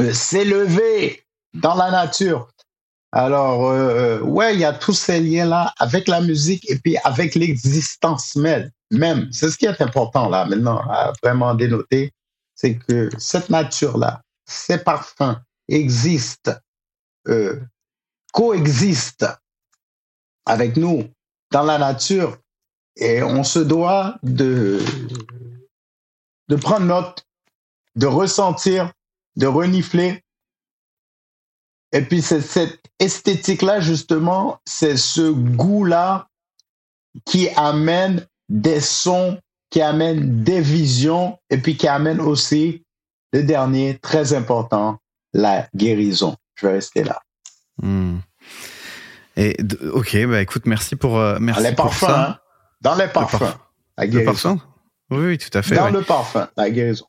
Euh, 0.00 0.12
s'élever 0.12 1.24
dans 1.54 1.74
la 1.74 1.90
nature. 1.90 2.48
Alors, 3.12 3.68
euh, 3.68 4.20
ouais, 4.20 4.54
il 4.54 4.60
y 4.60 4.64
a 4.64 4.72
tous 4.72 4.92
ces 4.92 5.20
liens-là 5.20 5.74
avec 5.78 6.06
la 6.06 6.20
musique 6.20 6.70
et 6.70 6.76
puis 6.76 6.96
avec 7.02 7.34
l'existence 7.34 8.36
même. 8.36 8.70
Même, 8.92 9.28
c'est 9.32 9.50
ce 9.50 9.58
qui 9.58 9.66
est 9.66 9.80
important 9.82 10.28
là 10.28 10.44
maintenant 10.46 10.78
à 10.88 11.12
vraiment 11.22 11.54
dénoter, 11.54 12.12
c'est 12.54 12.76
que 12.76 13.08
cette 13.18 13.50
nature-là, 13.50 14.20
ces 14.50 14.78
parfums 14.78 15.40
existent, 15.68 16.56
euh, 17.28 17.60
coexistent 18.32 19.38
avec 20.44 20.76
nous 20.76 21.08
dans 21.52 21.62
la 21.62 21.78
nature 21.78 22.36
et 22.96 23.22
on 23.22 23.44
se 23.44 23.60
doit 23.60 24.18
de, 24.22 24.80
de 26.48 26.56
prendre 26.56 26.86
note, 26.86 27.24
de 27.94 28.06
ressentir, 28.06 28.92
de 29.36 29.46
renifler. 29.46 30.24
Et 31.92 32.02
puis 32.02 32.20
c'est 32.20 32.40
cette 32.40 32.82
esthétique-là, 32.98 33.80
justement, 33.80 34.60
c'est 34.64 34.96
ce 34.96 35.30
goût-là 35.30 36.28
qui 37.24 37.48
amène 37.50 38.26
des 38.48 38.80
sons, 38.80 39.40
qui 39.70 39.80
amène 39.80 40.42
des 40.42 40.60
visions, 40.60 41.38
et 41.50 41.58
puis 41.58 41.76
qui 41.76 41.86
amène 41.86 42.20
aussi 42.20 42.84
le 43.32 43.42
dernier, 43.42 43.98
très 43.98 44.34
important, 44.34 44.98
la 45.32 45.68
guérison. 45.74 46.36
Je 46.56 46.66
vais 46.66 46.72
rester 46.74 47.04
là. 47.04 47.20
Hmm. 47.82 48.18
Et 49.36 49.56
ok, 49.92 50.26
bah 50.26 50.42
écoute, 50.42 50.66
merci 50.66 50.96
pour 50.96 51.18
euh, 51.18 51.38
merci 51.40 51.62
Dans 51.62 51.68
les 51.68 51.74
pour 51.74 51.84
parfums, 51.86 52.06
ça. 52.06 52.28
hein. 52.30 52.38
Dans 52.80 52.94
les 52.96 53.08
parfums, 53.08 53.54
la 53.96 54.04
Le 54.06 54.10
guérison. 54.10 54.56
parfum? 54.56 54.58
Oui, 55.10 55.26
oui, 55.26 55.38
tout 55.38 55.56
à 55.56 55.62
fait. 55.62 55.74
Dans 55.76 55.90
le 55.90 56.02
parfum, 56.02 56.48
la 56.56 56.70
guérison. 56.70 57.06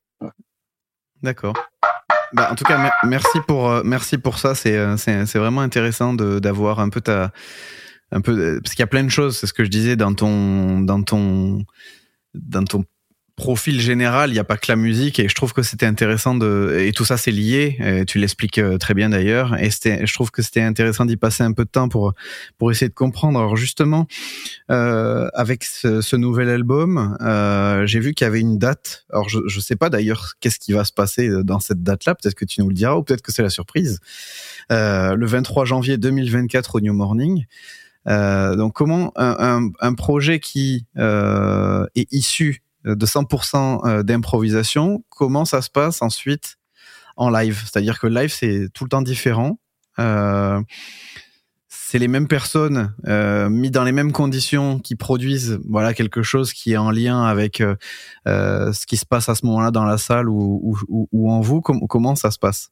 D'accord. 1.22 1.54
Bah, 2.34 2.50
en 2.52 2.56
tout 2.56 2.64
cas, 2.64 2.78
mer- 2.78 2.94
merci 3.04 3.40
pour 3.48 3.70
euh, 3.70 3.82
merci 3.84 4.18
pour 4.18 4.38
ça. 4.40 4.56
C'est 4.56 4.78
euh, 4.78 4.96
c'est 4.98 5.38
vraiment 5.38 5.62
intéressant 5.62 6.14
d'avoir 6.14 6.80
un 6.80 6.90
peu 6.90 7.02
ta 7.02 7.32
un 8.12 8.22
peu 8.22 8.60
parce 8.64 8.74
qu'il 8.76 8.82
y 8.82 8.84
a 8.84 8.88
plein 8.88 9.04
de 9.04 9.10
choses. 9.10 9.38
C'est 9.38 9.48
ce 9.48 9.54
que 9.54 9.64
je 9.64 9.70
disais 9.70 9.96
dans 9.96 10.14
ton 10.14 10.80
dans 10.80 11.04
ton 11.04 11.64
dans 12.34 12.64
ton 12.64 12.86
profil 13.42 13.82
général. 13.82 14.30
Il 14.30 14.34
n'y 14.34 14.40
a 14.40 14.44
pas 14.44 14.56
que 14.56 14.68
la 14.68 14.76
musique 14.76 15.20
et 15.20 15.28
je 15.28 15.34
trouve 15.34 15.52
que 15.52 15.64
c'était 15.64 15.88
intéressant 15.88 16.36
de 16.36 16.78
et 16.80 16.92
tout 16.92 17.06
ça 17.06 17.18
c'est 17.18 17.32
lié. 17.32 18.06
Tu 18.08 18.20
l'expliques 18.20 18.60
euh, 18.60 18.78
très 18.78 18.94
bien 18.94 19.10
d'ailleurs. 19.10 19.58
Et 19.60 19.72
je 19.72 20.14
trouve 20.14 20.30
que 20.30 20.44
c'était 20.44 20.62
intéressant 20.62 21.06
d'y 21.06 21.18
passer 21.18 21.42
un 21.42 21.52
peu 21.52 21.66
de 21.66 21.70
temps 21.70 21.90
pour 21.90 22.14
pour 22.60 22.70
essayer 22.70 22.88
de 22.88 22.94
comprendre. 22.94 23.40
Alors 23.40 23.56
justement, 23.56 24.06
euh, 24.70 25.28
avec 25.34 25.64
ce, 25.64 26.02
ce 26.02 26.16
nouvel 26.16 26.50
album, 26.50 27.18
euh, 27.22 27.88
j'ai 27.88 28.00
vu 28.00 28.14
qu'il 28.14 28.26
y 28.26 28.28
avait 28.28 28.42
une 28.42 28.60
date. 28.60 29.06
Alors 29.12 29.28
je 29.28 29.40
je 29.48 29.60
sais 29.60 29.76
pas 29.76 29.90
d'ailleurs 29.90 30.34
qu'est-ce 30.40 30.60
qui 30.60 30.74
va 30.74 30.86
se 30.86 30.94
passer 30.94 31.28
euh, 31.28 31.44
dans 31.44 31.60
cette 31.60 31.82
date-là. 31.82 32.14
Peut-être 32.14 32.36
que 32.36 32.46
tu 32.46 32.62
nous 32.62 32.70
le 32.70 32.76
diras 32.76 32.94
ou 32.94 33.02
peut-être 33.02 33.24
que 33.24 33.32
c'est 33.32 33.44
la 33.44 33.50
surprise. 33.50 34.00
Euh, 34.72 35.16
le 35.16 35.26
23 35.26 35.66
janvier 35.66 35.98
2024 35.98 36.76
au 36.76 36.80
New 36.80 36.94
Morning. 36.94 37.46
Euh, 38.08 38.56
donc 38.56 38.74
comment 38.74 39.12
un, 39.16 39.36
un, 39.40 39.72
un 39.80 39.94
projet 39.96 40.40
qui 40.40 40.86
est 40.96 42.08
issu 42.12 42.62
de 42.86 43.06
100% 43.06 43.88
euh, 43.88 44.04
d'improvisation, 44.04 45.04
comment 45.10 45.46
ça 45.46 45.62
se 45.62 45.70
passe 45.70 46.02
ensuite 46.02 46.58
en 47.16 47.30
live? 47.30 47.62
C'est-à-dire 47.66 48.00
que 48.00 48.08
live 48.08 48.32
c'est 48.32 48.70
tout 48.74 48.84
le 48.84 48.90
temps 48.90 49.02
différent. 49.02 49.60
Euh, 50.00 50.62
c'est 51.68 52.00
les 52.00 52.08
mêmes 52.08 52.28
personnes 52.28 52.94
euh, 53.08 53.50
mis 53.50 53.70
dans 53.70 53.84
les 53.84 53.92
mêmes 53.92 54.14
conditions 54.14 54.80
qui 54.80 54.96
produisent 54.96 55.60
voilà 55.68 55.94
quelque 55.94 56.24
chose 56.24 56.54
qui 56.54 56.72
est 56.72 56.78
en 56.78 56.90
lien 56.90 57.24
avec 57.24 57.60
euh, 57.60 57.76
euh, 58.28 58.72
ce 58.72 58.86
qui 58.86 58.96
se 58.96 59.06
passe 59.06 59.28
à 59.28 59.36
ce 59.36 59.46
moment-là 59.46 59.72
dans 59.72 59.84
la 59.84 59.98
salle 59.98 60.30
ou, 60.30 60.78
en 61.30 61.42
vous. 61.42 61.60
Com- 61.60 61.86
comment 61.90 62.16
ça 62.16 62.32
se 62.32 62.40
passe? 62.40 62.72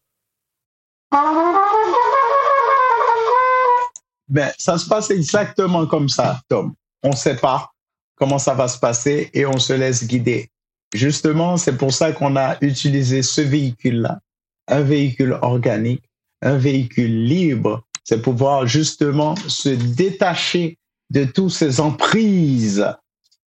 Ben, 4.29 4.51
ça 4.57 4.77
se 4.77 4.87
passe 4.87 5.11
exactement 5.11 5.85
comme 5.87 6.07
ça, 6.07 6.39
Tom. 6.47 6.73
On 7.03 7.09
ne 7.09 7.15
sait 7.15 7.35
pas 7.35 7.71
comment 8.19 8.37
ça 8.37 8.53
va 8.53 8.67
se 8.67 8.77
passer 8.77 9.29
et 9.33 9.45
on 9.45 9.57
se 9.57 9.73
laisse 9.73 10.05
guider. 10.05 10.49
Justement, 10.93 11.57
c'est 11.57 11.77
pour 11.77 11.93
ça 11.93 12.11
qu'on 12.11 12.35
a 12.35 12.57
utilisé 12.61 13.21
ce 13.21 13.41
véhicule-là, 13.41 14.19
un 14.67 14.81
véhicule 14.81 15.37
organique, 15.41 16.03
un 16.41 16.57
véhicule 16.57 17.25
libre. 17.25 17.83
C'est 18.03 18.21
pouvoir 18.21 18.67
justement 18.67 19.35
se 19.47 19.69
détacher 19.69 20.77
de 21.11 21.23
toutes 21.25 21.51
ces 21.51 21.79
emprises 21.79 22.85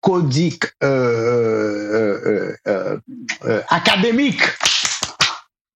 codiques 0.01 0.67
euh, 0.83 2.55
euh, 2.67 2.99
euh, 3.47 3.63
académiques, 3.69 4.45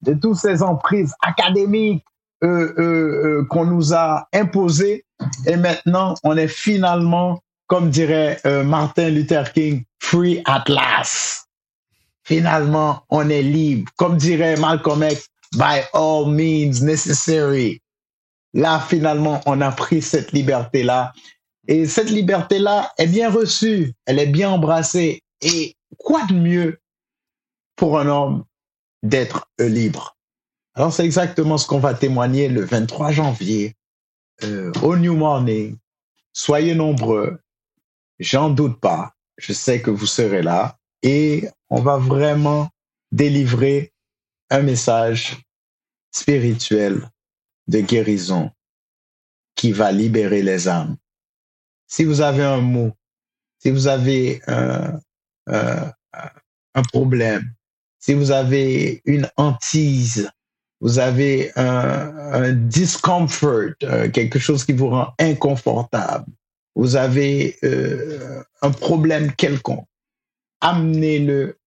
de 0.02 0.14
toutes 0.14 0.36
ces 0.36 0.62
emprises 0.62 1.14
académiques 1.22 2.04
qu'on 2.40 3.64
nous 3.64 3.94
a 3.94 4.28
imposé 4.32 5.04
et 5.46 5.56
maintenant 5.56 6.14
on 6.22 6.36
est 6.36 6.46
finalement, 6.46 7.42
comme 7.68 7.90
dirait 7.90 8.40
euh, 8.46 8.64
Martin 8.64 9.10
Luther 9.10 9.52
King, 9.52 9.84
free 10.00 10.42
at 10.46 10.64
last. 10.68 11.48
Finalement, 12.24 13.04
on 13.10 13.28
est 13.28 13.42
libre. 13.42 13.90
Comme 13.96 14.16
dirait 14.16 14.56
Malcolm 14.56 15.02
X, 15.02 15.28
by 15.52 15.82
all 15.92 16.26
means 16.26 16.82
necessary. 16.82 17.80
Là, 18.54 18.80
finalement, 18.80 19.40
on 19.46 19.60
a 19.60 19.70
pris 19.70 20.02
cette 20.02 20.32
liberté-là. 20.32 21.12
Et 21.68 21.86
cette 21.86 22.10
liberté-là 22.10 22.92
est 22.96 23.06
bien 23.06 23.30
reçue, 23.30 23.92
elle 24.06 24.18
est 24.18 24.26
bien 24.26 24.50
embrassée. 24.50 25.22
Et 25.42 25.76
quoi 25.98 26.24
de 26.26 26.34
mieux 26.34 26.80
pour 27.76 27.98
un 27.98 28.08
homme 28.08 28.44
d'être 29.02 29.46
euh, 29.60 29.68
libre? 29.68 30.16
Alors, 30.74 30.92
c'est 30.92 31.04
exactement 31.04 31.58
ce 31.58 31.66
qu'on 31.66 31.78
va 31.78 31.92
témoigner 31.92 32.48
le 32.48 32.62
23 32.62 33.10
janvier 33.10 33.74
euh, 34.44 34.72
au 34.82 34.96
New 34.96 35.14
Morning. 35.14 35.76
Soyez 36.32 36.74
nombreux. 36.74 37.38
J'en 38.18 38.50
doute 38.50 38.80
pas. 38.80 39.14
Je 39.36 39.52
sais 39.52 39.80
que 39.80 39.90
vous 39.90 40.06
serez 40.06 40.42
là 40.42 40.78
et 41.02 41.48
on 41.70 41.80
va 41.80 41.96
vraiment 41.98 42.68
délivrer 43.12 43.92
un 44.50 44.62
message 44.62 45.38
spirituel 46.10 47.08
de 47.68 47.80
guérison 47.80 48.50
qui 49.54 49.72
va 49.72 49.92
libérer 49.92 50.42
les 50.42 50.68
âmes. 50.68 50.96
Si 51.86 52.04
vous 52.04 52.20
avez 52.20 52.42
un 52.42 52.60
mot, 52.60 52.92
si 53.58 53.70
vous 53.70 53.86
avez 53.86 54.40
un, 54.46 55.00
problème, 56.92 57.52
si 57.98 58.14
vous 58.14 58.30
avez 58.30 59.02
une 59.04 59.28
hantise, 59.36 60.30
vous 60.80 60.98
avez 60.98 61.50
un, 61.56 62.16
un 62.32 62.52
discomfort, 62.52 63.72
euh, 63.82 64.08
quelque 64.10 64.38
chose 64.38 64.64
qui 64.64 64.72
vous 64.72 64.90
rend 64.90 65.12
inconfortable, 65.18 66.30
vous 66.78 66.94
avez 66.94 67.56
euh, 67.64 68.40
un 68.62 68.70
problème 68.70 69.32
quelconque, 69.32 69.88
amenez-le 70.60 71.58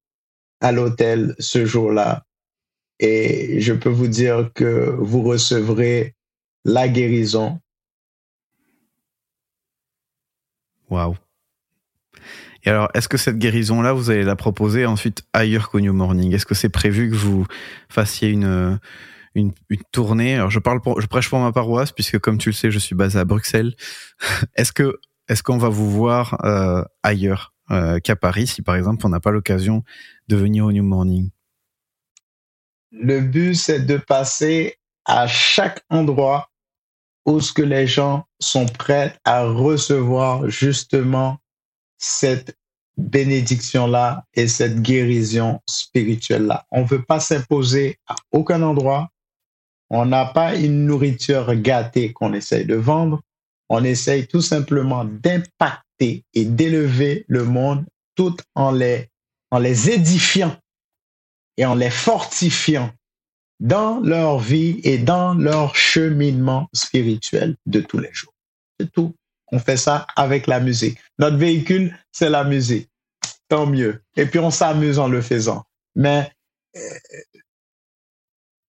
à 0.62 0.72
l'hôtel 0.72 1.36
ce 1.38 1.66
jour-là 1.66 2.26
et 3.00 3.60
je 3.60 3.74
peux 3.74 3.90
vous 3.90 4.08
dire 4.08 4.52
que 4.56 4.96
vous 4.98 5.22
recevrez 5.24 6.16
la 6.64 6.88
guérison. 6.88 7.60
Waouh. 10.90 11.18
Et 12.64 12.70
alors, 12.70 12.90
est-ce 12.94 13.10
que 13.10 13.18
cette 13.18 13.38
guérison-là, 13.38 13.92
vous 13.92 14.12
allez 14.12 14.24
la 14.24 14.36
proposer 14.38 14.86
ensuite 14.86 15.24
ailleurs 15.34 15.70
qu'au 15.70 15.82
New 15.82 15.94
Morning? 15.94 16.34
Est-ce 16.34 16.46
que 16.46 16.56
c'est 16.56 16.70
prévu 16.70 17.10
que 17.10 17.16
vous 17.16 17.46
fassiez 17.90 18.30
une, 18.30 18.80
une, 19.36 19.52
tournée 19.92 20.36
Alors, 20.36 20.50
je 20.50 20.60
parle 20.60 20.82
pour, 20.82 21.02
je 21.02 21.08
prêche 21.08 21.30
pour 21.30 21.40
ma 21.40 21.52
paroisse 21.52 21.92
puisque, 21.92 22.20
comme 22.20 22.38
tu 22.38 22.50
le 22.50 22.54
sais, 22.54 22.72
je 22.72 22.80
suis 22.80 22.96
basé 22.96 23.20
à 23.20 23.26
Bruxelles. 23.26 23.76
est-ce 24.56 24.72
que, 24.72 25.00
est-ce 25.28 25.44
qu'on 25.44 25.58
va 25.58 25.70
vous 25.70 25.90
voir 25.90 26.44
euh, 26.46 26.84
ailleurs 27.04 27.54
euh, 27.72 28.00
qu'à 28.00 28.16
Paris, 28.16 28.48
si 28.48 28.62
par 28.62 28.76
exemple 28.76 29.06
on 29.06 29.10
n'a 29.10 29.20
pas 29.20 29.32
l'occasion 29.32 29.84
de 30.28 30.36
venir 30.36 30.66
au 30.66 30.72
New 30.72 30.84
Morning? 30.84 31.30
Le 32.92 33.22
but, 33.22 33.56
c'est 33.56 33.86
de 33.86 33.98
passer 33.98 34.78
à 35.06 35.28
chaque 35.28 35.82
endroit 35.90 36.50
où 37.26 37.40
ce 37.40 37.54
que 37.54 37.62
les 37.62 37.88
gens 37.88 38.26
sont 38.40 38.66
prêts 38.66 39.16
à 39.24 39.44
recevoir 39.44 40.50
justement 40.50 41.38
cette 41.98 42.58
bénédiction-là 42.98 44.26
et 44.34 44.48
cette 44.48 44.82
guérison 44.82 45.60
spirituelle-là. 45.68 46.66
On 46.72 46.82
ne 46.82 46.88
veut 46.88 47.04
pas 47.04 47.20
s'imposer 47.20 48.00
à 48.08 48.16
aucun 48.32 48.62
endroit. 48.62 49.10
On 49.94 50.06
n'a 50.06 50.26
pas 50.26 50.56
une 50.56 50.86
nourriture 50.86 51.54
gâtée 51.56 52.14
qu'on 52.14 52.32
essaye 52.34 52.66
de 52.66 52.76
vendre. 52.76 53.22
On 53.68 53.84
essaye 53.84 54.26
tout 54.26 54.42
simplement 54.42 55.04
d'impacter 55.04 56.24
et 56.34 56.46
d'élever 56.46 57.26
le 57.28 57.44
monde 57.44 57.84
tout 58.16 58.38
en 58.56 58.72
les, 58.72 59.10
édifiant 59.90 60.56
et 61.58 61.66
en 61.66 61.76
les 61.76 61.90
fortifiant 61.90 62.90
dans 63.60 64.00
leur 64.00 64.40
vie 64.40 64.80
et 64.86 64.98
dans 64.98 65.34
leur 65.34 65.76
cheminement 65.76 66.70
spirituel 66.74 67.58
de 67.66 67.82
tous 67.82 68.00
les 68.00 68.14
jours. 68.14 68.34
C'est 68.80 68.90
tout. 68.94 69.14
On 69.52 69.60
fait 69.60 69.78
ça 69.78 70.08
avec 70.16 70.48
la 70.48 70.62
musique. 70.62 71.00
Notre 71.20 71.36
véhicule, 71.36 71.94
c'est 72.14 72.30
la 72.30 72.46
musique. 72.46 72.90
Tant 73.50 73.66
mieux. 73.66 74.02
Et 74.16 74.26
puis 74.26 74.40
on 74.40 74.52
s'amuse 74.52 75.00
en 75.00 75.10
le 75.10 75.22
faisant. 75.22 75.66
Mais 75.96 76.32
euh, 76.78 76.80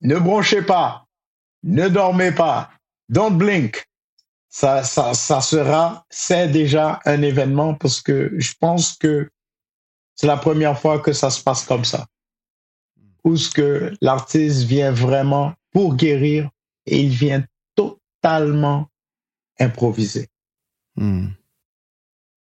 ne 0.03 0.19
bronchez 0.19 0.63
pas, 0.63 1.07
ne 1.63 1.89
dormez 1.89 2.33
pas, 2.33 2.71
don't 3.09 3.37
blink. 3.37 3.87
Ça, 4.49 4.83
ça, 4.83 5.15
ça 5.15 5.41
sera, 5.41 6.05
c'est 6.11 6.49
déjà 6.49 7.01
un 7.07 7.23
événement 7.23 7.75
parce 7.75 8.03
que 8.03 8.35
je 8.37 8.53
pense 8.61 8.95
que 8.95 9.31
c'est 10.15 10.27
la 10.27 10.37
première 10.37 10.79
fois 10.79 10.99
que 10.99 11.13
ça 11.13 11.31
se 11.31 11.43
passe 11.43 11.65
comme 11.65 11.87
ça. 11.87 12.07
Où 13.25 13.37
ce 13.37 13.51
que 13.51 13.95
l'artiste 14.03 14.65
vient 14.65 14.93
vraiment 14.93 15.55
pour 15.73 15.97
guérir 15.97 16.51
et 16.85 17.01
il 17.01 17.09
vient 17.09 17.45
totalement 17.75 18.89
improviser. 19.59 20.29
Hmm. 20.97 21.29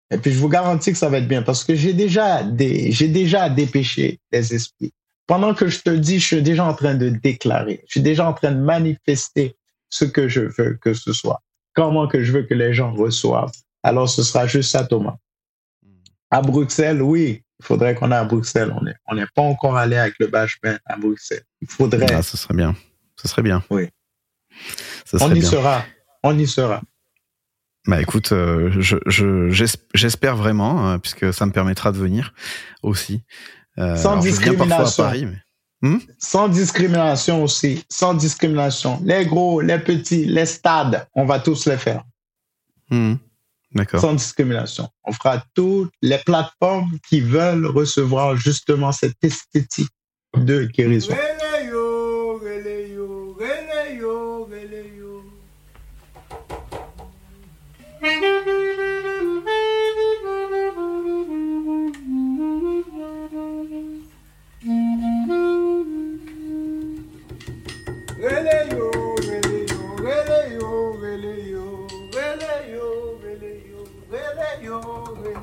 Et 0.09 0.17
puis 0.17 0.31
je 0.31 0.39
vous 0.39 0.49
garantis 0.49 0.91
que 0.91 0.97
ça 0.97 1.09
va 1.09 1.19
être 1.19 1.27
bien 1.27 1.43
parce 1.43 1.63
que 1.63 1.75
j'ai 1.75 1.93
déjà 1.93 2.43
des, 2.43 2.91
j'ai 2.91 3.07
déjà 3.07 3.49
dépêché 3.49 4.19
les 4.31 4.55
esprits. 4.55 4.91
Pendant 5.31 5.53
que 5.53 5.67
je 5.69 5.79
te 5.79 5.89
dis, 5.91 6.19
je 6.19 6.25
suis 6.25 6.41
déjà 6.41 6.65
en 6.65 6.73
train 6.73 6.93
de 6.95 7.07
déclarer, 7.07 7.81
je 7.87 7.91
suis 7.91 8.01
déjà 8.01 8.27
en 8.27 8.33
train 8.33 8.51
de 8.51 8.59
manifester 8.59 9.55
ce 9.89 10.03
que 10.03 10.27
je 10.27 10.41
veux 10.41 10.77
que 10.81 10.93
ce 10.93 11.13
soit, 11.13 11.41
comment 11.73 12.05
que 12.05 12.21
je 12.21 12.33
veux 12.33 12.43
que 12.43 12.53
les 12.53 12.73
gens 12.73 12.91
reçoivent. 12.93 13.53
Alors 13.81 14.09
ce 14.09 14.23
sera 14.23 14.45
juste 14.45 14.71
ça, 14.71 14.83
Thomas. 14.83 15.15
À 16.31 16.41
Bruxelles, 16.41 17.01
oui, 17.01 17.43
il 17.61 17.65
faudrait 17.65 17.95
qu'on 17.95 18.11
aille 18.11 18.19
à 18.19 18.25
Bruxelles. 18.25 18.73
On 18.77 18.83
n'est 18.83 18.95
on 19.07 19.15
pas 19.33 19.41
encore 19.41 19.77
allé 19.77 19.95
avec 19.95 20.15
le 20.19 20.27
Bashman 20.27 20.77
à 20.85 20.97
Bruxelles. 20.97 21.43
Il 21.61 21.69
faudrait. 21.69 22.11
Ah, 22.13 22.23
ce 22.23 22.35
serait 22.35 22.53
bien. 22.53 22.75
Ce 23.15 23.29
serait 23.29 23.41
bien. 23.41 23.63
Oui. 23.69 23.87
On 25.21 25.29
y 25.33 25.39
bien. 25.39 25.49
sera. 25.49 25.85
On 26.23 26.37
y 26.37 26.45
sera. 26.45 26.81
Bah 27.87 28.01
écoute, 28.01 28.33
euh, 28.33 28.69
je, 28.81 28.97
je- 29.07 29.49
j'es- 29.49 29.79
j'espère 29.93 30.35
vraiment, 30.35 30.91
euh, 30.91 30.97
puisque 30.97 31.33
ça 31.33 31.45
me 31.45 31.51
permettra 31.53 31.93
de 31.93 31.97
venir 31.97 32.33
aussi. 32.83 33.23
Euh, 33.79 33.95
Sans 33.95 34.11
alors, 34.11 34.23
discrimination. 34.23 35.03
Paris, 35.03 35.25
mais... 35.25 35.37
Sans 36.19 36.47
discrimination 36.47 37.43
aussi. 37.43 37.83
Sans 37.89 38.13
discrimination. 38.13 39.01
Les 39.03 39.25
gros, 39.25 39.61
les 39.61 39.79
petits, 39.79 40.25
les 40.25 40.45
stades, 40.45 41.07
on 41.15 41.25
va 41.25 41.39
tous 41.39 41.65
les 41.65 41.77
faire. 41.77 42.03
Hmm. 42.89 43.15
D'accord. 43.73 44.01
Sans 44.01 44.13
discrimination. 44.13 44.89
On 45.03 45.13
fera 45.13 45.43
toutes 45.53 45.93
les 46.01 46.17
plateformes 46.19 46.97
qui 47.07 47.21
veulent 47.21 47.65
recevoir 47.65 48.35
justement 48.35 48.91
cette 48.91 49.23
esthétique 49.23 49.89
de 50.35 50.65
guérison. 50.65 51.15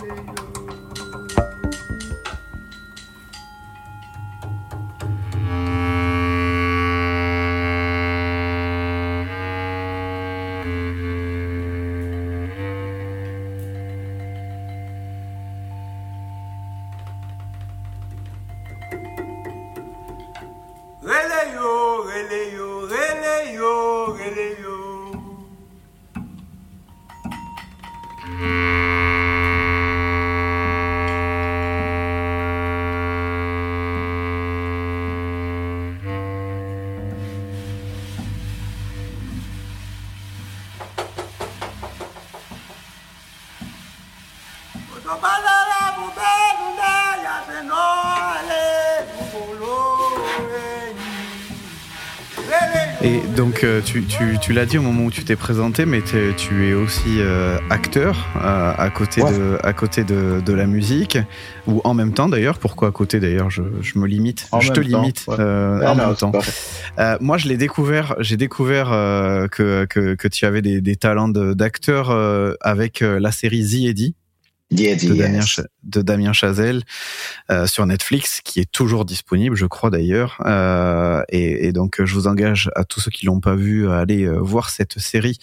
Hallelujah. 0.00 0.67
Donc, 53.38 53.62
euh, 53.62 53.80
tu, 53.84 54.02
tu, 54.02 54.36
tu 54.42 54.52
l'as 54.52 54.66
dit 54.66 54.78
au 54.78 54.82
moment 54.82 55.04
où 55.04 55.10
tu 55.12 55.22
t'es 55.24 55.36
présenté, 55.36 55.86
mais 55.86 56.00
t'es- 56.00 56.34
tu 56.36 56.68
es 56.68 56.72
aussi 56.74 57.20
euh, 57.20 57.56
acteur 57.70 58.26
euh, 58.44 58.72
à 58.76 58.90
côté, 58.90 59.22
Ouais. 59.22 59.30
de, 59.32 59.58
à 59.62 59.72
côté 59.72 60.02
de, 60.02 60.40
de 60.44 60.52
la 60.52 60.66
musique, 60.66 61.16
ou 61.68 61.80
en 61.84 61.94
même 61.94 62.12
temps 62.12 62.28
d'ailleurs. 62.28 62.58
Pourquoi 62.58 62.88
à 62.88 62.90
côté 62.90 63.20
d'ailleurs? 63.20 63.48
Je, 63.48 63.62
je 63.80 63.96
me 64.00 64.08
limite. 64.08 64.48
En 64.50 64.58
je 64.58 64.72
te 64.72 64.80
temps, 64.80 65.00
limite 65.02 65.24
ouais. 65.28 65.36
euh, 65.38 65.78
Ah 65.84 65.92
en 65.92 65.94
non, 65.94 66.06
même 66.08 66.16
temps. 66.16 66.32
correct. 66.32 66.52
Euh, 66.98 67.16
moi, 67.20 67.38
je 67.38 67.46
l'ai 67.48 67.56
découvert. 67.56 68.16
J'ai 68.18 68.36
découvert 68.36 68.90
euh, 68.92 69.46
que, 69.46 69.84
que, 69.84 70.16
que 70.16 70.26
tu 70.26 70.44
avais 70.44 70.60
des, 70.60 70.80
des 70.80 70.96
talents 70.96 71.28
de- 71.28 71.54
d'acteur 71.54 72.10
euh, 72.10 72.54
avec 72.60 73.02
euh, 73.02 73.20
la 73.20 73.30
série 73.30 73.64
The 73.64 73.88
Eddie 73.90 74.16
De. 74.70 75.14
Damien, 75.14 75.40
Cha- 75.40 75.62
de 75.82 76.02
Damien 76.02 76.32
Chazelle 76.34 76.82
euh, 77.50 77.66
sur 77.66 77.86
Netflix, 77.86 78.40
qui 78.44 78.60
est 78.60 78.70
toujours 78.70 79.06
disponible, 79.06 79.56
je 79.56 79.64
crois 79.64 79.88
d'ailleurs. 79.88 80.42
Euh, 80.44 81.22
et, 81.30 81.66
et 81.66 81.72
donc, 81.72 82.04
je 82.04 82.14
vous 82.14 82.26
engage 82.26 82.70
à 82.76 82.84
tous 82.84 83.00
ceux 83.00 83.10
qui 83.10 83.24
l'ont 83.24 83.40
pas 83.40 83.54
vu 83.54 83.88
à 83.88 83.98
aller 83.98 84.24
euh, 84.24 84.38
voir 84.38 84.68
cette 84.68 84.98
série. 84.98 85.38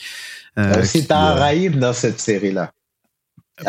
Euh, 0.60 0.82
aussi 0.82 1.02
qui, 1.02 1.08
Tahar 1.08 1.38
euh, 1.38 1.40
Rahim 1.40 1.80
dans 1.80 1.94
cette 1.94 2.20
série-là. 2.20 2.72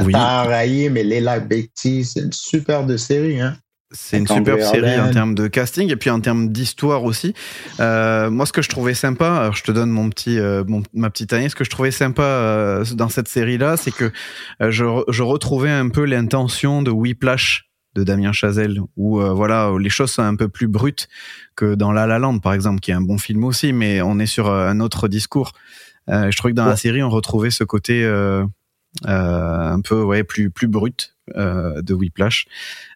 Oui. 0.03 0.13
Et 0.15 1.05
Leila 1.05 1.41
Bekti, 1.41 2.05
c'est 2.05 2.21
une 2.21 2.33
super 2.33 2.85
de 2.85 2.97
série. 2.97 3.41
Hein. 3.41 3.57
C'est 3.93 4.19
une 4.19 4.27
superbe 4.35 4.59
série 4.71 4.87
en 5.01 5.11
termes 5.13 5.35
de 5.35 5.47
casting 5.47 5.91
et 5.91 5.97
puis 5.97 6.11
en 6.11 6.21
termes 6.21 6.49
d'histoire 6.51 7.05
aussi. 7.05 7.35
Euh, 7.79 8.31
moi, 8.31 8.45
ce 8.45 8.53
que 8.53 8.61
je 8.63 8.69
trouvais 8.69 8.95
sympa, 8.95 9.37
alors 9.37 9.55
je 9.55 9.63
te 9.63 9.71
donne 9.71 9.91
mon 9.91 10.11
petit, 10.11 10.39
euh, 10.41 10.65
mon- 10.67 10.83
ma 10.93 11.09
petite 11.09 11.33
année, 11.33 11.49
ce 11.49 11.55
que 11.55 11.63
je 11.65 11.71
trouvais 11.71 11.93
sympa 11.93 12.23
euh, 12.23 12.85
dans 12.95 13.09
cette 13.09 13.29
série-là, 13.29 13.77
c'est 13.77 13.93
que 13.93 14.11
je, 14.61 14.85
re- 14.85 15.05
je 15.09 15.23
retrouvais 15.23 15.71
un 15.71 15.89
peu 15.89 16.05
l'intention 16.05 16.83
de 16.83 16.91
Whiplash 16.91 17.69
de 17.95 18.03
Damien 18.05 18.33
Chazelle, 18.33 18.79
où 18.97 19.21
voilà, 19.21 19.73
où 19.73 19.79
les 19.79 19.89
choses 19.89 20.11
sont 20.11 20.23
un 20.23 20.37
peu 20.37 20.49
plus 20.49 20.67
brutes 20.69 21.09
que 21.55 21.75
dans 21.75 21.93
La 21.93 22.07
La 22.07 22.19
Land, 22.19 22.41
par 22.41 22.53
exemple, 22.53 22.81
qui 22.81 22.91
est 22.91 22.95
un 22.95 23.01
bon 23.01 23.17
film 23.17 23.43
aussi, 23.45 23.73
mais 23.73 24.03
on 24.03 24.19
est 24.19 24.27
sur 24.27 24.51
un 24.53 24.81
autre 24.81 25.09
discours. 25.09 25.53
Je 26.09 26.37
trouvais 26.37 26.53
que 26.53 26.57
dans 26.57 26.67
la 26.67 26.77
série, 26.77 27.03
on 27.03 27.09
retrouvait 27.09 27.51
ce 27.51 27.65
côté 27.65 28.03
un 29.05 29.81
peu 29.81 30.03
ouais 30.03 30.25
plus 30.25 30.51
plus 30.51 30.69
brut 30.69 31.15
euh, 31.37 31.83
de 31.83 31.93
Whiplash 31.95 32.47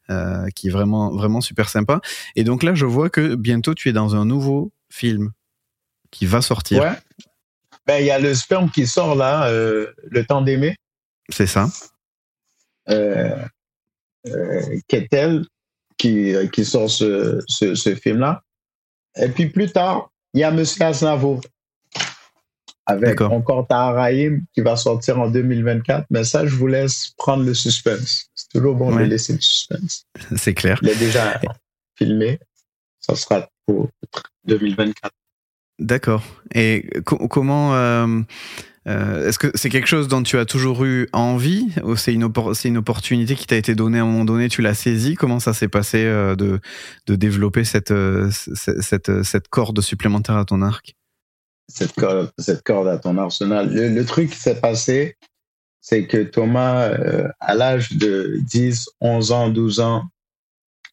euh, 0.08 0.48
qui 0.54 0.68
est 0.68 0.70
vraiment 0.70 1.10
vraiment 1.10 1.40
super 1.40 1.68
sympa. 1.68 2.00
Et 2.36 2.44
donc 2.44 2.62
là, 2.62 2.74
je 2.74 2.86
vois 2.86 3.10
que 3.10 3.34
bientôt 3.34 3.74
tu 3.74 3.88
es 3.88 3.92
dans 3.92 4.14
un 4.16 4.24
nouveau 4.24 4.72
film 4.88 5.32
qui 6.10 6.26
va 6.26 6.40
sortir. 6.42 6.82
Ouais. 6.82 6.92
Ben, 7.86 7.98
il 7.98 8.06
y 8.06 8.10
a 8.10 8.18
le 8.18 8.34
sperme 8.34 8.70
qui 8.70 8.86
sort 8.86 9.14
là, 9.14 9.48
euh, 9.48 9.86
Le 10.10 10.24
temps 10.24 10.42
d'aimer, 10.42 10.76
C'est 11.28 11.46
ça. 11.46 11.68
euh, 12.88 13.36
euh, 14.26 14.78
Ketel, 14.88 15.44
qui, 15.96 16.34
euh, 16.34 16.46
qui 16.46 16.64
sort 16.64 16.90
ce, 16.90 17.40
ce, 17.48 17.74
ce 17.74 17.94
film-là. 17.94 18.42
Et 19.16 19.28
puis 19.28 19.48
plus 19.48 19.70
tard, 19.72 20.10
il 20.34 20.40
y 20.40 20.44
a 20.44 20.50
Monsieur 20.50 20.84
Aznavour, 20.84 21.40
avec 22.90 23.20
encore 23.20 23.66
Tahar 23.66 23.94
Rahim, 23.94 24.42
qui 24.54 24.60
va 24.60 24.76
sortir 24.76 25.18
en 25.20 25.30
2024. 25.30 26.06
Mais 26.10 26.24
ça, 26.24 26.46
je 26.46 26.54
vous 26.54 26.66
laisse 26.66 27.10
prendre 27.16 27.44
le 27.44 27.54
suspense. 27.54 28.26
C'est 28.34 28.48
toujours 28.58 28.74
bon 28.74 28.94
Ouais. 28.94 29.04
de 29.04 29.08
laisser 29.10 29.32
le 29.34 29.40
suspense. 29.40 30.04
C'est 30.36 30.54
clair. 30.54 30.78
Il 30.82 30.88
est 30.88 30.96
déjà 30.98 31.40
filmé. 31.96 32.38
Ça 33.00 33.14
sera 33.16 33.48
pour 33.66 33.88
2024. 34.46 35.12
D'accord. 35.78 36.22
Et 36.54 36.88
co- 37.06 37.26
comment 37.28 37.74
euh, 37.74 38.20
euh, 38.86 39.28
est-ce 39.28 39.38
que 39.38 39.50
c'est 39.54 39.70
quelque 39.70 39.86
chose 39.86 40.08
dont 40.08 40.22
tu 40.22 40.36
as 40.38 40.44
toujours 40.44 40.84
eu 40.84 41.08
envie 41.12 41.68
ou 41.84 41.96
c'est 41.96 42.12
une, 42.12 42.24
oppor- 42.24 42.54
c'est 42.54 42.68
une 42.68 42.76
opportunité 42.76 43.34
qui 43.34 43.46
t'a 43.46 43.56
été 43.56 43.74
donnée 43.74 43.98
à 43.98 44.02
un 44.02 44.06
moment 44.06 44.24
donné, 44.26 44.48
tu 44.50 44.60
l'as 44.60 44.74
saisie? 44.74 45.14
Comment 45.14 45.40
ça 45.40 45.54
s'est 45.54 45.68
passé 45.68 46.04
euh, 46.04 46.36
de, 46.36 46.60
de 47.06 47.14
développer 47.14 47.64
cette, 47.64 47.94
cette, 48.30 48.80
cette, 48.82 49.22
cette 49.22 49.48
corde 49.48 49.80
supplémentaire 49.80 50.36
à 50.36 50.44
ton 50.44 50.60
arc? 50.60 50.94
Cette 51.70 51.92
corde, 51.92 52.32
cette 52.38 52.62
corde 52.62 52.88
à 52.88 52.98
ton 52.98 53.16
arsenal. 53.18 53.72
Le, 53.72 54.04
truc 54.04 54.30
qui 54.30 54.38
s'est 54.38 54.60
passé, 54.60 55.16
c'est 55.80 56.06
que 56.06 56.22
Thomas, 56.22 56.88
euh, 56.88 57.28
à 57.40 57.54
l'âge 57.54 57.92
de 57.92 58.38
10, 58.42 58.88
11 59.00 59.32
ans, 59.32 59.48
12 59.48 59.80
ans, 59.80 60.04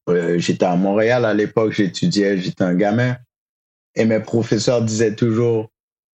euh, 0.09 0.39
j'étais 0.39 0.65
à 0.65 0.75
Montréal 0.75 1.25
à 1.25 1.33
l'époque, 1.33 1.73
j'étudiais, 1.73 2.37
j'étais 2.37 2.63
un 2.63 2.75
gamin. 2.75 3.17
Et 3.95 4.05
mes 4.05 4.19
professeurs 4.19 4.81
disaient 4.81 5.15
toujours, 5.15 5.69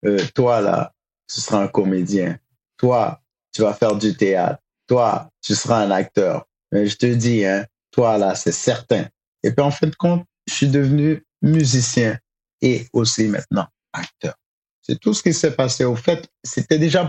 euh, 0.05 0.17
toi 0.33 0.61
là, 0.61 0.93
tu 1.27 1.41
seras 1.41 1.63
un 1.63 1.67
comédien. 1.67 2.37
Toi, 2.77 3.21
tu 3.53 3.61
vas 3.61 3.73
faire 3.73 3.95
du 3.95 4.15
théâtre. 4.15 4.59
Toi, 4.87 5.29
tu 5.41 5.53
seras 5.53 5.83
un 5.83 5.91
acteur. 5.91 6.47
Mais 6.71 6.87
je 6.87 6.97
te 6.97 7.05
dis, 7.05 7.45
hein, 7.45 7.65
toi 7.91 8.17
là, 8.17 8.35
c'est 8.35 8.51
certain. 8.51 9.05
Et 9.43 9.51
puis 9.51 9.63
en 9.63 9.71
fin 9.71 9.87
de 9.87 9.95
compte, 9.95 10.25
je 10.47 10.53
suis 10.53 10.67
devenu 10.67 11.23
musicien 11.41 12.17
et 12.61 12.87
aussi 12.93 13.27
maintenant 13.27 13.67
acteur. 13.93 14.35
C'est 14.83 14.99
tout 14.99 15.13
ce 15.13 15.23
qui 15.23 15.33
s'est 15.33 15.55
passé. 15.55 15.85
Au 15.85 15.95
fait, 15.95 16.27
c'était 16.43 16.77
déjà 16.77 17.05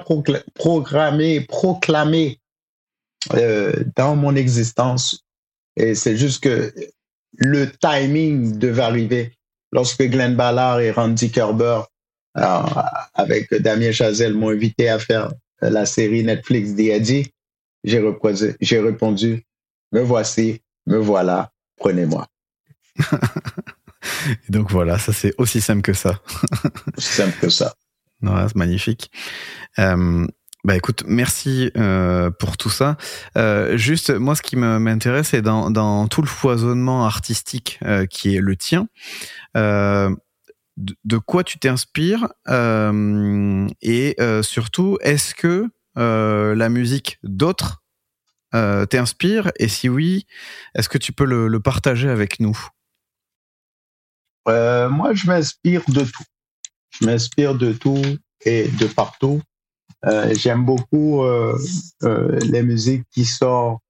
programmé, 0.55 1.41
proclamé 1.41 2.41
euh, 3.35 3.73
dans 3.97 4.15
mon 4.17 4.37
existence. 4.37 5.25
Et 5.77 5.95
c'est 5.97 6.17
juste 6.17 6.43
que 6.43 6.73
le 7.37 7.71
timing 7.71 8.59
devait 8.59 8.83
arriver. 8.83 9.33
Lorsque 9.73 10.03
Glenn 10.05 10.37
Ballard 10.37 10.79
et 10.79 10.93
Randy 10.93 11.33
Kerber, 11.33 11.81
euh, 12.37 12.63
avec 13.15 13.53
Damien 13.55 13.91
Chazelle, 13.91 14.35
m'ont 14.35 14.51
invité 14.51 14.89
à 14.89 15.01
faire 15.01 15.33
la 15.61 15.85
série 15.85 16.23
Netflix 16.23 16.75
reposé- 17.99 18.55
j'ai 18.61 18.79
répondu, 18.79 19.45
me 19.91 20.01
voici, 20.01 20.61
me 20.87 20.99
voilà, 20.99 21.51
prenez-moi. 21.77 22.29
Et 24.49 24.53
donc 24.53 24.71
voilà, 24.71 24.99
ça 24.99 25.13
c'est 25.13 25.35
aussi 25.39 25.61
simple 25.61 25.83
que 25.83 25.93
ça. 25.93 26.21
Aussi 26.97 27.13
simple 27.13 27.37
que 27.41 27.49
ça. 27.49 27.75
C'est 28.23 28.57
magnifique. 28.57 29.11
Euh, 29.79 30.27
bah 30.65 30.77
écoute, 30.77 31.05
merci 31.07 31.71
euh, 31.77 32.31
pour 32.31 32.57
tout 32.57 32.71
ça. 32.71 32.97
Euh, 33.37 33.77
juste, 33.77 34.11
moi, 34.11 34.35
ce 34.35 34.43
qui 34.43 34.57
m'intéresse, 34.57 35.29
c'est 35.29 35.43
dans, 35.43 35.71
dans 35.71 36.09
tout 36.09 36.23
le 36.23 36.27
foisonnement 36.27 37.05
artistique 37.05 37.81
qui 38.11 38.37
est 38.37 38.41
le 38.41 38.57
tien. 38.57 38.89
de, 39.55 40.97
de 41.05 41.19
quoi 41.19 41.45
tu 41.45 41.59
t'inspires 41.59 42.29
et 42.49 44.17
surtout, 44.43 44.99
est-ce 45.03 45.35
que 45.35 45.69
la 45.97 46.69
musique 46.69 47.19
d'autres 47.23 47.83
t'inspire? 48.53 49.53
Et 49.59 49.69
si 49.69 49.91
oui, 49.91 50.27
est-ce 50.75 50.89
que 50.89 50.99
tu 50.99 51.13
peux 51.13 51.27
le, 51.27 51.49
le 51.49 51.61
partager 51.61 52.09
avec 52.09 52.41
nous? 52.41 52.57
Euh, 54.49 54.89
moi, 54.89 55.15
je 55.15 55.27
m'inspire 55.27 55.83
de 55.89 56.03
tout. 56.03 56.25
Je 56.91 57.07
m'inspire 57.07 57.55
de 57.55 57.73
tout 57.73 58.03
et 58.45 58.69
de 58.69 58.87
partout. 58.87 59.41
Euh, 60.07 60.35
J'aime 60.35 60.65
beaucoup 60.65 61.25
euh, 61.25 61.59
les 62.03 62.63
musiques 62.63 63.05
qui 63.11 63.25
sortent 63.25 63.81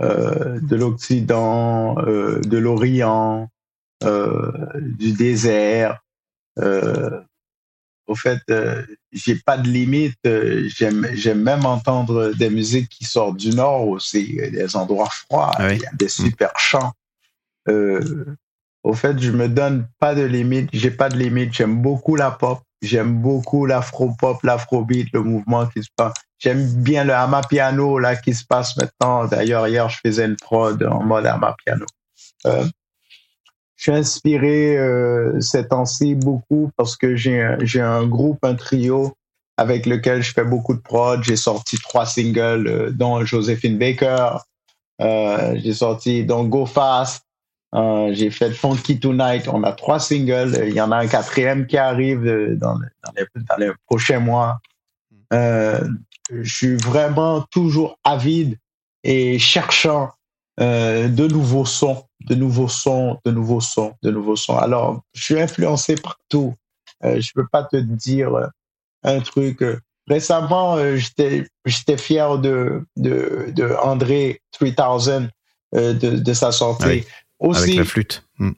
de 0.00 0.76
l'Occident, 0.76 1.94
de 1.94 2.58
l'Orient, 2.58 3.48
du 4.02 5.12
désert. 5.12 6.00
Au 8.06 8.14
fait, 8.14 8.42
j'ai 9.12 9.36
pas 9.36 9.56
de 9.56 9.68
limite. 9.68 10.18
J'aime 10.66 11.08
j'aime 11.14 11.42
même 11.42 11.64
entendre 11.64 12.34
des 12.34 12.50
musiques 12.50 12.88
qui 12.88 13.04
sortent 13.04 13.36
du 13.36 13.50
Nord 13.50 13.88
aussi, 13.88 14.34
des 14.34 14.76
endroits 14.76 15.10
froids. 15.10 15.52
Ah 15.54 15.68
oui. 15.68 15.76
Il 15.76 15.82
y 15.82 15.86
a 15.86 15.92
des 15.94 16.08
super 16.08 16.58
chants. 16.58 16.92
Euh, 17.68 18.36
au 18.84 18.92
fait, 18.92 19.18
je 19.18 19.30
me 19.30 19.48
donne 19.48 19.88
pas 19.98 20.14
de 20.14 20.22
limite. 20.22 20.68
J'ai 20.72 20.90
pas 20.90 21.08
de 21.08 21.16
limite. 21.16 21.54
J'aime 21.54 21.80
beaucoup 21.82 22.16
la 22.16 22.30
pop. 22.30 22.60
J'aime 22.82 23.14
beaucoup 23.22 23.64
l'afro-pop, 23.64 24.42
l'afrobeat, 24.42 25.08
le 25.14 25.22
mouvement 25.22 25.66
qui 25.66 25.82
se 25.82 25.88
passe. 25.96 26.12
J'aime 26.38 26.66
bien 26.82 27.04
le 27.04 27.14
amapiano 27.14 27.98
là 27.98 28.14
qui 28.14 28.34
se 28.34 28.44
passe 28.44 28.76
maintenant. 28.76 29.24
D'ailleurs, 29.26 29.66
hier, 29.68 29.88
je 29.88 29.96
faisais 30.04 30.26
une 30.26 30.36
prod 30.36 30.82
en 30.82 31.02
mode 31.02 31.24
amapiano. 31.24 31.86
Euh, 32.46 32.66
je 33.76 33.82
suis 33.84 33.92
inspiré 33.92 34.76
euh, 34.76 35.40
ces 35.40 35.66
temps-ci 35.66 36.14
beaucoup 36.14 36.70
parce 36.76 36.94
que 36.96 37.16
j'ai 37.16 37.40
un- 37.80 38.06
groupe, 38.06 38.44
un 38.44 38.54
trio 38.54 39.14
avec 39.56 39.86
lequel 39.86 40.22
je 40.22 40.32
fais 40.34 40.44
beaucoup 40.44 40.74
de 40.74 40.80
prod. 40.80 41.22
J'ai 41.24 41.36
sorti 41.36 41.78
trois 41.78 42.04
singles, 42.04 42.66
euh, 42.68 42.90
dont 42.90 43.24
Josephine 43.24 43.78
Baker. 43.78 44.28
Euh, 45.00 45.54
j'ai 45.56 45.72
sorti 45.72 46.24
donc 46.24 46.50
Go 46.50 46.66
Fast. 46.66 47.24
Euh, 47.74 48.10
j'ai 48.12 48.30
fait 48.30 48.50
Funky 48.50 49.00
Tonight. 49.00 49.48
On 49.48 49.62
a 49.64 49.72
trois 49.72 49.98
singles. 49.98 50.56
Il 50.66 50.74
y 50.74 50.80
en 50.80 50.92
a 50.92 50.98
un 50.98 51.08
quatrième 51.08 51.66
qui 51.66 51.76
arrive 51.76 52.26
euh, 52.26 52.56
dans, 52.56 52.74
le- 52.74 52.88
dans, 53.04 53.56
les, 53.56 53.72
prochains 53.86 54.20
mois. 54.20 54.60
Euh, 55.32 55.80
je 56.30 56.54
suis 56.54 56.76
vraiment 56.76 57.42
toujours 57.50 57.98
avide 58.04 58.56
et 59.02 59.38
cherchant 59.38 60.10
de 60.56 61.26
nouveaux 61.26 61.66
sons, 61.66 62.04
de 62.28 62.36
nouveaux 62.36 62.68
sons, 62.68 63.18
de 63.24 63.32
nouveaux 63.32 63.60
sons, 63.60 63.94
de 64.02 64.10
nouveaux 64.12 64.36
sons. 64.36 64.56
Alors, 64.56 65.02
je 65.12 65.24
suis 65.24 65.40
influencé 65.40 65.96
partout. 65.96 66.54
Je 67.02 67.32
peux 67.34 67.46
pas 67.48 67.64
te 67.64 67.76
dire 67.76 68.30
un 69.02 69.20
truc. 69.20 69.64
Récemment, 70.06 70.78
j'étais 70.94 71.96
fier 71.96 72.38
de, 72.38 72.86
de, 72.96 73.52
de 73.54 73.74
André 73.82 74.40
3000 74.52 75.28
euh, 75.74 75.92
de, 75.92 76.10
de 76.18 76.32
sa 76.32 76.52
sortie. 76.52 77.04
Ah 77.04 77.23
Aussi, 77.38 77.62
avec 77.62 77.76
la 77.76 77.84
flûte 77.84 78.26
Hmm. 78.38 78.52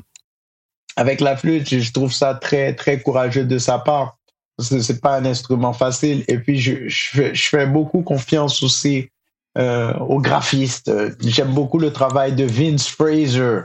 avec 0.96 1.20
la 1.20 1.36
flûte, 1.36 1.68
je 1.68 1.92
trouve 1.92 2.12
ça 2.12 2.34
très, 2.34 2.74
très 2.74 3.00
courageux 3.00 3.44
de 3.44 3.58
sa 3.58 3.78
part. 3.78 4.18
Parce 4.56 4.70
que 4.70 4.80
c'est 4.80 5.00
pas 5.02 5.16
un 5.18 5.26
instrument 5.26 5.74
facile. 5.74 6.24
Et 6.28 6.38
puis, 6.38 6.58
je, 6.58 6.88
je, 6.88 7.08
fais, 7.10 7.34
je 7.34 7.48
fais 7.48 7.66
beaucoup 7.66 8.00
confiance 8.02 8.62
aussi 8.62 9.10
euh, 9.58 9.92
aux 9.98 10.18
graphistes. 10.18 10.90
J'aime 11.20 11.52
beaucoup 11.52 11.78
le 11.78 11.92
travail 11.92 12.34
de 12.34 12.44
Vince 12.44 12.88
Fraser. 12.88 13.60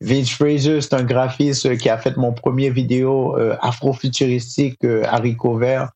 Vince 0.00 0.30
Fraser, 0.30 0.80
c'est 0.80 0.94
un 0.94 1.02
graphiste 1.04 1.76
qui 1.78 1.88
a 1.88 1.98
fait 1.98 2.16
mon 2.16 2.32
premier 2.32 2.70
vidéo 2.70 3.36
euh, 3.38 3.56
afrofuturistique, 3.60 4.82
euh, 4.84 5.04
haricot 5.04 5.58
vert. 5.58 5.90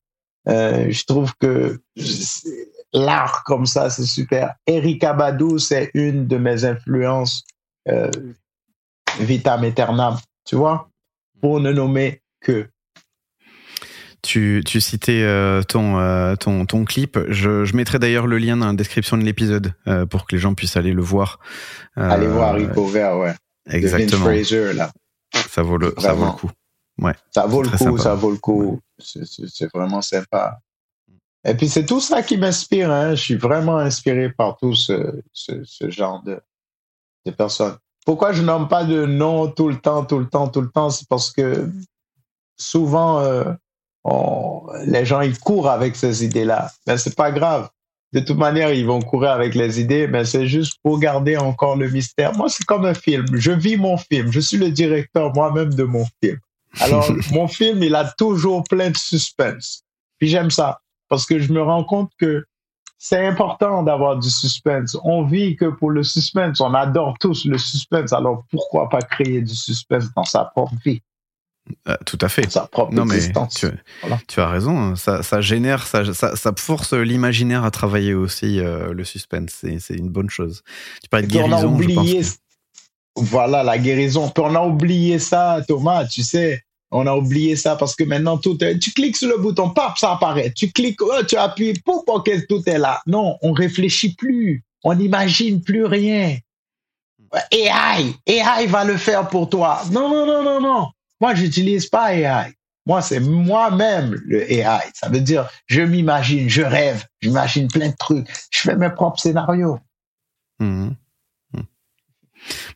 Euh, 0.49 0.87
je 0.91 1.05
trouve 1.05 1.33
que 1.41 1.81
l'art 2.93 3.43
comme 3.45 3.67
ça, 3.67 3.91
c'est 3.91 4.07
super. 4.07 4.55
Erika 4.67 5.13
Badou, 5.13 5.59
c'est 5.59 5.91
une 5.95 6.27
de 6.27 6.37
mes 6.37 6.65
influences 6.65 7.45
euh, 7.89 8.11
vitam 9.20 9.64
aeternam, 9.64 10.16
tu 10.45 10.57
vois, 10.57 10.89
pour 11.41 11.61
ne 11.61 11.72
nommer 11.72 12.22
que. 12.41 12.68
Tu, 14.22 14.62
tu 14.66 14.80
citais 14.80 15.22
euh, 15.22 15.62
ton, 15.62 15.99
euh, 15.99 16.34
ton, 16.34 16.66
ton 16.66 16.84
clip. 16.84 17.18
Je, 17.28 17.64
je 17.64 17.76
mettrai 17.76 17.99
d'ailleurs 18.01 18.26
le 18.26 18.39
lien 18.39 18.57
dans 18.57 18.66
la 18.66 18.72
description 18.72 19.16
de 19.16 19.22
l'épisode 19.22 19.74
euh, 19.86 20.07
pour 20.07 20.26
que 20.26 20.34
les 20.34 20.41
gens 20.41 20.55
puissent 20.55 20.76
aller 20.76 20.93
le 20.93 21.03
voir. 21.03 21.39
Allez 21.95 22.26
voir 22.26 22.51
Haricot 22.51 22.86
vert, 22.86 23.16
ouais. 23.16 23.34
De 23.66 23.72
Vince 23.72 23.95
Exactement. 23.95 24.24
Fraser, 24.24 24.72
là. 24.72 24.91
Ça 25.49 25.62
vaut 25.62 25.78
le, 25.78 25.95
ça 25.99 26.14
vaut 26.14 26.24
le 26.26 26.32
coup. 26.32 26.51
Ça 27.30 27.47
vaut 27.47 27.62
le 27.62 27.68
coup, 27.68 27.76
sympa. 27.76 28.03
ça 28.03 28.14
vaut 28.14 28.30
le 28.30 28.39
coup. 28.39 28.80
C'est 28.99 29.72
vraiment 29.72 30.03
sympa. 30.03 30.59
Et 31.45 31.55
puis 31.55 31.68
c'est 31.68 31.86
tout 31.86 32.01
ça 32.01 32.22
qui 32.22 32.36
m'inspire. 32.36 32.91
Hein. 32.91 33.14
Je 33.14 33.22
suis 33.22 33.36
vraiment 33.36 33.78
inspiré 33.78 34.30
par 34.30 34.57
tout 34.57 34.74
ce, 34.74 35.22
ce, 35.32 35.62
ce 35.64 35.91
genre 35.91 36.22
de, 36.24 36.41
de 37.31 37.37
personnes. 37.37 37.76
Pourquoi 38.07 38.33
je 38.33 38.43
nomme 38.43 38.68
pas 38.68 38.85
de 38.85 39.05
nom 39.07 39.49
tout 39.49 39.68
le 39.68 39.76
temps, 39.76 40.05
tout 40.05 40.18
le 40.18 40.26
temps, 40.29 40.49
tout 40.49 40.61
le 40.62 40.70
temps? 40.70 40.91
C'est 40.91 41.07
parce 41.09 41.31
que 41.31 41.68
souvent, 42.57 43.20
euh, 43.20 43.45
on- 44.05 44.62
les 44.87 45.05
gens 45.05 45.20
ils 45.20 45.39
courent 45.39 45.68
avec 45.68 45.97
ces 45.97 46.24
idées-là. 46.24 46.70
Mais 46.87 46.97
c'est 46.99 47.14
pas 47.16 47.31
grave. 47.31 47.68
De 48.12 48.20
toute 48.20 48.39
manière, 48.39 48.72
ils 48.72 48.87
vont 48.87 49.03
courir 49.03 49.33
avec 49.33 49.55
les 49.55 49.81
idées, 49.81 50.07
mais 50.07 50.24
c'est 50.24 50.47
juste 50.47 50.74
pour 50.83 50.99
garder 50.99 51.37
encore 51.37 51.76
le 51.76 51.91
mystère. 51.91 52.35
Moi, 52.35 52.49
c'est 52.49 52.64
comme 52.64 52.87
un 52.87 52.95
film. 52.95 53.26
Je 53.35 53.53
vis 53.53 53.76
mon 53.76 53.99
film. 53.99 54.33
Je 54.33 54.41
suis 54.41 54.57
le 54.57 54.70
directeur 54.70 55.35
moi-même 55.35 55.74
de 55.74 55.85
mon 55.85 56.07
film. 56.22 56.39
Alors, 56.81 57.07
mon 57.33 57.47
film, 57.49 57.83
il 57.83 57.95
a 57.95 58.11
toujours 58.16 58.64
plein 58.64 58.91
de 58.91 58.97
suspense. 58.97 59.83
Puis 60.18 60.29
j'aime 60.29 60.51
ça 60.51 60.81
parce 61.11 61.26
que 61.26 61.39
je 61.39 61.53
me 61.53 61.61
rends 61.62 61.85
compte 61.85 62.11
que 62.18 62.45
c'est 62.99 63.25
important 63.27 63.83
d'avoir 63.85 64.19
du 64.19 64.29
suspense. 64.29 64.97
On 65.05 65.23
vit 65.25 65.55
que 65.57 65.67
pour 65.67 65.91
le 65.91 66.03
suspense. 66.03 66.61
On 66.61 66.75
adore 66.75 67.17
tous 67.21 67.45
le 67.45 67.57
suspense. 67.57 68.13
Alors, 68.13 68.45
pourquoi 68.51 68.89
pas 68.89 69.01
créer 69.03 69.41
du 69.41 69.55
suspense 69.55 70.13
dans 70.17 70.25
sa 70.25 70.45
propre 70.47 70.75
vie, 70.85 71.01
Euh, 71.87 71.97
tout 72.07 72.19
à 72.23 72.29
fait. 72.29 72.43
dans 72.43 72.51
sa 72.51 72.67
propre 72.67 72.93
Non 72.95 73.05
mais 73.05 73.17
existence? 73.17 73.55
tu, 73.55 73.67
Voilà. 74.01 74.19
tu 74.27 74.41
as 74.41 74.49
raison, 74.49 74.77
hein. 74.79 74.97
ça, 74.97 75.23
ça 75.23 75.41
génère, 75.41 75.87
ça, 75.87 76.13
ça, 76.13 76.35
ça 76.35 76.53
force 76.57 76.93
l'imaginaire 76.95 77.63
à 77.65 77.71
travailler 77.71 78.15
aussi 78.15 78.59
euh, 78.59 78.93
le 78.93 79.05
suspense. 79.05 79.51
C'est, 79.79 79.95
une 79.95 80.09
bonne 80.09 80.31
chose. 80.31 80.63
Tu 81.03 81.09
parlais 81.09 81.27
de 81.27 81.31
puis 81.31 81.41
on 81.41 81.45
a 81.53 81.61
guérison, 81.63 81.79
je 81.81 81.89
pense. 81.95 81.97
oublié, 81.99 82.21
que- 82.23 82.27
voilà, 83.17 83.63
la 83.63 83.79
guérison. 83.79 84.29
Puis 84.31 84.43
on 84.47 84.55
a 84.55 84.63
oublié 84.63 85.19
ça, 85.19 85.61
Thomas, 85.69 86.05
tu 86.07 86.23
sais. 86.23 86.63
On 86.91 87.07
a 87.07 87.14
oublié 87.14 87.55
ça 87.55 87.76
parce 87.76 87.95
que 87.95 88.05
maintenant 88.05 88.39
tout 88.39 88.62
est, 88.64 88.78
tu 88.78 88.93
cliques 88.93 89.16
sur 89.16 89.28
le 89.28 89.36
bouton, 89.36 89.70
paf, 89.70 89.99
ça 89.99 90.12
apparaît. 90.12 90.53
Tu 90.55 90.70
cliques, 90.72 91.03
oh, 91.03 91.22
tu 91.26 91.36
appuies, 91.36 91.74
pouf, 91.84 92.03
ok, 92.07 92.30
tout 92.49 92.62
est 92.66 92.78
là. 92.78 93.03
Non, 93.07 93.36
on 93.43 93.53
réfléchit 93.53 94.14
plus. 94.14 94.64
On 94.84 94.95
n'imagine 94.95 95.62
plus 95.62 95.84
rien. 95.84 96.39
AI, 97.51 98.14
AI 98.26 98.66
va 98.66 98.84
le 98.84 98.97
faire 98.97 99.28
pour 99.28 99.51
toi. 99.51 99.82
Non, 99.91 100.09
non, 100.09 100.26
non, 100.26 100.43
non, 100.43 100.61
non. 100.61 100.89
Moi, 101.20 101.34
j'utilise 101.34 101.86
pas 101.86 102.14
AI. 102.14 102.55
Moi, 102.86 103.03
c'est 103.03 103.20
moi-même 103.20 104.18
le 104.24 104.51
AI. 104.51 104.80
Ça 104.95 105.11
veut 105.11 105.20
dire, 105.20 105.47
je 105.66 105.82
m'imagine, 105.82 106.49
je 106.49 106.62
rêve, 106.62 107.05
j'imagine 107.20 107.68
plein 107.68 107.89
de 107.89 107.97
trucs. 107.99 108.26
Je 108.51 108.61
fais 108.61 108.76
mes 108.76 108.89
propres 108.89 109.20
scénarios. 109.20 109.78
Mhm. 110.59 110.97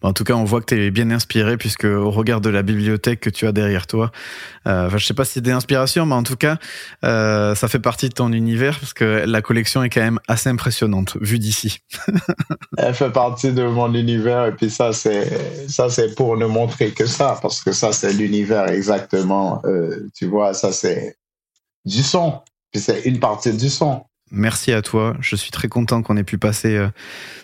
En 0.02 0.12
tout 0.12 0.24
cas, 0.24 0.34
on 0.34 0.44
voit 0.44 0.60
que 0.60 0.74
tu 0.74 0.82
es 0.82 0.90
bien 0.90 1.10
inspiré 1.10 1.56
puisque 1.56 1.84
au 1.84 2.10
regard 2.10 2.40
de 2.40 2.50
la 2.50 2.62
bibliothèque 2.62 3.20
que 3.20 3.30
tu 3.30 3.46
as 3.46 3.52
derrière 3.52 3.86
toi, 3.86 4.10
euh, 4.66 4.86
enfin, 4.86 4.98
je 4.98 5.06
sais 5.06 5.14
pas 5.14 5.24
si 5.24 5.34
c'est 5.34 5.40
des 5.40 5.50
inspirations, 5.52 6.06
mais 6.06 6.14
en 6.14 6.22
tout 6.22 6.36
cas, 6.36 6.58
euh, 7.04 7.54
ça 7.54 7.68
fait 7.68 7.78
partie 7.78 8.08
de 8.08 8.14
ton 8.14 8.32
univers 8.32 8.78
parce 8.78 8.94
que 8.94 9.24
la 9.26 9.42
collection 9.42 9.82
est 9.82 9.90
quand 9.90 10.00
même 10.00 10.20
assez 10.28 10.48
impressionnante 10.48 11.16
vue 11.20 11.38
d'ici. 11.38 11.80
Elle 12.78 12.94
fait 12.94 13.10
partie 13.10 13.52
de 13.52 13.64
mon 13.64 13.92
univers 13.94 14.46
et 14.46 14.52
puis 14.52 14.70
ça 14.70 14.92
c'est 14.92 15.68
ça 15.68 15.90
c'est 15.90 16.14
pour 16.14 16.36
ne 16.36 16.46
montrer 16.46 16.90
que 16.90 17.06
ça 17.06 17.38
parce 17.40 17.62
que 17.62 17.72
ça 17.72 17.92
c'est 17.92 18.12
l'univers 18.12 18.68
exactement. 18.68 19.60
Euh, 19.64 20.08
tu 20.14 20.26
vois, 20.26 20.54
ça 20.54 20.72
c'est 20.72 21.16
du 21.84 22.02
son. 22.02 22.40
Puis 22.70 22.80
c'est 22.80 23.02
une 23.02 23.20
partie 23.20 23.52
du 23.52 23.68
son. 23.68 24.02
Merci 24.34 24.72
à 24.72 24.80
toi. 24.80 25.14
Je 25.20 25.36
suis 25.36 25.50
très 25.50 25.68
content 25.68 26.02
qu'on 26.02 26.16
ait 26.16 26.24
pu 26.24 26.38
passer 26.38 26.74
euh, 26.74 26.88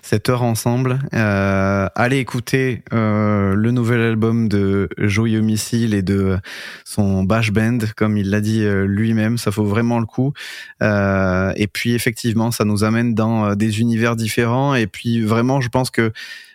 cette 0.01 0.31
heure 0.31 0.43
ensemble. 0.43 0.99
Euh, 1.13 1.87
allez 1.95 2.17
écouter 2.17 2.83
euh, 2.95 3.55
le 3.55 3.71
nouvel 3.73 4.01
album 4.01 4.49
de 4.49 4.89
Joyeux 4.97 5.43
Missile 5.43 5.93
et 5.93 6.01
de 6.01 6.39
son 6.87 7.25
Bash 7.25 7.53
Band, 7.53 7.81
comme 7.95 8.17
il 8.17 8.31
l'a 8.31 8.41
dit 8.41 8.65
euh, 8.65 8.87
lui-même. 8.87 9.37
Ça 9.37 9.51
vaut 9.51 9.67
vraiment 9.67 10.01
le 10.01 10.07
coup. 10.07 10.33
Euh, 10.83 11.53
et 11.57 11.67
puis 11.67 11.93
effectivement, 11.93 12.51
ça 12.51 12.65
nous 12.65 12.85
amène 12.85 13.15
dans 13.15 13.45
euh, 13.45 13.55
des 13.55 13.81
univers 13.81 14.17
différents. 14.17 14.75
Et 14.75 14.87
puis 14.87 15.21
vraiment, 15.21 15.61
je 15.61 15.69
pense 15.69 15.91
que 15.91 16.11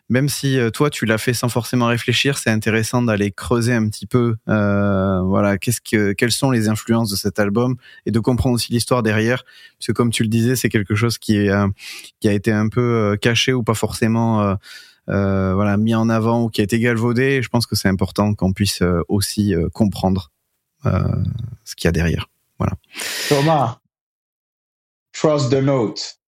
même 0.09 0.29
si 0.29 0.59
euh, 0.59 0.69
toi 0.69 0.89
tu 0.89 1.05
l'as 1.05 1.17
fait 1.17 1.33
sans 1.33 1.49
forcément 1.49 1.87
réfléchir, 1.87 2.37
c'est 2.37 2.49
intéressant 2.49 3.01
d'aller 3.01 3.31
creuser 3.31 3.73
un 3.73 3.87
petit 3.87 4.05
peu, 4.05 4.35
euh, 4.49 5.21
voilà, 5.21 5.57
qu'est-ce 5.57 5.81
que, 5.81 6.13
quelles 6.13 6.31
sont 6.31 6.51
les 6.51 6.67
influences 6.69 7.09
de 7.09 7.15
cet 7.15 7.39
album 7.39 7.75
et 8.05 8.11
de 8.11 8.19
comprendre 8.19 8.55
aussi 8.55 8.71
l'histoire 8.71 9.03
derrière, 9.03 9.43
parce 9.77 9.87
que 9.87 9.91
comme 9.91 10.11
tu 10.11 10.23
le 10.23 10.29
disais, 10.29 10.55
c'est 10.55 10.69
quelque 10.69 10.95
chose 10.95 11.17
qui 11.17 11.49
euh, 11.49 11.67
a 12.25 12.31
été 12.31 12.51
un 12.51 12.69
peu 12.69 13.17
caché 13.21 13.53
ou 13.53 13.63
pas 13.63 13.73
forcément. 13.73 14.57
voilà 15.07 15.77
mis 15.77 15.95
en 15.95 16.09
avant 16.09 16.43
ou 16.43 16.49
qui 16.49 16.61
a 16.61 16.63
été 16.63 16.79
galvaudé 16.79 17.41
je 17.41 17.49
pense 17.49 17.65
que 17.65 17.75
c'est 17.75 17.89
important 17.89 18.33
qu'on 18.35 18.53
puisse 18.53 18.81
aussi 19.09 19.53
comprendre 19.73 20.31
ce 20.83 21.75
qu'il 21.75 21.85
y 21.85 21.89
a 21.89 21.91
derrière 21.91 22.29
Thomas, 23.29 23.79
trust 25.13 25.51
the 25.51 25.61
note. 25.61 26.19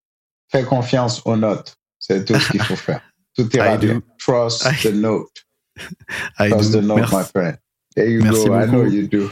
Fais 0.50 0.64
confiance 0.64 1.22
aux 1.26 1.36
notes. 1.36 1.76
C'est 2.00 2.26
tout 2.26 2.40
ce 2.40 2.52
qu'il 2.52 2.62
faut 2.62 2.76
faire. 2.76 3.02
Tout 3.36 3.50
ira 3.56 3.76
I 3.76 3.78
do. 3.78 3.88
bien. 3.88 4.02
Trust 4.18 4.66
I- 4.66 4.90
the 4.90 4.94
note. 4.94 5.30
I 6.40 6.50
Trust 6.50 6.72
do. 6.72 6.80
the 6.82 6.84
note, 6.86 6.98
Merci. 7.00 7.16
my 7.16 7.24
friend. 7.24 7.58
There 7.96 8.10
you 8.10 8.22
Merci 8.24 8.46
go. 8.48 8.60
I 8.60 8.66
know 8.68 8.86
you 8.86 9.08
do. 9.08 9.30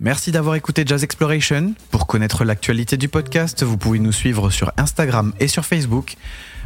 Merci 0.00 0.30
d'avoir 0.32 0.54
écouté 0.56 0.82
Jazz 0.86 1.04
Exploration. 1.04 1.74
Pour 1.90 2.06
connaître 2.06 2.44
l'actualité 2.44 2.96
du 2.96 3.08
podcast, 3.08 3.62
vous 3.62 3.76
pouvez 3.76 3.98
nous 3.98 4.12
suivre 4.12 4.50
sur 4.50 4.72
Instagram 4.78 5.32
et 5.40 5.46
sur 5.48 5.64
Facebook. 5.66 6.14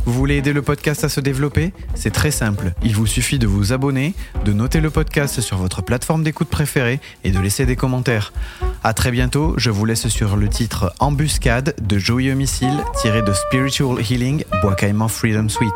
Vous 0.06 0.12
voulez 0.12 0.36
aider 0.36 0.52
le 0.52 0.62
podcast 0.62 1.04
à 1.04 1.08
se 1.08 1.20
développer? 1.20 1.72
C'est 1.94 2.12
très 2.12 2.30
simple. 2.30 2.72
Il 2.82 2.94
vous 2.94 3.06
suffit 3.06 3.38
de 3.38 3.46
vous 3.46 3.72
abonner, 3.72 4.14
de 4.44 4.52
noter 4.52 4.80
le 4.80 4.90
podcast 4.90 5.40
sur 5.40 5.56
votre 5.56 5.82
plateforme 5.82 6.22
d'écoute 6.22 6.48
préférée 6.48 7.00
et 7.24 7.30
de 7.30 7.38
laisser 7.40 7.66
des 7.66 7.76
commentaires. 7.76 8.32
À 8.82 8.92
très 8.92 9.10
bientôt, 9.10 9.54
je 9.56 9.70
vous 9.70 9.84
laisse 9.84 10.08
sur 10.08 10.36
le 10.36 10.48
titre 10.48 10.92
Embuscade 10.98 11.74
de 11.80 11.98
Joyeux 11.98 12.34
Missile 12.34 12.84
tiré 13.00 13.22
de 13.22 13.32
Spiritual 13.32 13.98
Healing 14.00 14.44
Bois 14.62 14.76
Freedom 15.08 15.48
Suite. 15.48 15.72